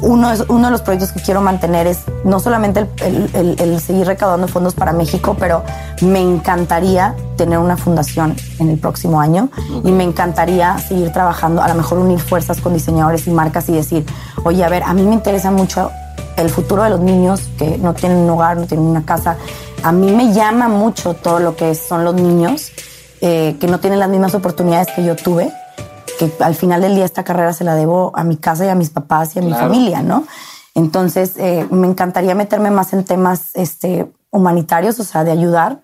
uno, 0.01 0.31
es, 0.31 0.43
uno 0.47 0.65
de 0.67 0.71
los 0.71 0.81
proyectos 0.81 1.11
que 1.11 1.21
quiero 1.21 1.41
mantener 1.41 1.87
es 1.87 2.03
no 2.23 2.39
solamente 2.39 2.87
el, 3.03 3.79
seguir 3.79 4.05
recaudando 4.05 4.47
fondos 4.47 4.75
para 4.75 4.93
México, 4.93 5.35
pero 5.39 5.63
me 6.01 6.19
encantaría 6.19 7.15
tener 7.35 7.57
una 7.57 7.77
fundación 7.77 8.35
en 8.59 8.69
el 8.69 8.77
próximo 8.77 9.19
año 9.19 9.49
y 9.83 9.91
me 9.91 10.03
encantaría 10.03 10.77
seguir 10.77 11.11
trabajando, 11.11 11.61
a 11.61 11.67
lo 11.67 11.75
mejor 11.75 11.99
unir 11.99 12.19
fuerzas 12.19 12.61
con 12.61 12.73
diseñadores 12.73 13.27
y 13.27 13.31
marcas 13.31 13.69
y 13.69 13.73
decir, 13.73 14.05
oye, 14.43 14.63
a 14.63 14.69
ver, 14.69 14.83
a 14.83 14.93
mí 14.93 15.03
me 15.03 15.13
interesa 15.13 15.51
mucho 15.51 15.91
el 16.35 16.49
futuro 16.49 16.83
de 16.83 16.91
los 16.91 16.99
niños 16.99 17.49
que 17.57 17.77
no 17.77 17.93
tienen 17.93 18.19
un 18.19 18.29
hogar, 18.29 18.57
no 18.57 18.67
tienen 18.67 18.85
una 18.85 19.03
casa. 19.03 19.37
A 19.83 19.91
mí 19.91 20.11
me 20.11 20.33
llama 20.33 20.67
mucho 20.67 21.15
todo 21.15 21.39
lo 21.39 21.55
que 21.55 21.73
son 21.73 22.03
los 22.03 22.13
niños 22.13 22.71
eh, 23.21 23.57
que 23.59 23.65
no 23.67 23.79
tienen 23.79 23.99
las 23.99 24.09
mismas 24.09 24.35
oportunidades 24.35 24.87
que 24.95 25.03
yo 25.03 25.15
tuve 25.15 25.51
que 26.17 26.31
al 26.39 26.55
final 26.55 26.81
del 26.81 26.95
día 26.95 27.05
esta 27.05 27.23
carrera 27.23 27.53
se 27.53 27.63
la 27.63 27.75
debo 27.75 28.11
a 28.15 28.23
mi 28.23 28.37
casa 28.37 28.65
y 28.65 28.69
a 28.69 28.75
mis 28.75 28.89
papás 28.89 29.35
y 29.35 29.39
a 29.39 29.41
mi 29.41 29.53
familia, 29.53 30.01
¿no? 30.01 30.25
Entonces, 30.75 31.33
eh, 31.37 31.67
me 31.71 31.87
encantaría 31.87 32.35
meterme 32.35 32.69
más 32.69 32.93
en 32.93 33.03
temas 33.03 33.51
este, 33.55 34.11
humanitarios, 34.29 34.99
o 34.99 35.03
sea, 35.03 35.23
de 35.23 35.31
ayudar, 35.31 35.81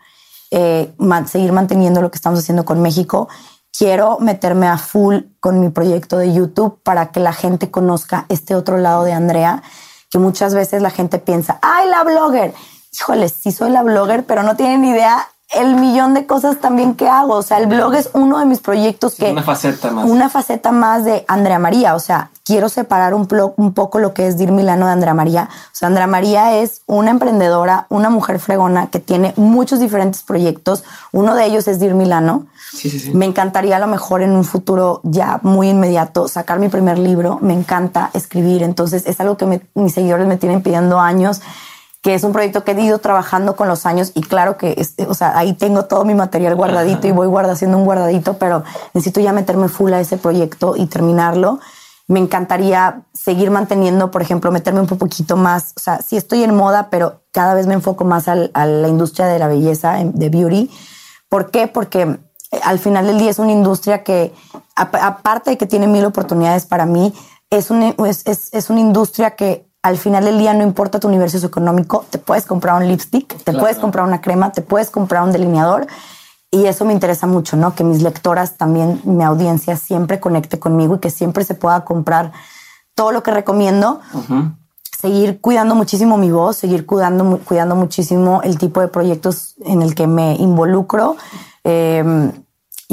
eh, 0.51 0.93
seguir 1.25 1.51
manteniendo 1.51 2.01
lo 2.01 2.11
que 2.11 2.17
estamos 2.17 2.39
haciendo 2.39 2.63
con 2.63 2.81
México. 2.81 3.27
Quiero 3.75 4.19
meterme 4.19 4.67
a 4.67 4.77
full 4.77 5.21
con 5.39 5.59
mi 5.59 5.69
proyecto 5.69 6.17
de 6.17 6.31
YouTube 6.31 6.79
para 6.83 7.11
que 7.11 7.19
la 7.19 7.33
gente 7.33 7.71
conozca 7.71 8.25
este 8.29 8.53
otro 8.53 8.77
lado 8.77 9.03
de 9.03 9.13
Andrea, 9.13 9.63
que 10.11 10.19
muchas 10.19 10.53
veces 10.53 10.81
la 10.83 10.91
gente 10.91 11.17
piensa, 11.17 11.57
¡ay, 11.63 11.89
la 11.89 12.03
blogger! 12.03 12.53
Híjole, 12.91 13.29
sí 13.29 13.51
soy 13.51 13.71
la 13.71 13.81
blogger, 13.81 14.25
pero 14.25 14.43
no 14.43 14.55
tienen 14.55 14.85
idea 14.85 15.27
el 15.55 15.75
millón 15.75 16.13
de 16.13 16.25
cosas 16.25 16.59
también 16.59 16.95
que 16.95 17.07
hago. 17.07 17.35
O 17.35 17.43
sea, 17.43 17.57
el 17.57 17.67
blog 17.67 17.93
es 17.95 18.09
uno 18.13 18.39
de 18.39 18.45
mis 18.45 18.59
proyectos 18.59 19.15
que... 19.15 19.31
Una 19.31 19.43
faceta 19.43 19.91
más. 19.91 20.09
Una 20.09 20.29
faceta 20.29 20.71
más 20.71 21.05
de 21.05 21.25
Andrea 21.27 21.59
María. 21.59 21.95
O 21.95 21.99
sea, 21.99 22.31
quiero 22.43 22.69
separar 22.69 23.13
un, 23.13 23.27
un 23.57 23.73
poco 23.73 23.99
lo 23.99 24.13
que 24.13 24.27
es 24.27 24.37
Dir 24.37 24.51
Milano 24.51 24.85
de 24.85 24.91
Andrea 24.91 25.13
María. 25.13 25.49
O 25.51 25.75
sea, 25.75 25.87
Andrea 25.87 26.07
María 26.07 26.57
es 26.57 26.81
una 26.85 27.11
emprendedora, 27.11 27.85
una 27.89 28.09
mujer 28.09 28.39
fregona 28.39 28.87
que 28.87 28.99
tiene 28.99 29.33
muchos 29.35 29.79
diferentes 29.79 30.23
proyectos. 30.23 30.83
Uno 31.11 31.35
de 31.35 31.45
ellos 31.45 31.67
es 31.67 31.79
Dir 31.79 31.93
Milano. 31.93 32.47
Sí, 32.71 32.89
sí, 32.89 32.99
sí. 32.99 33.13
Me 33.13 33.25
encantaría 33.25 33.77
a 33.77 33.79
lo 33.79 33.87
mejor 33.87 34.21
en 34.23 34.31
un 34.31 34.43
futuro 34.43 35.01
ya 35.03 35.39
muy 35.43 35.69
inmediato 35.69 36.27
sacar 36.27 36.59
mi 36.59 36.69
primer 36.69 36.97
libro. 36.97 37.37
Me 37.41 37.53
encanta 37.53 38.09
escribir. 38.13 38.63
Entonces 38.63 39.03
es 39.05 39.19
algo 39.19 39.37
que 39.37 39.61
mis 39.75 39.93
seguidores 39.93 40.27
me 40.27 40.37
tienen 40.37 40.61
pidiendo 40.61 40.99
años 40.99 41.41
que 42.03 42.13
es 42.13 42.23
un 42.25 42.33
proyecto 42.33 42.65
que 42.65 42.71
he 42.71 42.81
ido 42.81 42.99
trabajando 42.99 43.55
con 43.55 43.69
los 43.69 43.85
años 43.85 44.11
y 44.13 44.21
claro 44.21 44.57
que, 44.57 44.75
o 45.07 45.13
sea, 45.13 45.37
ahí 45.37 45.53
tengo 45.53 45.85
todo 45.85 46.03
mi 46.03 46.13
material 46.13 46.53
guardadito 46.53 47.07
y 47.07 47.11
voy 47.11 47.27
guarda, 47.27 47.53
haciendo 47.53 47.77
un 47.77 47.85
guardadito, 47.85 48.37
pero 48.37 48.63
necesito 48.93 49.21
ya 49.21 49.31
meterme 49.31 49.69
full 49.69 49.93
a 49.93 50.01
ese 50.01 50.17
proyecto 50.17 50.75
y 50.75 50.87
terminarlo. 50.87 51.61
Me 52.07 52.19
encantaría 52.19 53.03
seguir 53.13 53.51
manteniendo, 53.51 54.11
por 54.11 54.21
ejemplo, 54.21 54.51
meterme 54.51 54.81
un 54.81 54.87
poquito 54.87 55.37
más, 55.37 55.71
o 55.77 55.79
sea, 55.79 56.01
sí 56.01 56.17
estoy 56.17 56.43
en 56.43 56.53
moda, 56.53 56.89
pero 56.89 57.21
cada 57.31 57.53
vez 57.53 57.67
me 57.67 57.73
enfoco 57.73 58.03
más 58.03 58.27
a 58.27 58.35
la 58.35 58.87
industria 58.89 59.27
de 59.27 59.39
la 59.39 59.47
belleza, 59.47 59.95
de 60.03 60.29
beauty. 60.29 60.69
¿Por 61.29 61.51
qué? 61.51 61.67
Porque 61.67 62.01
eh, 62.01 62.59
al 62.63 62.79
final 62.79 63.07
del 63.07 63.17
día 63.17 63.31
es 63.31 63.39
una 63.39 63.53
industria 63.53 64.03
que, 64.03 64.33
aparte 64.75 65.51
de 65.51 65.57
que 65.57 65.67
tiene 65.67 65.87
mil 65.87 66.03
oportunidades 66.03 66.65
para 66.65 66.85
mí, 66.85 67.13
es 67.49 67.71
una, 67.71 67.95
es, 68.05 68.49
es 68.51 68.69
una 68.69 68.81
industria 68.81 69.37
que 69.37 69.71
al 69.83 69.97
final 69.97 70.23
del 70.23 70.39
día 70.39 70.53
no 70.53 70.63
importa 70.63 70.99
tu 70.99 71.09
universo 71.09 71.45
económico, 71.45 72.05
te 72.09 72.17
puedes 72.17 72.45
comprar 72.45 72.81
un 72.81 72.87
lipstick, 72.87 73.37
te 73.43 73.51
puedes 73.51 73.77
comprar 73.77 74.05
una 74.05 74.21
crema, 74.21 74.53
te 74.53 74.61
puedes 74.61 74.89
comprar 74.89 75.23
un 75.23 75.33
delineador. 75.33 75.87
Y 76.49 76.67
eso 76.67 76.85
me 76.85 76.93
interesa 76.93 77.27
mucho, 77.27 77.57
¿no? 77.57 77.75
Que 77.75 77.83
mis 77.83 78.01
lectoras 78.01 78.57
también, 78.57 79.01
mi 79.03 79.23
audiencia 79.23 79.75
siempre 79.75 80.21
conecte 80.21 80.57
conmigo 80.57 80.95
y 80.95 80.99
que 80.99 81.09
siempre 81.09 81.43
se 81.43 81.55
pueda 81.55 81.83
comprar 81.83 82.31
todo 82.95 83.11
lo 83.11 83.23
que 83.23 83.31
recomiendo. 83.31 83.99
Seguir 84.97 85.41
cuidando 85.41 85.75
muchísimo 85.75 86.17
mi 86.17 86.31
voz, 86.31 86.55
seguir 86.55 86.85
cuidando, 86.85 87.39
cuidando 87.39 87.75
muchísimo 87.75 88.41
el 88.43 88.57
tipo 88.57 88.79
de 88.79 88.87
proyectos 88.87 89.55
en 89.65 89.81
el 89.81 89.95
que 89.95 90.07
me 90.07 90.35
involucro. 90.35 91.17
Eh, 91.65 92.31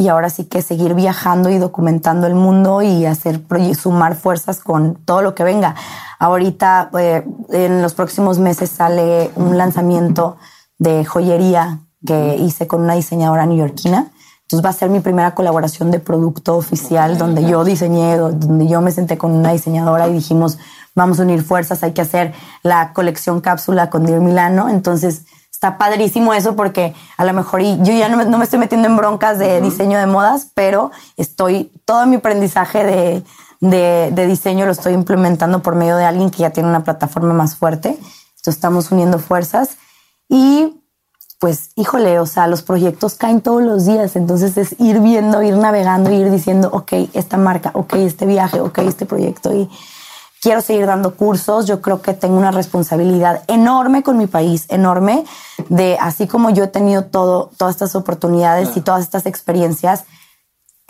y 0.01 0.09
ahora 0.09 0.31
sí 0.31 0.45
que 0.45 0.63
seguir 0.63 0.95
viajando 0.95 1.51
y 1.51 1.59
documentando 1.59 2.27
el 2.27 2.35
mundo 2.35 2.81
y 2.81 3.05
hacer 3.05 3.43
sumar 3.79 4.17
fuerzas 4.17 4.61
con 4.61 4.95
todo 4.95 5.21
lo 5.21 5.35
que 5.35 5.45
venga. 5.45 5.75
Ahorita, 6.19 6.89
eh, 6.99 7.23
en 7.51 7.83
los 7.83 7.93
próximos 7.93 8.39
meses 8.39 8.71
sale 8.71 9.31
un 9.37 9.59
lanzamiento 9.59 10.39
de 10.79 11.05
joyería 11.05 11.81
que 12.07 12.37
hice 12.37 12.67
con 12.67 12.81
una 12.81 12.95
diseñadora 12.95 13.45
neoyorquina. 13.45 14.11
Entonces 14.45 14.65
va 14.65 14.71
a 14.71 14.73
ser 14.73 14.89
mi 14.89 15.01
primera 15.01 15.35
colaboración 15.35 15.91
de 15.91 16.01
producto 16.01 16.57
oficial 16.57 17.19
donde 17.19 17.45
yo 17.45 17.63
diseñé, 17.63 18.17
donde 18.17 18.67
yo 18.67 18.81
me 18.81 18.93
senté 18.93 19.19
con 19.19 19.33
una 19.33 19.53
diseñadora 19.53 20.09
y 20.09 20.15
dijimos, 20.15 20.57
vamos 20.95 21.21
a 21.21 21.25
unir 21.25 21.43
fuerzas, 21.43 21.83
hay 21.83 21.93
que 21.93 22.01
hacer 22.01 22.33
la 22.63 22.95
colección 22.95 23.43
cápsula 23.43 23.91
con 23.91 24.07
Dear 24.07 24.21
Milano. 24.21 24.71
Entonces 24.71 25.27
está 25.61 25.77
padrísimo 25.77 26.33
eso 26.33 26.57
porque 26.57 26.95
a 27.19 27.25
lo 27.27 27.35
mejor 27.35 27.61
y 27.61 27.77
yo 27.83 27.93
ya 27.93 28.09
no 28.09 28.39
me, 28.39 28.45
estoy 28.45 28.59
metiendo 28.59 28.89
en 28.89 28.97
broncas 28.97 29.39
de 29.39 29.61
diseño 29.61 29.99
de 29.99 30.07
modas, 30.07 30.47
pero 30.55 30.91
estoy, 31.19 31.71
todo 31.85 32.07
mi 32.07 32.17
aprendizaje 32.17 32.83
de, 32.83 34.11
de, 34.11 34.27
diseño 34.27 34.65
lo 34.65 34.73
estoy 34.73 34.95
implementando 34.95 35.61
por 35.61 35.75
medio 35.75 35.99
de 35.99 36.07
alguien 36.07 36.31
que 36.31 36.39
ya 36.39 36.49
tiene 36.49 36.71
una 36.71 36.83
plataforma 36.83 37.35
más 37.35 37.57
fuerte. 37.57 37.91
Entonces 37.91 38.55
estamos 38.55 38.91
uniendo 38.91 39.19
fuerzas 39.19 39.77
y 40.31 40.81
pues, 41.39 41.73
híjole, 41.77 42.19
o 42.21 42.25
sea, 42.25 42.47
los 42.47 42.63
proyectos 42.63 43.17
caen 43.17 43.43
todos 43.43 43.63
los 43.63 43.85
días, 43.85 44.17
entonces 44.17 44.57
es 44.57 44.77
ir 44.79 45.01
viendo, 45.01 45.43
ir 45.43 45.59
navegando, 45.59 46.11
ir 46.11 46.31
diciendo, 46.31 46.71
ok, 46.73 46.93
esta 47.13 47.37
marca, 47.37 47.71
ok, 47.75 47.97
este 47.97 48.25
viaje, 48.25 48.61
ok, 48.61 48.79
este 48.79 49.05
proyecto 49.05 49.55
y 49.55 49.69
quiero 50.41 50.61
seguir 50.61 50.87
dando 50.87 51.15
cursos. 51.15 51.67
Yo 51.67 51.81
creo 51.81 52.03
que 52.03 52.15
tengo 52.15 52.37
una 52.37 52.51
responsabilidad 52.51 53.43
enorme 53.47 54.03
con 54.03 54.17
mi 54.17 54.27
país, 54.27 54.67
enorme, 54.69 55.25
de 55.69 55.97
así 56.01 56.27
como 56.27 56.51
yo 56.51 56.65
he 56.65 56.69
tenido 56.69 57.05
todo, 57.05 57.51
todas 57.57 57.75
estas 57.75 57.95
oportunidades 57.95 58.77
y 58.77 58.81
todas 58.81 59.03
estas 59.03 59.27
experiencias, 59.27 60.05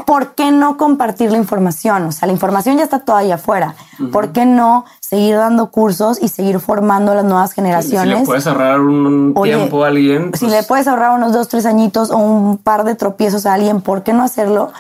¿por 0.07 0.35
qué 0.35 0.51
no 0.51 0.77
compartir 0.77 1.31
la 1.31 1.37
información? 1.37 2.07
O 2.07 2.13
sea, 2.13 2.27
la 2.27 2.33
información 2.33 2.79
ya 2.79 2.85
está 2.85 3.01
toda 3.01 3.19
allá 3.19 3.35
afuera. 3.35 3.75
¿Por 4.13 4.33
qué 4.33 4.47
no 4.47 4.85
seguir 5.01 5.37
dando 5.37 5.71
cursos 5.71 6.23
y 6.23 6.29
seguir 6.29 6.61
formando 6.61 7.13
a 7.13 7.17
las 7.17 7.25
nuevas 7.25 7.53
generaciones? 7.53 8.15
Si 8.15 8.21
le 8.21 8.27
puedes 8.27 8.47
ahorrar 8.47 8.81
un 8.81 9.35
tiempo 9.43 9.85
a 9.85 9.89
alguien. 9.89 10.33
Si 10.35 10.47
le 10.47 10.53
pues 10.53 10.67
puedes 10.67 10.87
ahorrar 10.89 11.17
unos 11.17 11.33
dos, 11.33 11.49
tres 11.49 11.67
añitos 11.67 12.11
o 12.11 12.19
un 12.19 12.59
par 12.59 12.85
de 12.85 12.95
tropiezos 12.95 13.47
a 13.47 13.55
alguien, 13.55 13.83
¿por 13.83 14.03
qué 14.03 14.13
no 14.13 14.23
hacerlo? 14.23 14.73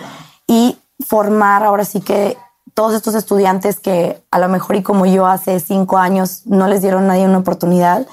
Y 0.47 0.79
formar 1.07 1.65
ahora 1.65 1.85
sí 1.85 2.01
que 2.01 2.37
todos 2.81 2.95
estos 2.95 3.15
estudiantes 3.15 3.79
que 3.79 4.23
a 4.31 4.39
lo 4.39 4.49
mejor 4.49 4.75
y 4.75 4.83
como 4.83 5.05
yo 5.05 5.27
hace 5.27 5.61
cinco 5.61 5.99
años 5.99 6.47
no 6.47 6.67
les 6.67 6.81
dieron 6.81 7.05
a 7.05 7.09
nadie 7.09 7.27
una 7.27 7.37
oportunidad, 7.37 8.07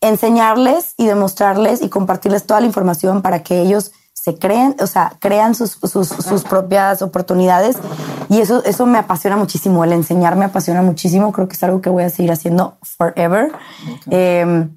enseñarles 0.00 0.94
y 0.96 1.06
demostrarles 1.06 1.80
y 1.80 1.88
compartirles 1.88 2.44
toda 2.44 2.58
la 2.58 2.66
información 2.66 3.22
para 3.22 3.44
que 3.44 3.60
ellos 3.60 3.92
se 4.12 4.34
creen, 4.34 4.74
o 4.80 4.88
sea, 4.88 5.12
crean 5.20 5.54
sus, 5.54 5.78
sus, 5.80 6.42
propias 6.42 7.02
oportunidades. 7.02 7.78
Y 8.28 8.40
eso, 8.40 8.64
eso 8.64 8.84
me 8.84 8.98
apasiona 8.98 9.36
muchísimo. 9.36 9.84
El 9.84 9.92
enseñar 9.92 10.34
me 10.34 10.46
apasiona 10.46 10.82
muchísimo. 10.82 11.30
Creo 11.30 11.46
que 11.46 11.54
es 11.54 11.62
algo 11.62 11.80
que 11.80 11.88
voy 11.88 12.02
a 12.02 12.10
seguir 12.10 12.32
haciendo 12.32 12.78
forever. 12.82 13.52
Em, 14.10 14.76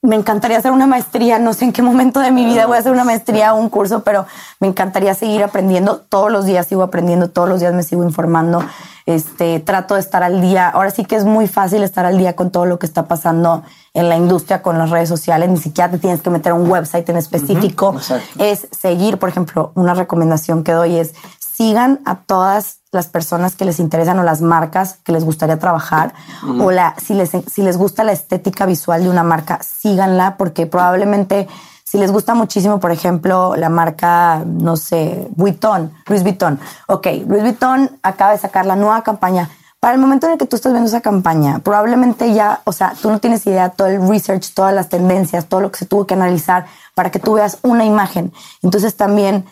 me 0.00 0.14
encantaría 0.14 0.58
hacer 0.58 0.70
una 0.70 0.86
maestría, 0.86 1.40
no 1.40 1.52
sé 1.52 1.64
en 1.64 1.72
qué 1.72 1.82
momento 1.82 2.20
de 2.20 2.30
mi 2.30 2.44
vida 2.44 2.66
voy 2.66 2.76
a 2.76 2.80
hacer 2.80 2.92
una 2.92 3.02
maestría 3.02 3.52
o 3.54 3.58
un 3.58 3.68
curso, 3.68 4.04
pero 4.04 4.26
me 4.60 4.68
encantaría 4.68 5.12
seguir 5.14 5.42
aprendiendo. 5.42 5.98
Todos 6.08 6.30
los 6.30 6.44
días 6.44 6.66
sigo 6.66 6.82
aprendiendo, 6.84 7.30
todos 7.30 7.48
los 7.48 7.58
días 7.58 7.74
me 7.74 7.82
sigo 7.82 8.04
informando. 8.04 8.64
Este, 9.06 9.58
trato 9.58 9.94
de 9.94 10.00
estar 10.00 10.22
al 10.22 10.40
día. 10.40 10.68
Ahora 10.68 10.90
sí 10.90 11.04
que 11.04 11.16
es 11.16 11.24
muy 11.24 11.48
fácil 11.48 11.82
estar 11.82 12.04
al 12.04 12.18
día 12.18 12.36
con 12.36 12.50
todo 12.50 12.66
lo 12.66 12.78
que 12.78 12.86
está 12.86 13.08
pasando 13.08 13.64
en 13.94 14.08
la 14.08 14.16
industria, 14.16 14.60
con 14.60 14.78
las 14.78 14.90
redes 14.90 15.08
sociales. 15.08 15.48
Ni 15.48 15.56
siquiera 15.56 15.90
te 15.90 15.98
tienes 15.98 16.20
que 16.20 16.30
meter 16.30 16.52
a 16.52 16.54
un 16.54 16.70
website 16.70 17.08
en 17.08 17.16
específico. 17.16 17.96
es 18.38 18.68
seguir, 18.70 19.18
por 19.18 19.30
ejemplo, 19.30 19.72
una 19.74 19.94
recomendación 19.94 20.62
que 20.62 20.72
doy 20.72 20.98
es 20.98 21.14
sigan 21.58 21.98
a 22.04 22.20
todas 22.20 22.82
las 22.92 23.08
personas 23.08 23.56
que 23.56 23.64
les 23.64 23.80
interesan 23.80 24.16
o 24.20 24.22
las 24.22 24.42
marcas 24.42 25.00
que 25.02 25.10
les 25.10 25.24
gustaría 25.24 25.58
trabajar 25.58 26.14
o 26.60 26.70
la, 26.70 26.94
si, 27.04 27.14
les, 27.14 27.32
si 27.52 27.62
les 27.62 27.76
gusta 27.76 28.04
la 28.04 28.12
estética 28.12 28.64
visual 28.64 29.02
de 29.02 29.10
una 29.10 29.24
marca, 29.24 29.58
síganla 29.60 30.36
porque 30.36 30.66
probablemente 30.68 31.48
si 31.82 31.98
les 31.98 32.12
gusta 32.12 32.34
muchísimo, 32.34 32.78
por 32.78 32.92
ejemplo, 32.92 33.56
la 33.56 33.70
marca, 33.70 34.44
no 34.46 34.76
sé, 34.76 35.26
Vuitton, 35.34 35.90
Louis 36.06 36.22
Vuitton. 36.22 36.60
Ok, 36.86 37.06
Louis 37.26 37.42
Vuitton 37.42 37.90
acaba 38.02 38.32
de 38.32 38.38
sacar 38.38 38.64
la 38.64 38.76
nueva 38.76 39.02
campaña. 39.02 39.50
Para 39.80 39.94
el 39.94 40.00
momento 40.00 40.26
en 40.26 40.34
el 40.34 40.38
que 40.38 40.46
tú 40.46 40.54
estás 40.54 40.72
viendo 40.72 40.88
esa 40.88 41.00
campaña, 41.00 41.58
probablemente 41.58 42.32
ya, 42.34 42.60
o 42.64 42.72
sea, 42.72 42.94
tú 43.02 43.10
no 43.10 43.18
tienes 43.18 43.44
idea 43.46 43.70
todo 43.70 43.88
el 43.88 44.06
research, 44.08 44.52
todas 44.54 44.72
las 44.72 44.88
tendencias, 44.88 45.46
todo 45.46 45.60
lo 45.60 45.72
que 45.72 45.78
se 45.78 45.86
tuvo 45.86 46.06
que 46.06 46.14
analizar 46.14 46.66
para 46.94 47.10
que 47.10 47.18
tú 47.18 47.32
veas 47.32 47.58
una 47.62 47.84
imagen. 47.84 48.32
Entonces 48.62 48.94
también 48.94 49.44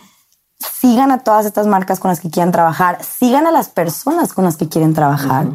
sigan 0.59 1.11
a 1.11 1.19
todas 1.19 1.47
estas 1.47 1.67
marcas 1.67 2.01
con 2.01 2.11
las 2.11 2.21
que 2.21 2.31
quieran 2.31 2.53
trabajar, 2.53 3.03
sigan 3.03 3.47
a 3.47 3.51
las 3.51 3.69
personas 3.69 4.33
con 4.33 4.45
las 4.45 4.57
que 4.57 4.69
quieren 4.69 4.95
trabajar, 4.95 5.47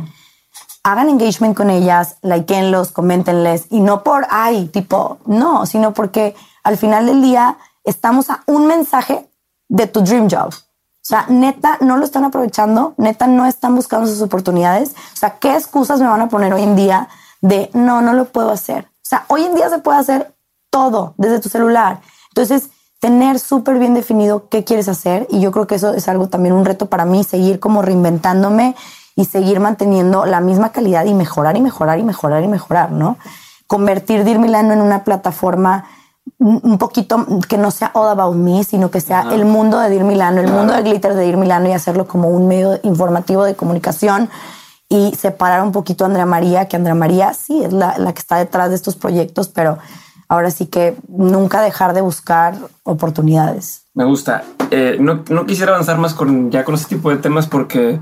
hagan 0.83 1.09
engagement 1.09 1.55
con 1.55 1.69
ellas, 1.69 2.17
likeenlos, 2.21 2.91
coméntenles, 2.91 3.65
y 3.69 3.79
no 3.79 4.03
por, 4.03 4.27
ay, 4.29 4.67
tipo, 4.67 5.19
no, 5.25 5.65
sino 5.65 5.93
porque 5.93 6.35
al 6.63 6.77
final 6.77 7.05
del 7.05 7.21
día 7.21 7.57
estamos 7.83 8.29
a 8.29 8.43
un 8.45 8.67
mensaje 8.67 9.29
de 9.67 9.87
tu 9.87 10.01
dream 10.01 10.29
job. 10.29 10.53
O 10.53 11.03
sea, 11.03 11.25
neta, 11.29 11.77
no 11.81 11.97
lo 11.97 12.05
están 12.05 12.25
aprovechando, 12.25 12.93
neta, 12.97 13.25
no 13.25 13.47
están 13.47 13.75
buscando 13.75 14.07
sus 14.07 14.21
oportunidades. 14.21 14.91
O 15.13 15.17
sea, 15.17 15.39
¿qué 15.39 15.55
excusas 15.55 15.99
me 15.99 16.07
van 16.07 16.21
a 16.21 16.29
poner 16.29 16.53
hoy 16.53 16.61
en 16.61 16.75
día 16.75 17.09
de 17.41 17.71
no, 17.73 18.01
no 18.01 18.13
lo 18.13 18.25
puedo 18.25 18.51
hacer? 18.51 18.85
O 18.85 19.05
sea, 19.11 19.25
hoy 19.27 19.43
en 19.43 19.55
día 19.55 19.69
se 19.69 19.79
puede 19.79 19.97
hacer 19.97 20.35
todo 20.69 21.15
desde 21.17 21.39
tu 21.39 21.49
celular. 21.49 22.01
Entonces, 22.29 22.69
tener 23.01 23.39
súper 23.39 23.79
bien 23.79 23.95
definido 23.95 24.47
qué 24.47 24.63
quieres 24.63 24.87
hacer 24.87 25.27
y 25.31 25.41
yo 25.41 25.51
creo 25.51 25.65
que 25.65 25.75
eso 25.75 25.93
es 25.93 26.07
algo 26.07 26.29
también 26.29 26.53
un 26.53 26.65
reto 26.65 26.85
para 26.85 27.03
mí, 27.03 27.23
seguir 27.23 27.59
como 27.59 27.81
reinventándome 27.81 28.75
y 29.15 29.25
seguir 29.25 29.59
manteniendo 29.59 30.25
la 30.25 30.39
misma 30.39 30.71
calidad 30.71 31.05
y 31.05 31.15
mejorar 31.15 31.57
y 31.57 31.61
mejorar 31.61 31.97
y 31.97 32.03
mejorar 32.03 32.43
y 32.43 32.47
mejorar, 32.47 32.91
¿no? 32.91 33.17
Convertir 33.65 34.23
Dir 34.23 34.37
Milano 34.37 34.73
en 34.73 34.81
una 34.81 35.03
plataforma 35.03 35.85
un 36.37 36.77
poquito 36.77 37.25
que 37.49 37.57
no 37.57 37.71
sea 37.71 37.89
all 37.95 38.09
about 38.09 38.35
me, 38.35 38.63
sino 38.63 38.91
que 38.91 39.01
sea 39.01 39.25
el 39.31 39.45
mundo 39.45 39.79
de 39.79 39.89
Dir 39.89 40.03
Milano, 40.03 40.39
el 40.39 40.51
mundo 40.51 40.73
de 40.73 40.83
glitter 40.83 41.15
de 41.15 41.25
Dir 41.25 41.37
Milano 41.37 41.69
y 41.69 41.71
hacerlo 41.71 42.07
como 42.07 42.29
un 42.29 42.47
medio 42.47 42.79
informativo 42.83 43.43
de 43.43 43.55
comunicación 43.55 44.29
y 44.89 45.15
separar 45.15 45.63
un 45.63 45.71
poquito 45.71 46.03
a 46.03 46.07
Andrea 46.07 46.27
María, 46.27 46.67
que 46.67 46.75
Andrea 46.75 46.93
María 46.93 47.33
sí 47.33 47.63
es 47.63 47.73
la, 47.73 47.97
la 47.97 48.13
que 48.13 48.19
está 48.19 48.37
detrás 48.37 48.69
de 48.69 48.75
estos 48.75 48.95
proyectos, 48.95 49.47
pero 49.47 49.79
ahora 50.31 50.49
sí 50.49 50.67
que 50.67 50.95
nunca 51.09 51.61
dejar 51.61 51.93
de 51.93 51.99
buscar 51.99 52.55
oportunidades. 52.83 53.83
Me 53.93 54.05
gusta. 54.05 54.45
Eh, 54.71 54.95
no, 54.97 55.25
no, 55.29 55.45
quisiera 55.45 55.73
avanzar 55.73 55.97
más 55.97 56.13
con 56.13 56.49
ya 56.49 56.63
con 56.63 56.73
este 56.73 56.95
tipo 56.95 57.09
de 57.09 57.17
temas 57.17 57.47
porque 57.47 57.99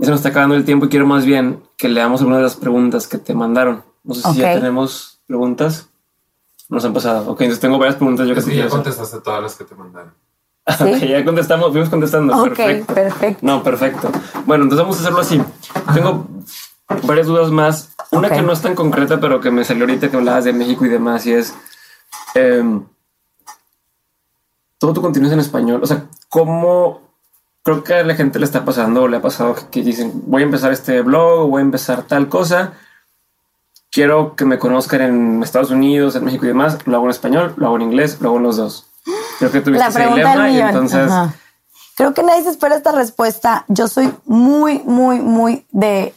se 0.00 0.10
nos 0.10 0.20
está 0.20 0.30
acabando 0.30 0.54
el 0.54 0.64
tiempo 0.64 0.86
y 0.86 0.88
quiero 0.88 1.06
más 1.06 1.26
bien 1.26 1.62
que 1.76 1.90
leamos 1.90 2.22
algunas 2.22 2.38
de 2.38 2.44
las 2.44 2.56
preguntas 2.56 3.06
que 3.06 3.18
te 3.18 3.34
mandaron. 3.34 3.82
No 4.04 4.14
sé 4.14 4.22
si 4.32 4.38
ya 4.38 4.54
tenemos 4.54 5.20
preguntas. 5.26 5.90
Nos 6.70 6.82
han 6.86 6.94
pasado. 6.94 7.32
Ok, 7.32 7.42
entonces 7.42 7.60
tengo 7.60 7.76
varias 7.76 7.96
preguntas. 7.96 8.26
Yo 8.26 8.34
que 8.34 8.40
sí, 8.40 8.56
ya 8.56 8.70
contestaste 8.70 9.20
todas 9.20 9.42
las 9.42 9.54
que 9.54 9.64
te 9.64 9.74
mandaron. 9.74 10.14
¿Sí? 10.98 11.08
ya 11.08 11.22
contestamos, 11.26 11.72
fuimos 11.72 11.90
contestando. 11.90 12.42
Ok, 12.42 12.56
perfecto. 12.56 12.94
perfecto. 12.94 13.46
No, 13.46 13.62
perfecto. 13.62 14.10
Bueno, 14.46 14.64
entonces 14.64 14.82
vamos 14.82 14.96
a 14.96 15.00
hacerlo 15.00 15.20
así. 15.20 15.42
Tengo 15.92 16.26
varias 17.02 17.26
dudas 17.26 17.50
más. 17.50 17.94
Una 18.10 18.30
que 18.30 18.42
no 18.42 18.52
es 18.52 18.62
tan 18.62 18.74
concreta, 18.74 19.20
pero 19.20 19.40
que 19.40 19.50
me 19.50 19.64
salió 19.64 19.84
ahorita 19.84 20.10
que 20.10 20.16
hablabas 20.16 20.44
de 20.44 20.52
México 20.52 20.84
y 20.84 20.88
demás, 20.88 21.26
y 21.26 21.32
es 21.32 21.54
em, 22.34 22.84
todo 24.78 24.92
tu 24.92 25.02
contenido 25.02 25.30
es 25.30 25.34
en 25.34 25.40
español. 25.40 25.80
O 25.82 25.86
sea, 25.86 26.06
¿cómo 26.28 27.00
creo 27.62 27.82
que 27.82 27.94
a 27.94 28.04
la 28.04 28.14
gente 28.14 28.38
le 28.38 28.44
está 28.44 28.64
pasando 28.64 29.02
o 29.02 29.08
le 29.08 29.16
ha 29.16 29.22
pasado 29.22 29.56
que 29.70 29.82
dicen 29.82 30.12
voy 30.26 30.42
a 30.42 30.44
empezar 30.44 30.72
este 30.72 31.00
blog, 31.00 31.48
voy 31.48 31.60
a 31.60 31.64
empezar 31.64 32.02
tal 32.02 32.28
cosa? 32.28 32.74
Quiero 33.90 34.34
que 34.36 34.44
me 34.44 34.58
conozcan 34.58 35.00
en 35.02 35.42
Estados 35.42 35.70
Unidos, 35.70 36.16
en 36.16 36.24
México 36.24 36.44
y 36.44 36.48
demás. 36.48 36.78
Lo 36.84 36.96
hago 36.96 37.06
en 37.06 37.10
español, 37.12 37.54
lo 37.56 37.66
hago 37.66 37.76
en 37.76 37.82
inglés, 37.82 38.20
lo 38.20 38.28
hago 38.28 38.38
en 38.38 38.42
los 38.42 38.56
dos. 38.56 38.86
Creo 39.38 39.50
que 39.50 39.60
tuviste 39.60 39.86
ese 39.86 40.06
dilema 40.06 40.50
y 40.50 40.60
entonces. 40.60 41.10
Creo 41.96 42.12
que 42.12 42.22
nadie 42.22 42.42
se 42.42 42.50
espera 42.50 42.74
esta 42.74 42.92
respuesta. 42.92 43.64
Yo 43.68 43.86
soy 43.86 44.12
muy, 44.24 44.80
muy, 44.80 45.20
muy 45.20 45.64
de 45.70 46.12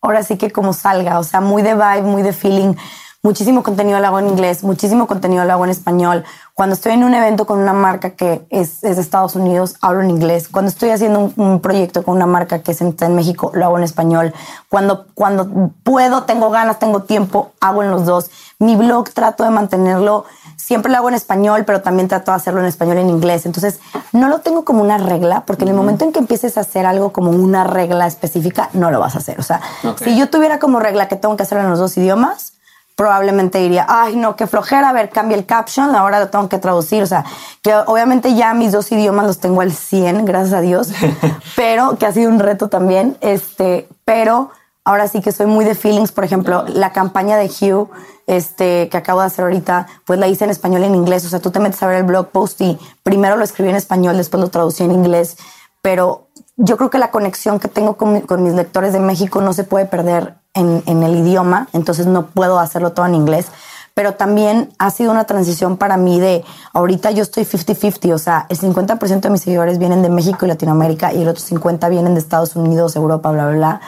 ahora 0.00 0.22
sí 0.22 0.36
que 0.36 0.50
como 0.50 0.72
salga, 0.72 1.18
o 1.18 1.24
sea, 1.24 1.40
muy 1.40 1.62
de 1.62 1.74
vibe, 1.74 2.02
muy 2.02 2.22
de 2.22 2.32
feeling. 2.32 2.74
Muchísimo 3.22 3.62
contenido 3.62 4.00
lo 4.00 4.06
hago 4.06 4.18
en 4.18 4.28
inglés, 4.28 4.64
muchísimo 4.64 5.06
contenido 5.06 5.44
lo 5.44 5.52
hago 5.52 5.64
en 5.64 5.70
español. 5.70 6.24
Cuando 6.54 6.74
estoy 6.74 6.92
en 6.92 7.04
un 7.04 7.12
evento 7.12 7.46
con 7.46 7.58
una 7.58 7.74
marca 7.74 8.10
que 8.10 8.46
es, 8.48 8.80
de 8.80 8.92
Estados 8.92 9.36
Unidos, 9.36 9.76
hablo 9.82 10.00
en 10.00 10.08
inglés. 10.08 10.48
Cuando 10.48 10.70
estoy 10.70 10.88
haciendo 10.88 11.30
un, 11.36 11.60
proyecto 11.60 12.02
con 12.02 12.16
una 12.16 12.24
marca 12.24 12.62
que 12.62 12.72
es 12.72 12.80
en, 12.80 12.96
en, 12.98 13.14
México, 13.14 13.50
lo 13.52 13.66
hago 13.66 13.76
en 13.76 13.84
español. 13.84 14.32
Cuando, 14.70 15.06
cuando 15.12 15.70
puedo, 15.82 16.22
tengo 16.22 16.48
ganas, 16.48 16.78
tengo 16.78 17.02
tiempo, 17.02 17.52
hago 17.60 17.82
en 17.82 17.90
los 17.90 18.06
dos. 18.06 18.30
Mi 18.58 18.74
blog 18.74 19.10
trato 19.10 19.44
de 19.44 19.50
mantenerlo 19.50 20.24
siempre 20.60 20.92
lo 20.92 20.98
hago 20.98 21.08
en 21.08 21.14
español, 21.14 21.64
pero 21.64 21.80
también 21.80 22.08
trato 22.08 22.30
de 22.30 22.36
hacerlo 22.36 22.60
en 22.60 22.66
español 22.66 22.98
y 22.98 23.00
en 23.00 23.10
inglés. 23.10 23.46
Entonces, 23.46 23.80
no 24.12 24.28
lo 24.28 24.40
tengo 24.40 24.64
como 24.64 24.82
una 24.82 24.98
regla, 24.98 25.44
porque 25.46 25.64
en 25.64 25.68
el 25.68 25.74
momento 25.74 26.04
en 26.04 26.12
que 26.12 26.18
empieces 26.18 26.56
a 26.58 26.60
hacer 26.60 26.86
algo 26.86 27.12
como 27.12 27.30
una 27.30 27.64
regla 27.64 28.06
específica, 28.06 28.68
no 28.72 28.90
lo 28.90 29.00
vas 29.00 29.14
a 29.14 29.18
hacer. 29.18 29.40
O 29.40 29.42
sea, 29.42 29.60
si 30.02 30.16
yo 30.16 30.28
tuviera 30.28 30.58
como 30.58 30.78
regla 30.78 31.08
que 31.08 31.16
tengo 31.16 31.36
que 31.36 31.42
hacerlo 31.42 31.64
en 31.64 31.70
los 31.70 31.78
dos 31.78 31.96
idiomas, 31.96 32.52
probablemente 32.94 33.58
diría, 33.58 33.86
ay, 33.88 34.14
no, 34.16 34.36
qué 34.36 34.46
flojera, 34.46 34.90
a 34.90 34.92
ver, 34.92 35.08
cambia 35.08 35.36
el 35.36 35.46
caption, 35.46 35.94
ahora 35.94 36.20
lo 36.20 36.28
tengo 36.28 36.48
que 36.50 36.58
traducir. 36.58 37.02
O 37.02 37.06
sea, 37.06 37.24
que 37.62 37.74
obviamente 37.74 38.34
ya 38.34 38.52
mis 38.52 38.72
dos 38.72 38.92
idiomas 38.92 39.26
los 39.26 39.38
tengo 39.38 39.62
al 39.62 39.72
100, 39.72 40.26
gracias 40.26 40.52
a 40.52 40.60
Dios, 40.60 40.90
pero 41.56 41.96
que 41.96 42.04
ha 42.04 42.12
sido 42.12 42.30
un 42.30 42.38
reto 42.38 42.68
también. 42.68 43.16
Este, 43.22 43.88
pero 44.04 44.50
ahora 44.84 45.08
sí 45.08 45.20
que 45.20 45.32
soy 45.32 45.46
muy 45.46 45.64
de 45.64 45.74
feelings. 45.74 46.12
Por 46.12 46.24
ejemplo, 46.24 46.64
la 46.68 46.92
campaña 46.92 47.36
de 47.36 47.46
Hugh 47.46 47.90
este, 48.26 48.88
que 48.88 48.96
acabo 48.96 49.20
de 49.20 49.26
hacer 49.26 49.44
ahorita, 49.44 49.86
pues 50.04 50.18
la 50.18 50.28
hice 50.28 50.44
en 50.44 50.50
español 50.50 50.82
y 50.82 50.84
en 50.84 50.94
inglés. 50.94 51.24
O 51.24 51.28
sea, 51.28 51.40
tú 51.40 51.50
te 51.50 51.60
metes 51.60 51.82
a 51.82 51.86
ver 51.86 51.96
el 51.96 52.04
blog 52.04 52.28
post 52.28 52.60
y 52.60 52.78
primero 53.02 53.36
lo 53.36 53.44
escribí 53.44 53.70
en 53.70 53.76
español, 53.76 54.16
después 54.16 54.40
lo 54.40 54.48
traducí 54.48 54.84
en 54.84 54.92
inglés. 54.92 55.36
Pero 55.82 56.28
yo 56.56 56.76
creo 56.76 56.90
que 56.90 56.98
la 56.98 57.10
conexión 57.10 57.58
que 57.58 57.68
tengo 57.68 57.96
con, 57.96 58.42
mis 58.42 58.54
lectores 58.54 58.92
de 58.92 59.00
México 59.00 59.40
no 59.40 59.52
se 59.52 59.64
puede 59.64 59.86
perder 59.86 60.34
en, 60.54 60.82
en, 60.86 61.02
el 61.02 61.16
idioma, 61.16 61.68
entonces 61.72 62.06
no 62.06 62.26
puedo 62.26 62.58
hacerlo 62.58 62.92
todo 62.92 63.06
en 63.06 63.14
inglés. 63.14 63.46
Pero 63.94 64.14
también 64.14 64.70
ha 64.78 64.90
sido 64.90 65.10
una 65.10 65.24
transición 65.24 65.76
para 65.76 65.96
mí 65.96 66.20
de 66.20 66.44
ahorita 66.72 67.10
yo 67.10 67.22
estoy 67.22 67.44
50-50, 67.44 68.12
o 68.14 68.18
sea, 68.18 68.46
el 68.48 68.58
50% 68.58 69.20
de 69.20 69.30
mis 69.30 69.40
seguidores 69.40 69.78
vienen 69.78 70.02
de 70.02 70.10
México 70.10 70.44
y 70.44 70.48
Latinoamérica 70.48 71.12
y 71.12 71.22
el 71.22 71.28
otro 71.28 71.42
50% 71.42 71.88
vienen 71.90 72.14
de 72.14 72.20
Estados 72.20 72.54
Unidos, 72.54 72.94
Europa, 72.94 73.30
bla, 73.32 73.48
bla, 73.48 73.56
bla. 73.56 73.80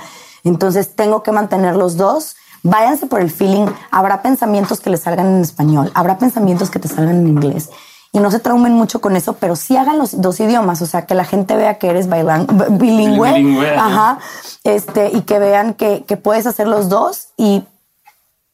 Entonces 0.45 0.95
tengo 0.95 1.23
que 1.23 1.33
mantener 1.33 1.77
los 1.77 1.97
dos 1.97 2.37
váyanse 2.63 3.07
por 3.07 3.21
el 3.21 3.31
feeling. 3.31 3.67
Habrá 3.91 4.23
pensamientos 4.23 4.81
que 4.81 4.91
les 4.91 5.01
salgan 5.01 5.27
en 5.27 5.41
español, 5.41 5.91
habrá 5.95 6.19
pensamientos 6.19 6.71
que 6.71 6.79
te 6.79 6.89
salgan 6.89 7.17
en 7.17 7.29
inglés. 7.29 7.71
Y 8.15 8.21
no 8.21 8.31
se 8.31 8.41
traumen 8.41 8.75
mucho 8.75 9.01
con 9.01 9.17
eso, 9.17 9.35
pero 9.35 9.57
sí 9.57 9.77
hagan 9.77 9.99
los 9.99 10.21
dos 10.21 10.39
idiomas, 10.39 10.83
o 10.83 10.87
sea, 10.87 11.07
que 11.07 11.15
la 11.15 11.25
gente 11.25 11.57
vea 11.57 11.79
que 11.79 11.89
eres 11.89 12.11
bailan, 12.11 12.47
bilingüe, 12.73 13.75
ajá, 13.75 14.19
este, 14.65 15.11
y 15.15 15.23
que 15.23 15.39
vean 15.39 15.73
que, 15.73 16.05
que 16.07 16.19
puedes 16.19 16.47
hacer 16.47 16.69
los 16.69 16.91
dos 16.91 17.29
y 17.39 17.65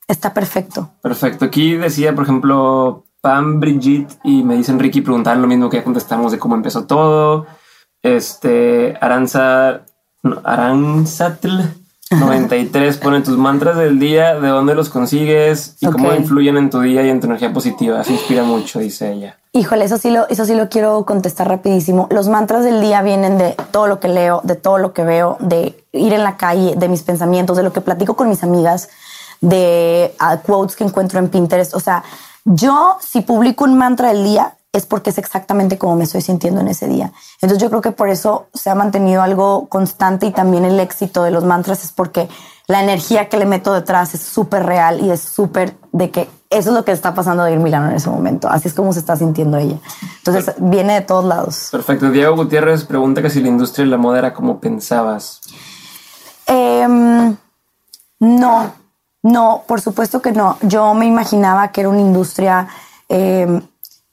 está 0.07 0.33
perfecto. 0.33 0.91
Perfecto. 1.03 1.45
Aquí 1.45 1.75
decía, 1.75 2.15
por 2.15 2.23
ejemplo, 2.23 3.05
Pam, 3.21 3.59
Brigitte 3.59 4.17
y 4.23 4.45
me 4.45 4.55
dicen 4.55 4.79
Ricky 4.79 5.01
preguntaban 5.01 5.43
lo 5.43 5.49
mismo 5.49 5.69
que 5.69 5.79
ya 5.79 5.85
contestamos 5.85 6.31
de 6.31 6.39
cómo 6.39 6.55
empezó 6.55 6.87
todo. 6.87 7.47
Este, 8.01 8.97
Aranza, 9.01 9.83
no, 10.23 10.41
Aranzatl 10.45 11.61
93 12.11 12.97
ponen 12.99 13.23
tus 13.23 13.37
mantras 13.37 13.77
del 13.77 13.99
día, 13.99 14.41
de 14.41 14.49
dónde 14.49 14.75
los 14.75 14.89
consigues 14.89 15.77
y 15.81 15.87
cómo 15.87 16.13
influyen 16.15 16.57
en 16.57 16.71
tu 16.71 16.81
día 16.81 17.05
y 17.05 17.11
en 17.11 17.21
tu 17.21 17.27
energía 17.27 17.53
positiva. 17.53 18.03
Se 18.03 18.13
inspira 18.13 18.45
mucho, 18.45 18.79
dice 18.79 19.13
ella. 19.13 19.37
Híjole, 19.53 19.85
eso 19.85 19.99
sí 19.99 20.11
lo, 20.11 20.27
eso 20.29 20.47
sí 20.47 20.55
lo 20.55 20.69
quiero 20.69 21.05
contestar 21.05 21.49
rapidísimo. 21.49 22.09
Los 22.11 22.29
mantras 22.29 22.65
del 22.65 22.81
día 22.81 23.03
vienen 23.03 23.37
de 23.37 23.57
todo 23.71 23.87
lo 23.87 24.01
que 24.01 24.09
leo, 24.09 24.41
de 24.45 24.55
todo 24.55 24.79
lo 24.79 24.93
que 24.95 25.05
veo, 25.05 25.37
de 25.41 25.85
ir 25.93 26.13
en 26.15 26.23
la 26.23 26.37
calle, 26.37 26.75
de 26.77 26.89
mis 26.89 27.03
pensamientos, 27.03 27.57
de 27.57 27.63
lo 27.63 27.73
que 27.73 27.81
platico 27.81 28.17
con 28.17 28.29
mis 28.29 28.43
amigas, 28.43 28.89
de 29.41 30.15
uh, 30.21 30.39
quotes 30.47 30.77
que 30.77 30.85
encuentro 30.85 31.19
en 31.19 31.29
Pinterest. 31.29 31.75
O 31.75 31.81
sea, 31.81 32.05
yo 32.45 32.97
si 33.01 33.21
publico 33.21 33.65
un 33.65 33.77
mantra 33.77 34.09
del 34.09 34.25
día, 34.25 34.55
es 34.73 34.87
porque 34.87 35.11
es 35.11 35.19
exactamente 35.19 35.79
como 35.79 35.97
me 35.97 36.05
estoy 36.05 36.21
sintiendo 36.21 36.61
en 36.61 36.69
ese 36.69 36.89
día. 36.89 37.13
Entonces 37.41 37.59
yo 37.59 37.71
creo 37.71 37.81
que 37.81 37.93
por 37.93 38.11
eso 38.11 38.49
se 38.53 38.71
ha 38.71 38.75
mantenido 38.75 39.23
algo 39.23 39.67
constante 39.69 40.27
y 40.27 40.33
también 40.33 40.65
el 40.65 40.79
éxito 40.79 41.23
de 41.23 41.31
los 41.31 41.45
mantras 41.45 41.85
es 41.85 41.93
porque 41.93 42.29
la 42.67 42.83
energía 42.83 43.31
que 43.31 43.39
le 43.39 43.47
meto 43.47 43.73
detrás 43.73 44.15
es 44.15 44.21
súper 44.21 44.67
real 44.67 45.01
y 45.01 45.11
es 45.11 45.21
súper 45.21 45.75
de 45.93 46.11
que 46.11 46.29
eso 46.51 46.69
es 46.71 46.75
lo 46.75 46.85
que 46.85 46.93
está 46.93 47.15
pasando 47.15 47.43
a 47.43 47.51
Ir 47.51 47.59
Milano 47.59 47.89
en 47.89 47.97
ese 47.97 48.11
momento. 48.11 48.49
Así 48.49 48.69
es 48.69 48.75
como 48.75 48.93
se 48.93 49.01
está 49.01 49.17
sintiendo 49.17 49.57
ella. 49.57 49.77
Entonces 50.19 50.55
viene 50.59 50.95
de 50.95 51.01
todos 51.01 51.25
lados. 51.25 51.69
Perfecto. 51.73 52.11
Diego 52.11 52.37
Gutiérrez 52.37 52.85
pregunta 52.85 53.23
que 53.23 53.31
si 53.31 53.41
la 53.41 53.49
industria 53.49 53.87
de 53.87 53.91
la 53.91 53.97
moda 53.97 54.19
era 54.19 54.35
como 54.35 54.61
pensabas. 54.61 55.41
Em, 56.47 57.37
no, 58.21 58.73
no, 59.23 59.65
por 59.67 59.81
supuesto 59.81 60.21
que 60.21 60.33
no. 60.33 60.59
Yo 60.63 60.93
me 60.93 61.07
imaginaba 61.07 61.69
que 61.69 61.81
era 61.81 61.89
una 61.89 62.01
industria... 62.01 62.69
Eh, 63.09 63.63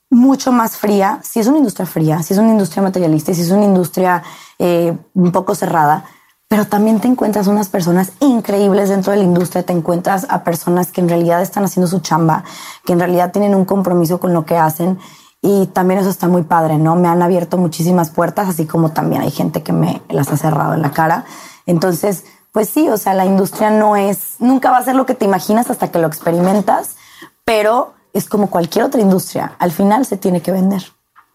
mucho 0.10 0.52
más 0.52 0.78
fría, 0.78 1.20
si 1.24 1.40
es 1.40 1.48
una 1.48 1.58
industria 1.58 1.86
fría, 1.86 2.22
si 2.24 2.34
es 2.34 2.40
una 2.40 2.52
industria 2.52 2.84
materialista, 2.84 3.34
si 3.34 3.42
es 3.42 3.52
una 3.52 3.66
industria 3.66 4.24
eh, 4.60 4.98
un 5.14 5.32
poco 5.32 5.56
cerrada, 5.56 6.06
pero 6.48 6.68
también 6.68 7.00
te 7.00 7.08
encuentras 7.08 7.48
unas 7.48 7.70
personas 7.70 8.12
increíbles 8.20 8.90
dentro 8.90 9.12
de 9.12 9.18
la 9.18 9.24
industria, 9.24 9.64
te 9.64 9.74
encuentras 9.74 10.28
a 10.30 10.44
personas 10.44 10.92
que 10.92 11.02
en 11.02 11.10
realidad 11.10 11.42
están 11.42 11.64
haciendo 11.64 11.88
su 11.88 12.00
chamba, 12.00 12.44
que 12.86 12.94
en 12.94 13.00
realidad 13.00 13.32
tienen 13.32 13.56
un 13.56 13.66
compromiso 13.66 14.20
con 14.20 14.34
lo 14.34 14.46
que 14.46 14.56
hacen 14.56 15.00
y 15.42 15.68
también 15.68 16.00
eso 16.00 16.10
está 16.10 16.28
muy 16.28 16.44
padre, 16.44 16.78
¿no? 16.78 16.96
Me 16.96 17.08
han 17.08 17.22
abierto 17.22 17.58
muchísimas 17.58 18.12
puertas, 18.12 18.48
así 18.48 18.66
como 18.66 18.92
también 18.92 19.22
hay 19.22 19.32
gente 19.32 19.64
que 19.64 19.74
me 19.74 20.02
las 20.10 20.32
ha 20.32 20.38
cerrado 20.38 20.76
en 20.76 20.82
la 20.82 20.92
cara. 20.92 21.26
Entonces, 21.66 22.26
pues 22.52 22.70
sí, 22.70 22.90
o 22.90 22.98
sea, 22.98 23.14
la 23.14 23.26
industria 23.26 23.70
no 23.70 23.96
es, 23.96 24.36
nunca 24.40 24.72
va 24.72 24.78
a 24.78 24.84
ser 24.86 24.96
lo 24.96 25.06
que 25.06 25.14
te 25.14 25.26
imaginas 25.26 25.70
hasta 25.70 25.92
que 25.92 26.00
lo 26.00 26.08
experimentas, 26.08 26.96
pero 27.44 27.95
es 28.16 28.30
como 28.30 28.50
cualquier 28.50 28.86
otra 28.86 29.02
industria, 29.02 29.56
al 29.60 29.72
final 29.72 30.06
se 30.06 30.16
tiene 30.16 30.42
que 30.42 30.52
vender. 30.52 30.82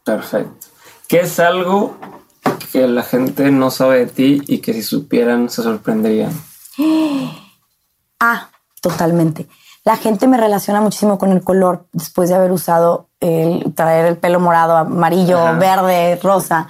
Perfecto. 0.03 0.69
¿Qué 1.07 1.21
es 1.21 1.39
algo 1.39 1.97
que 2.73 2.89
la 2.89 3.03
gente 3.03 3.51
no 3.51 3.71
sabe 3.71 3.99
de 3.99 4.07
ti 4.07 4.43
y 4.47 4.59
que 4.59 4.73
si 4.73 4.83
supieran 4.83 5.51
se 5.51 5.63
sorprenderían? 5.63 6.33
Ah, 8.23 8.51
totalmente. 8.83 9.49
La 9.83 9.97
gente 9.97 10.29
me 10.29 10.37
relaciona 10.37 10.83
muchísimo 10.83 11.17
con 11.17 11.33
el 11.33 11.43
color 11.43 11.87
después 11.91 12.29
de 12.29 12.35
haber 12.35 12.53
usado 12.53 13.09
el 13.19 13.73
traer 13.75 14.05
el 14.05 14.19
pelo 14.19 14.41
morado, 14.41 14.77
amarillo, 14.77 15.43
verde, 15.59 16.21
rosa. 16.23 16.69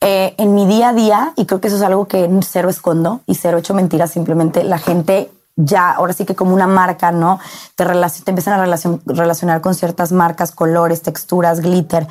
Eh, 0.00 0.36
en 0.38 0.54
mi 0.54 0.66
día 0.66 0.90
a 0.90 0.92
día, 0.92 1.32
y 1.34 1.46
creo 1.46 1.60
que 1.60 1.66
eso 1.66 1.78
es 1.78 1.82
algo 1.82 2.06
que 2.06 2.30
cero 2.46 2.68
escondo 2.68 3.22
y 3.26 3.34
cero 3.34 3.58
hecho 3.58 3.74
mentiras, 3.74 4.12
simplemente 4.12 4.62
la 4.62 4.78
gente 4.78 5.32
ya, 5.58 5.90
ahora 5.90 6.14
sí 6.14 6.24
que 6.24 6.34
como 6.34 6.54
una 6.54 6.66
marca, 6.66 7.12
¿no? 7.12 7.38
Te, 7.74 7.84
te 7.84 8.30
empiezan 8.30 8.58
a 8.58 8.78
relacionar 9.06 9.60
con 9.60 9.74
ciertas 9.74 10.12
marcas, 10.12 10.52
colores, 10.52 11.02
texturas, 11.02 11.60
glitter 11.60 12.06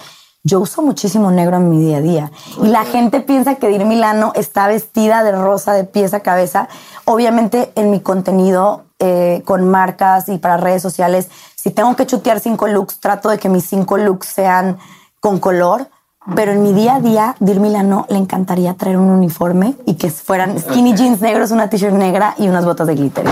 yo 0.47 0.61
uso 0.61 0.81
muchísimo 0.81 1.29
negro 1.29 1.57
en 1.57 1.69
mi 1.69 1.79
día 1.79 1.97
a 1.97 2.01
día. 2.01 2.31
Y 2.63 2.67
la 2.67 2.85
gente 2.85 3.19
piensa 3.19 3.55
que 3.55 3.67
Dir 3.67 3.83
Milano 3.85 4.31
está 4.33 4.67
vestida 4.67 5.23
de 5.23 5.33
rosa 5.33 5.73
de 5.73 5.83
pies 5.83 6.13
a 6.13 6.21
cabeza. 6.21 6.69
Obviamente 7.05 7.71
en 7.75 7.91
mi 7.91 7.99
contenido 7.99 8.85
eh, 8.99 9.41
con 9.45 9.69
marcas 9.69 10.29
y 10.29 10.37
para 10.37 10.55
redes 10.55 10.81
sociales, 10.81 11.29
si 11.55 11.71
tengo 11.71 11.95
que 11.95 12.05
chutear 12.05 12.39
cinco 12.39 12.67
looks, 12.67 12.99
trato 12.99 13.29
de 13.29 13.37
que 13.39 13.49
mis 13.49 13.65
cinco 13.65 13.97
looks 13.97 14.27
sean 14.27 14.77
con 15.19 15.39
color. 15.39 15.89
Pero 16.35 16.51
en 16.51 16.63
mi 16.63 16.73
día 16.73 16.95
a 16.95 16.99
día, 16.99 17.35
Dir 17.39 17.59
Milano 17.59 18.05
le 18.09 18.17
encantaría 18.17 18.73
traer 18.73 18.97
un 18.97 19.09
uniforme 19.09 19.75
y 19.85 19.95
que 19.95 20.09
fueran 20.11 20.59
skinny 20.59 20.93
jeans 20.93 21.21
negros, 21.21 21.51
una 21.51 21.69
t-shirt 21.69 21.93
negra 21.93 22.35
y 22.37 22.47
unas 22.47 22.65
botas 22.65 22.87
de 22.87 22.95
glitter. 22.95 23.25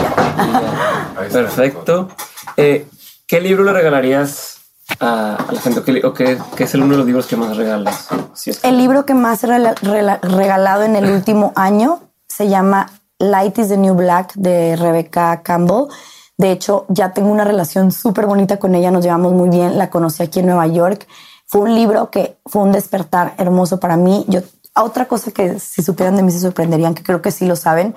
Perfecto. 1.31 2.09
Eh, 2.57 2.87
¿Qué 3.27 3.41
libro 3.41 3.63
le 3.63 3.73
regalarías 3.73 4.59
a, 4.99 5.37
la 5.51 5.59
gente? 5.59 5.79
¿O 6.05 6.13
qué, 6.13 6.37
es 6.57 6.73
el 6.73 6.83
uno 6.83 6.91
de 6.91 6.97
los 6.97 7.05
libros 7.05 7.27
que 7.27 7.35
más 7.35 7.57
regalas? 7.57 8.07
el 8.63 8.77
libro 8.77 9.05
que 9.05 9.13
más 9.13 9.43
he 9.43 9.47
regalado 9.47 10.83
en 10.83 10.95
el 10.95 11.09
último 11.09 11.51
año 11.55 12.01
se 12.27 12.47
llama 12.49 12.89
Light 13.19 13.57
is 13.57 13.69
the 13.69 13.77
New 13.77 13.95
Black 13.95 14.33
de 14.35 14.75
Rebecca 14.75 15.41
Campbell. 15.41 15.87
De 16.37 16.51
hecho, 16.51 16.85
ya 16.89 17.13
tengo 17.13 17.29
una 17.29 17.45
relación 17.45 17.91
súper 17.91 18.25
bonita 18.25 18.57
con 18.57 18.75
ella, 18.75 18.91
nos 18.91 19.03
llevamos 19.03 19.33
muy 19.33 19.49
bien, 19.49 19.77
la 19.77 19.89
conocí 19.89 20.21
aquí 20.21 20.39
en 20.39 20.47
Nueva 20.47 20.67
York. 20.67 21.07
Fue 21.47 21.61
un 21.61 21.75
libro 21.75 22.09
que 22.09 22.37
fue 22.45 22.63
un 22.63 22.71
despertar 22.71 23.35
hermoso 23.37 23.79
para 23.79 23.97
mí. 23.97 24.25
Yo, 24.27 24.41
otra 24.75 25.07
cosa 25.07 25.31
que 25.31 25.59
si 25.59 25.81
supieran 25.83 26.15
de 26.15 26.23
mí 26.23 26.31
se 26.31 26.39
sorprenderían, 26.39 26.95
que 26.95 27.03
creo 27.03 27.21
que 27.21 27.31
sí 27.31 27.45
lo 27.45 27.55
saben, 27.55 27.95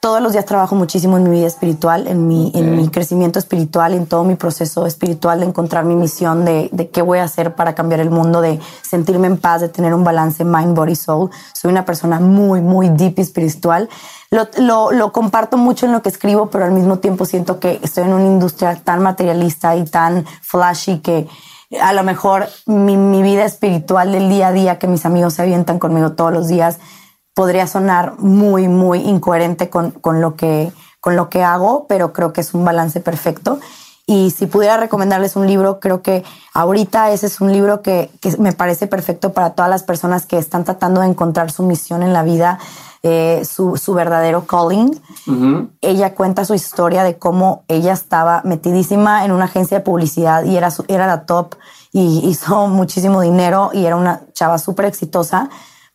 todos 0.00 0.22
los 0.22 0.32
días 0.32 0.44
trabajo 0.44 0.76
muchísimo 0.76 1.16
en 1.16 1.24
mi 1.24 1.30
vida 1.30 1.48
espiritual, 1.48 2.06
en 2.06 2.28
mi, 2.28 2.52
en 2.54 2.76
mi 2.76 2.88
crecimiento 2.88 3.40
espiritual, 3.40 3.92
en 3.92 4.06
todo 4.06 4.22
mi 4.22 4.36
proceso 4.36 4.86
espiritual 4.86 5.40
de 5.40 5.46
encontrar 5.46 5.84
mi 5.84 5.96
misión, 5.96 6.44
de, 6.44 6.68
de, 6.70 6.90
qué 6.90 7.02
voy 7.02 7.18
a 7.18 7.24
hacer 7.24 7.56
para 7.56 7.74
cambiar 7.74 8.00
el 8.00 8.10
mundo, 8.10 8.40
de 8.40 8.60
sentirme 8.82 9.26
en 9.26 9.36
paz, 9.36 9.62
de 9.62 9.68
tener 9.68 9.94
un 9.94 10.04
balance 10.04 10.44
mind, 10.44 10.76
body, 10.76 10.94
soul. 10.94 11.30
Soy 11.54 11.72
una 11.72 11.84
persona 11.84 12.20
muy, 12.20 12.60
muy 12.60 12.88
deep 12.90 13.18
espiritual. 13.18 13.88
Lo, 14.30 14.46
lo, 14.58 14.92
lo, 14.92 15.12
comparto 15.12 15.56
mucho 15.56 15.86
en 15.86 15.92
lo 15.92 16.02
que 16.02 16.10
escribo, 16.10 16.50
pero 16.50 16.66
al 16.66 16.72
mismo 16.72 16.98
tiempo 16.98 17.24
siento 17.24 17.58
que 17.58 17.80
estoy 17.82 18.04
en 18.04 18.12
una 18.12 18.26
industria 18.26 18.76
tan 18.76 19.02
materialista 19.02 19.74
y 19.74 19.86
tan 19.86 20.24
flashy 20.40 21.00
que 21.00 21.26
a 21.80 21.92
lo 21.92 22.02
mejor 22.02 22.48
mi, 22.66 22.96
mi 22.96 23.22
vida 23.22 23.44
espiritual 23.44 24.12
del 24.12 24.28
día 24.28 24.48
a 24.48 24.52
día, 24.52 24.78
que 24.78 24.86
mis 24.86 25.04
amigos 25.04 25.34
se 25.34 25.42
avientan 25.42 25.78
conmigo 25.78 26.12
todos 26.12 26.32
los 26.32 26.48
días, 26.48 26.78
podría 27.34 27.66
sonar 27.66 28.18
muy, 28.18 28.66
muy 28.66 29.00
incoherente 29.00 29.68
con, 29.68 29.90
con, 29.90 30.20
lo 30.20 30.36
que, 30.36 30.72
con 31.00 31.16
lo 31.16 31.28
que 31.28 31.42
hago, 31.42 31.86
pero 31.86 32.12
creo 32.12 32.32
que 32.32 32.40
es 32.40 32.54
un 32.54 32.64
balance 32.64 33.00
perfecto. 33.00 33.60
Y 34.06 34.30
si 34.30 34.46
pudiera 34.46 34.76
recomendarles 34.76 35.34
un 35.34 35.46
libro, 35.46 35.80
creo 35.80 36.00
que 36.00 36.24
ahorita 36.54 37.10
ese 37.10 37.26
es 37.26 37.40
un 37.40 37.52
libro 37.52 37.82
que, 37.82 38.10
que 38.20 38.36
me 38.38 38.52
parece 38.52 38.86
perfecto 38.86 39.32
para 39.32 39.50
todas 39.50 39.68
las 39.68 39.82
personas 39.82 40.26
que 40.26 40.38
están 40.38 40.64
tratando 40.64 41.00
de 41.00 41.08
encontrar 41.08 41.50
su 41.50 41.64
misión 41.64 42.04
en 42.04 42.12
la 42.12 42.22
vida, 42.22 42.58
eh, 43.06 43.44
su, 43.44 43.76
su, 43.76 43.94
verdadero 43.94 44.46
calling. 44.46 45.00
Ella 45.80 46.14
cuenta 46.14 46.44
su 46.44 46.54
historia 46.54 47.04
de 47.04 47.18
cómo 47.18 47.64
ella 47.68 47.92
estaba 47.92 48.42
metidísima 48.44 49.24
en 49.24 49.32
una 49.32 49.44
agencia 49.44 49.78
de 49.78 49.84
publicidad 49.84 50.44
y 50.44 50.56
era, 50.56 50.70
era 50.88 51.06
la 51.06 51.24
top 51.24 51.54
y 51.92 52.28
hizo 52.28 52.66
muchísimo 52.68 53.20
dinero 53.20 53.70
y 53.72 53.86
era 53.86 53.96
una 53.96 54.22
chava 54.32 54.58
súper 54.58 54.86
exitosa 54.86 55.48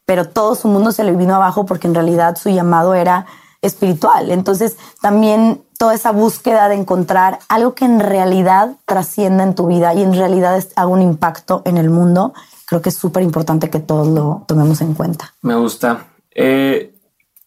pero 0.05 0.27
todo 0.27 0.55
su 0.55 0.67
mundo 0.67 0.91
se 0.91 1.05
le 1.05 1.13
vino 1.15 1.35
abajo 1.35 1.65
porque 1.65 1.87
en 1.87 1.95
realidad 1.95 2.35
su 2.35 2.49
llamado 2.49 2.95
era 2.95 3.27
espiritual. 3.61 4.31
Entonces 4.31 4.75
también 5.01 5.61
toda 5.77 5.93
esa 5.93 6.11
búsqueda 6.11 6.67
de 6.67 6.75
encontrar 6.75 7.39
algo 7.47 7.75
que 7.75 7.85
en 7.85 7.99
realidad 7.99 8.71
trascienda 8.85 9.43
en 9.43 9.55
tu 9.55 9.67
vida 9.67 9.93
y 9.93 10.01
en 10.01 10.13
realidad 10.13 10.61
haga 10.75 10.87
un 10.87 11.01
impacto 11.01 11.61
en 11.65 11.77
el 11.77 11.89
mundo, 11.89 12.33
creo 12.65 12.81
que 12.81 12.89
es 12.89 12.95
súper 12.95 13.23
importante 13.23 13.69
que 13.69 13.79
todos 13.79 14.07
lo 14.07 14.43
tomemos 14.47 14.81
en 14.81 14.95
cuenta. 14.95 15.33
Me 15.41 15.55
gusta. 15.55 16.07
Eh, 16.35 16.93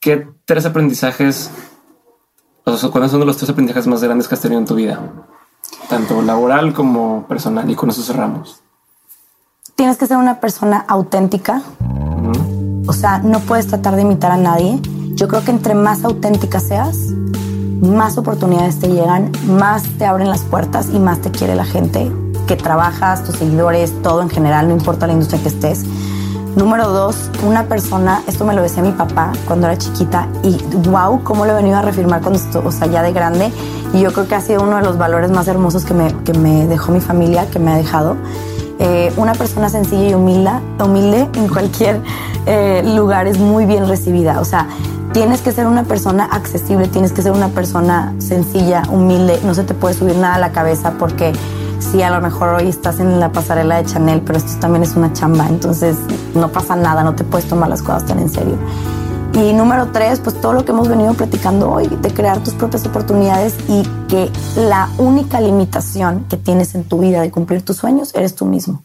¿Qué 0.05 0.29
tres 0.45 0.67
aprendizajes, 0.67 1.51
o 2.65 2.77
sea, 2.77 2.91
cuáles 2.91 3.11
son 3.11 3.25
los 3.25 3.39
tres 3.39 3.49
aprendizajes 3.49 3.87
más 3.87 4.03
grandes 4.03 4.29
que 4.29 4.35
has 4.35 4.41
tenido 4.43 4.61
en 4.61 4.67
tu 4.67 4.75
vida? 4.75 5.01
Tanto 5.89 6.21
laboral 6.21 6.75
como 6.75 7.27
personal. 7.27 7.71
Y 7.71 7.75
con 7.75 7.89
eso 7.89 8.03
cerramos. 8.03 8.61
Tienes 9.77 9.97
que 9.97 10.07
ser 10.07 10.19
una 10.19 10.41
persona 10.41 10.85
auténtica. 10.87 11.63
O 12.87 12.93
sea, 12.93 13.21
no 13.21 13.41
puedes 13.41 13.67
tratar 13.67 13.97
de 13.97 14.03
imitar 14.03 14.31
a 14.31 14.37
nadie. 14.37 14.79
Yo 15.15 15.27
creo 15.27 15.43
que 15.43 15.53
entre 15.53 15.75
más 15.75 16.05
auténtica 16.05 16.61
seas, 16.61 16.99
más 17.81 18.19
oportunidades 18.19 18.81
te 18.81 18.89
llegan, 18.89 19.33
más 19.49 19.85
te 19.97 20.05
abren 20.05 20.29
las 20.29 20.43
puertas 20.43 20.91
y 20.93 20.99
más 20.99 21.23
te 21.23 21.31
quiere 21.31 21.55
la 21.55 21.65
gente 21.65 22.13
que 22.47 22.57
trabajas, 22.57 23.25
tus 23.25 23.37
seguidores, 23.37 24.03
todo 24.03 24.21
en 24.21 24.29
general, 24.29 24.69
no 24.69 24.75
importa 24.75 25.07
la 25.07 25.15
industria 25.15 25.41
que 25.41 25.49
estés. 25.49 25.87
Número 26.57 26.89
dos, 26.89 27.17
una 27.45 27.65
persona, 27.65 28.23
esto 28.29 28.45
me 28.45 28.55
lo 28.55 28.63
decía 28.63 28.81
mi 28.81 28.93
papá 28.93 29.33
cuando 29.45 29.67
era 29.67 29.77
chiquita 29.77 30.29
y 30.45 30.57
wow, 30.89 31.21
cómo 31.25 31.47
lo 31.47 31.53
he 31.53 31.55
venido 31.57 31.79
a 31.79 31.83
reafirmar 31.83 32.21
cuando 32.21 32.39
estoy, 32.39 32.65
o 32.65 32.71
sea, 32.71 32.87
ya 32.87 33.03
de 33.03 33.13
grande. 33.13 33.53
Y 33.93 34.01
yo 34.01 34.13
creo 34.13 34.29
que 34.29 34.37
ha 34.37 34.41
sido 34.41 34.63
uno 34.63 34.77
de 34.77 34.83
los 34.83 34.97
valores 34.97 35.31
más 35.33 35.49
hermosos 35.49 35.85
que 35.85 35.95
me, 35.95 36.15
que 36.25 36.33
me 36.33 36.69
dejó 36.69 36.93
mi 36.93 37.01
familia, 37.01 37.51
que 37.51 37.59
me 37.59 37.73
ha 37.73 37.77
dejado. 37.77 38.17
Eh, 38.79 39.13
una 39.17 39.33
persona 39.33 39.69
sencilla 39.69 40.11
y 40.11 40.15
humilde, 40.15 40.51
humilde 40.79 41.29
en 41.35 41.49
cualquier 41.49 42.01
eh, 42.47 42.83
lugar 42.85 43.27
es 43.27 43.39
muy 43.39 43.67
bien 43.67 43.89
recibida. 43.89 44.41
O 44.41 44.45
sea, 44.45 44.69
tienes 45.13 45.43
que 45.43 45.51
ser 45.51 45.67
una 45.67 45.83
persona 45.83 46.25
accesible, 46.25 46.87
tienes 46.87 47.13
que 47.13 47.23
ser 47.23 47.33
una 47.33 47.49
persona 47.49 48.15
sencilla, 48.19 48.85
humilde. 48.91 49.41
No 49.45 49.55
se 49.55 49.65
te 49.65 49.75
puede 49.75 49.95
subir 49.95 50.17
nada 50.17 50.37
a 50.37 50.39
la 50.39 50.53
cabeza 50.53 50.93
porque 50.99 51.33
sí, 51.85 52.03
a 52.03 52.11
lo 52.11 52.21
mejor 52.21 52.49
hoy 52.51 52.69
estás 52.69 53.01
en 53.01 53.21
la 53.21 53.31
pasarela 53.31 53.77
de 53.77 53.85
Chanel, 53.85 54.23
pero 54.23 54.39
esto 54.39 54.59
también 54.61 54.83
es 54.83 54.97
una 54.97 55.13
chamba. 55.13 55.47
Entonces 55.49 55.97
no 56.35 56.51
pasa 56.51 56.77
nada, 56.77 57.03
no 57.05 57.15
te 57.15 57.25
puedes 57.25 57.49
tomar 57.49 57.69
las 57.69 57.83
cosas 57.83 58.07
tan 58.07 58.19
en 58.19 58.29
serio. 58.29 58.57
Y 59.35 59.53
número 59.53 59.89
tres, 59.93 60.21
pues 60.21 60.41
todo 60.41 60.53
lo 60.53 60.65
que 60.65 60.71
hemos 60.71 60.89
venido 60.89 61.13
platicando 61.15 61.71
hoy, 61.71 61.89
de 61.89 62.15
crear 62.15 62.39
tus 62.43 62.55
propias 62.55 62.87
oportunidades 62.87 63.57
y 63.69 63.83
que 64.09 64.31
la 64.57 64.89
única 64.97 65.41
limitación 65.41 66.25
que 66.31 66.37
tienes 66.37 66.75
en 66.77 66.85
tu 66.85 67.01
vida 67.01 67.21
de 67.21 67.33
cumplir 67.33 67.63
tus 67.63 67.79
sueños 67.79 68.15
eres 68.15 68.37
tú 68.37 68.47
mismo. 68.47 68.83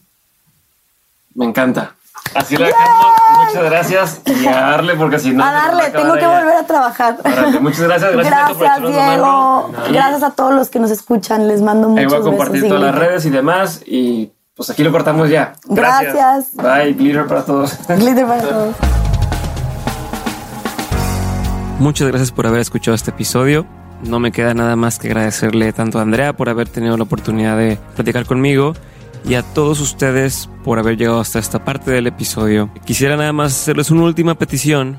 Me 1.35 1.45
encanta. 1.45 1.95
Así 2.33 2.57
lo 2.57 2.65
dejamos. 2.65 3.18
Muchas 3.45 3.63
gracias 3.63 4.21
y 4.25 4.47
a 4.47 4.61
darle 4.61 4.95
porque 4.95 5.19
si 5.19 5.31
no. 5.31 5.43
A 5.43 5.51
darle, 5.51 5.89
tengo 5.89 6.13
que 6.13 6.27
volver 6.27 6.55
a 6.55 6.63
trabajar. 6.65 7.17
muchas 7.61 7.81
gracias. 7.81 8.13
Gracias, 8.13 8.57
gracias 8.57 8.81
Diego. 8.81 9.71
Gracias 9.91 10.23
a 10.23 10.31
todos 10.31 10.53
los 10.53 10.69
que 10.69 10.79
nos 10.79 10.91
escuchan. 10.91 11.47
Les 11.47 11.61
mando 11.61 11.89
muchos 11.89 12.01
Ahí 12.01 12.19
voy 12.19 12.19
a 12.19 12.31
compartir 12.31 12.67
todas 12.67 12.83
las 12.83 12.95
redes 12.95 13.25
y 13.25 13.29
demás. 13.29 13.81
Y 13.85 14.31
pues 14.55 14.69
aquí 14.69 14.83
lo 14.83 14.91
cortamos 14.91 15.29
ya. 15.29 15.53
Gracias. 15.65 16.55
Bye. 16.55 16.93
Glitter 16.93 17.27
para 17.27 17.43
todos. 17.43 17.77
Glitter 17.87 18.25
para 18.25 18.41
todos. 18.41 18.75
Muchas 21.79 22.07
gracias 22.09 22.31
por 22.31 22.45
haber 22.45 22.59
escuchado 22.59 22.95
este 22.95 23.11
episodio. 23.11 23.65
No 24.03 24.19
me 24.19 24.31
queda 24.31 24.53
nada 24.53 24.75
más 24.75 24.99
que 24.99 25.07
agradecerle 25.07 25.71
tanto 25.73 25.99
a 25.99 26.01
Andrea 26.01 26.33
por 26.33 26.49
haber 26.49 26.69
tenido 26.69 26.97
la 26.97 27.03
oportunidad 27.03 27.57
de 27.57 27.77
platicar 27.95 28.25
conmigo 28.25 28.73
y 29.25 29.35
a 29.35 29.43
todos 29.43 29.79
ustedes 29.79 30.49
por 30.63 30.79
haber 30.79 30.97
llegado 30.97 31.19
hasta 31.19 31.39
esta 31.39 31.63
parte 31.63 31.91
del 31.91 32.07
episodio. 32.07 32.69
Quisiera 32.85 33.17
nada 33.17 33.33
más 33.33 33.53
hacerles 33.53 33.91
una 33.91 34.03
última 34.03 34.35
petición 34.35 34.97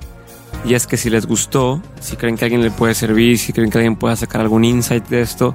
y 0.64 0.74
es 0.74 0.86
que 0.86 0.96
si 0.96 1.10
les 1.10 1.26
gustó, 1.26 1.82
si 2.00 2.16
creen 2.16 2.36
que 2.36 2.44
alguien 2.44 2.62
le 2.62 2.70
puede 2.70 2.94
servir, 2.94 3.38
si 3.38 3.52
creen 3.52 3.70
que 3.70 3.78
alguien 3.78 3.96
pueda 3.96 4.16
sacar 4.16 4.40
algún 4.40 4.64
insight 4.64 5.06
de 5.08 5.20
esto, 5.20 5.54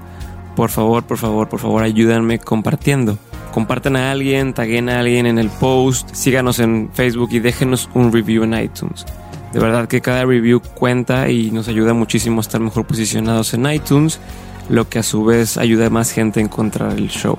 por 0.56 0.70
favor, 0.70 1.04
por 1.04 1.18
favor, 1.18 1.50
por 1.50 1.60
favor, 1.60 1.84
ayúdenme 1.84 2.40
compartiendo 2.40 3.18
compartan 3.56 3.96
a 3.96 4.12
alguien, 4.12 4.54
taguen 4.54 4.90
a 4.90 5.00
alguien 5.00 5.26
en 5.26 5.40
el 5.40 5.48
post, 5.48 6.14
síganos 6.14 6.60
en 6.60 6.90
Facebook 6.94 7.30
y 7.32 7.40
déjenos 7.40 7.90
un 7.94 8.12
review 8.12 8.44
en 8.44 8.54
iTunes. 8.54 9.06
De 9.54 9.62
verdad 9.62 9.88
que 9.88 10.02
cada 10.02 10.26
review 10.26 10.60
cuenta 10.60 11.30
y 11.30 11.52
nos 11.52 11.70
ayuda 11.70 11.94
muchísimo 11.94 12.40
a 12.40 12.42
estar 12.42 12.60
mejor 12.60 12.86
posicionados 12.86 13.54
en 13.54 13.66
iTunes, 13.72 14.20
lo 14.68 14.90
que 14.90 15.00
a 15.00 15.04
su 15.04 15.24
vez 15.24 15.58
ayuda 15.58 15.86
a 15.86 15.90
más 15.90 16.12
gente 16.12 16.42
a 16.42 16.44
encontrar 16.44 16.98
el 16.98 17.08
show. 17.08 17.38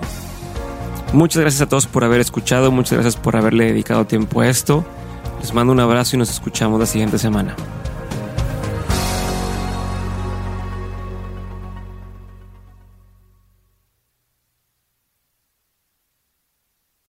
Muchas 1.17 1.41
gracias 1.41 1.63
a 1.63 1.67
todos 1.67 1.87
por 1.87 2.05
haber 2.05 2.21
escuchado, 2.21 2.71
muchas 2.71 2.93
gracias 2.93 3.17
por 3.17 3.37
haberle 3.37 3.65
dedicado 3.65 4.05
tiempo 4.05 4.43
a 4.43 4.49
esto. 4.49 4.85
Les 5.41 5.55
mando 5.55 5.73
un 5.73 5.81
abrazo 5.81 6.15
y 6.15 6.19
nos 6.19 6.29
escuchamos 6.29 6.79
la 6.79 6.85
siguiente 6.85 7.17
semana. 7.17 7.57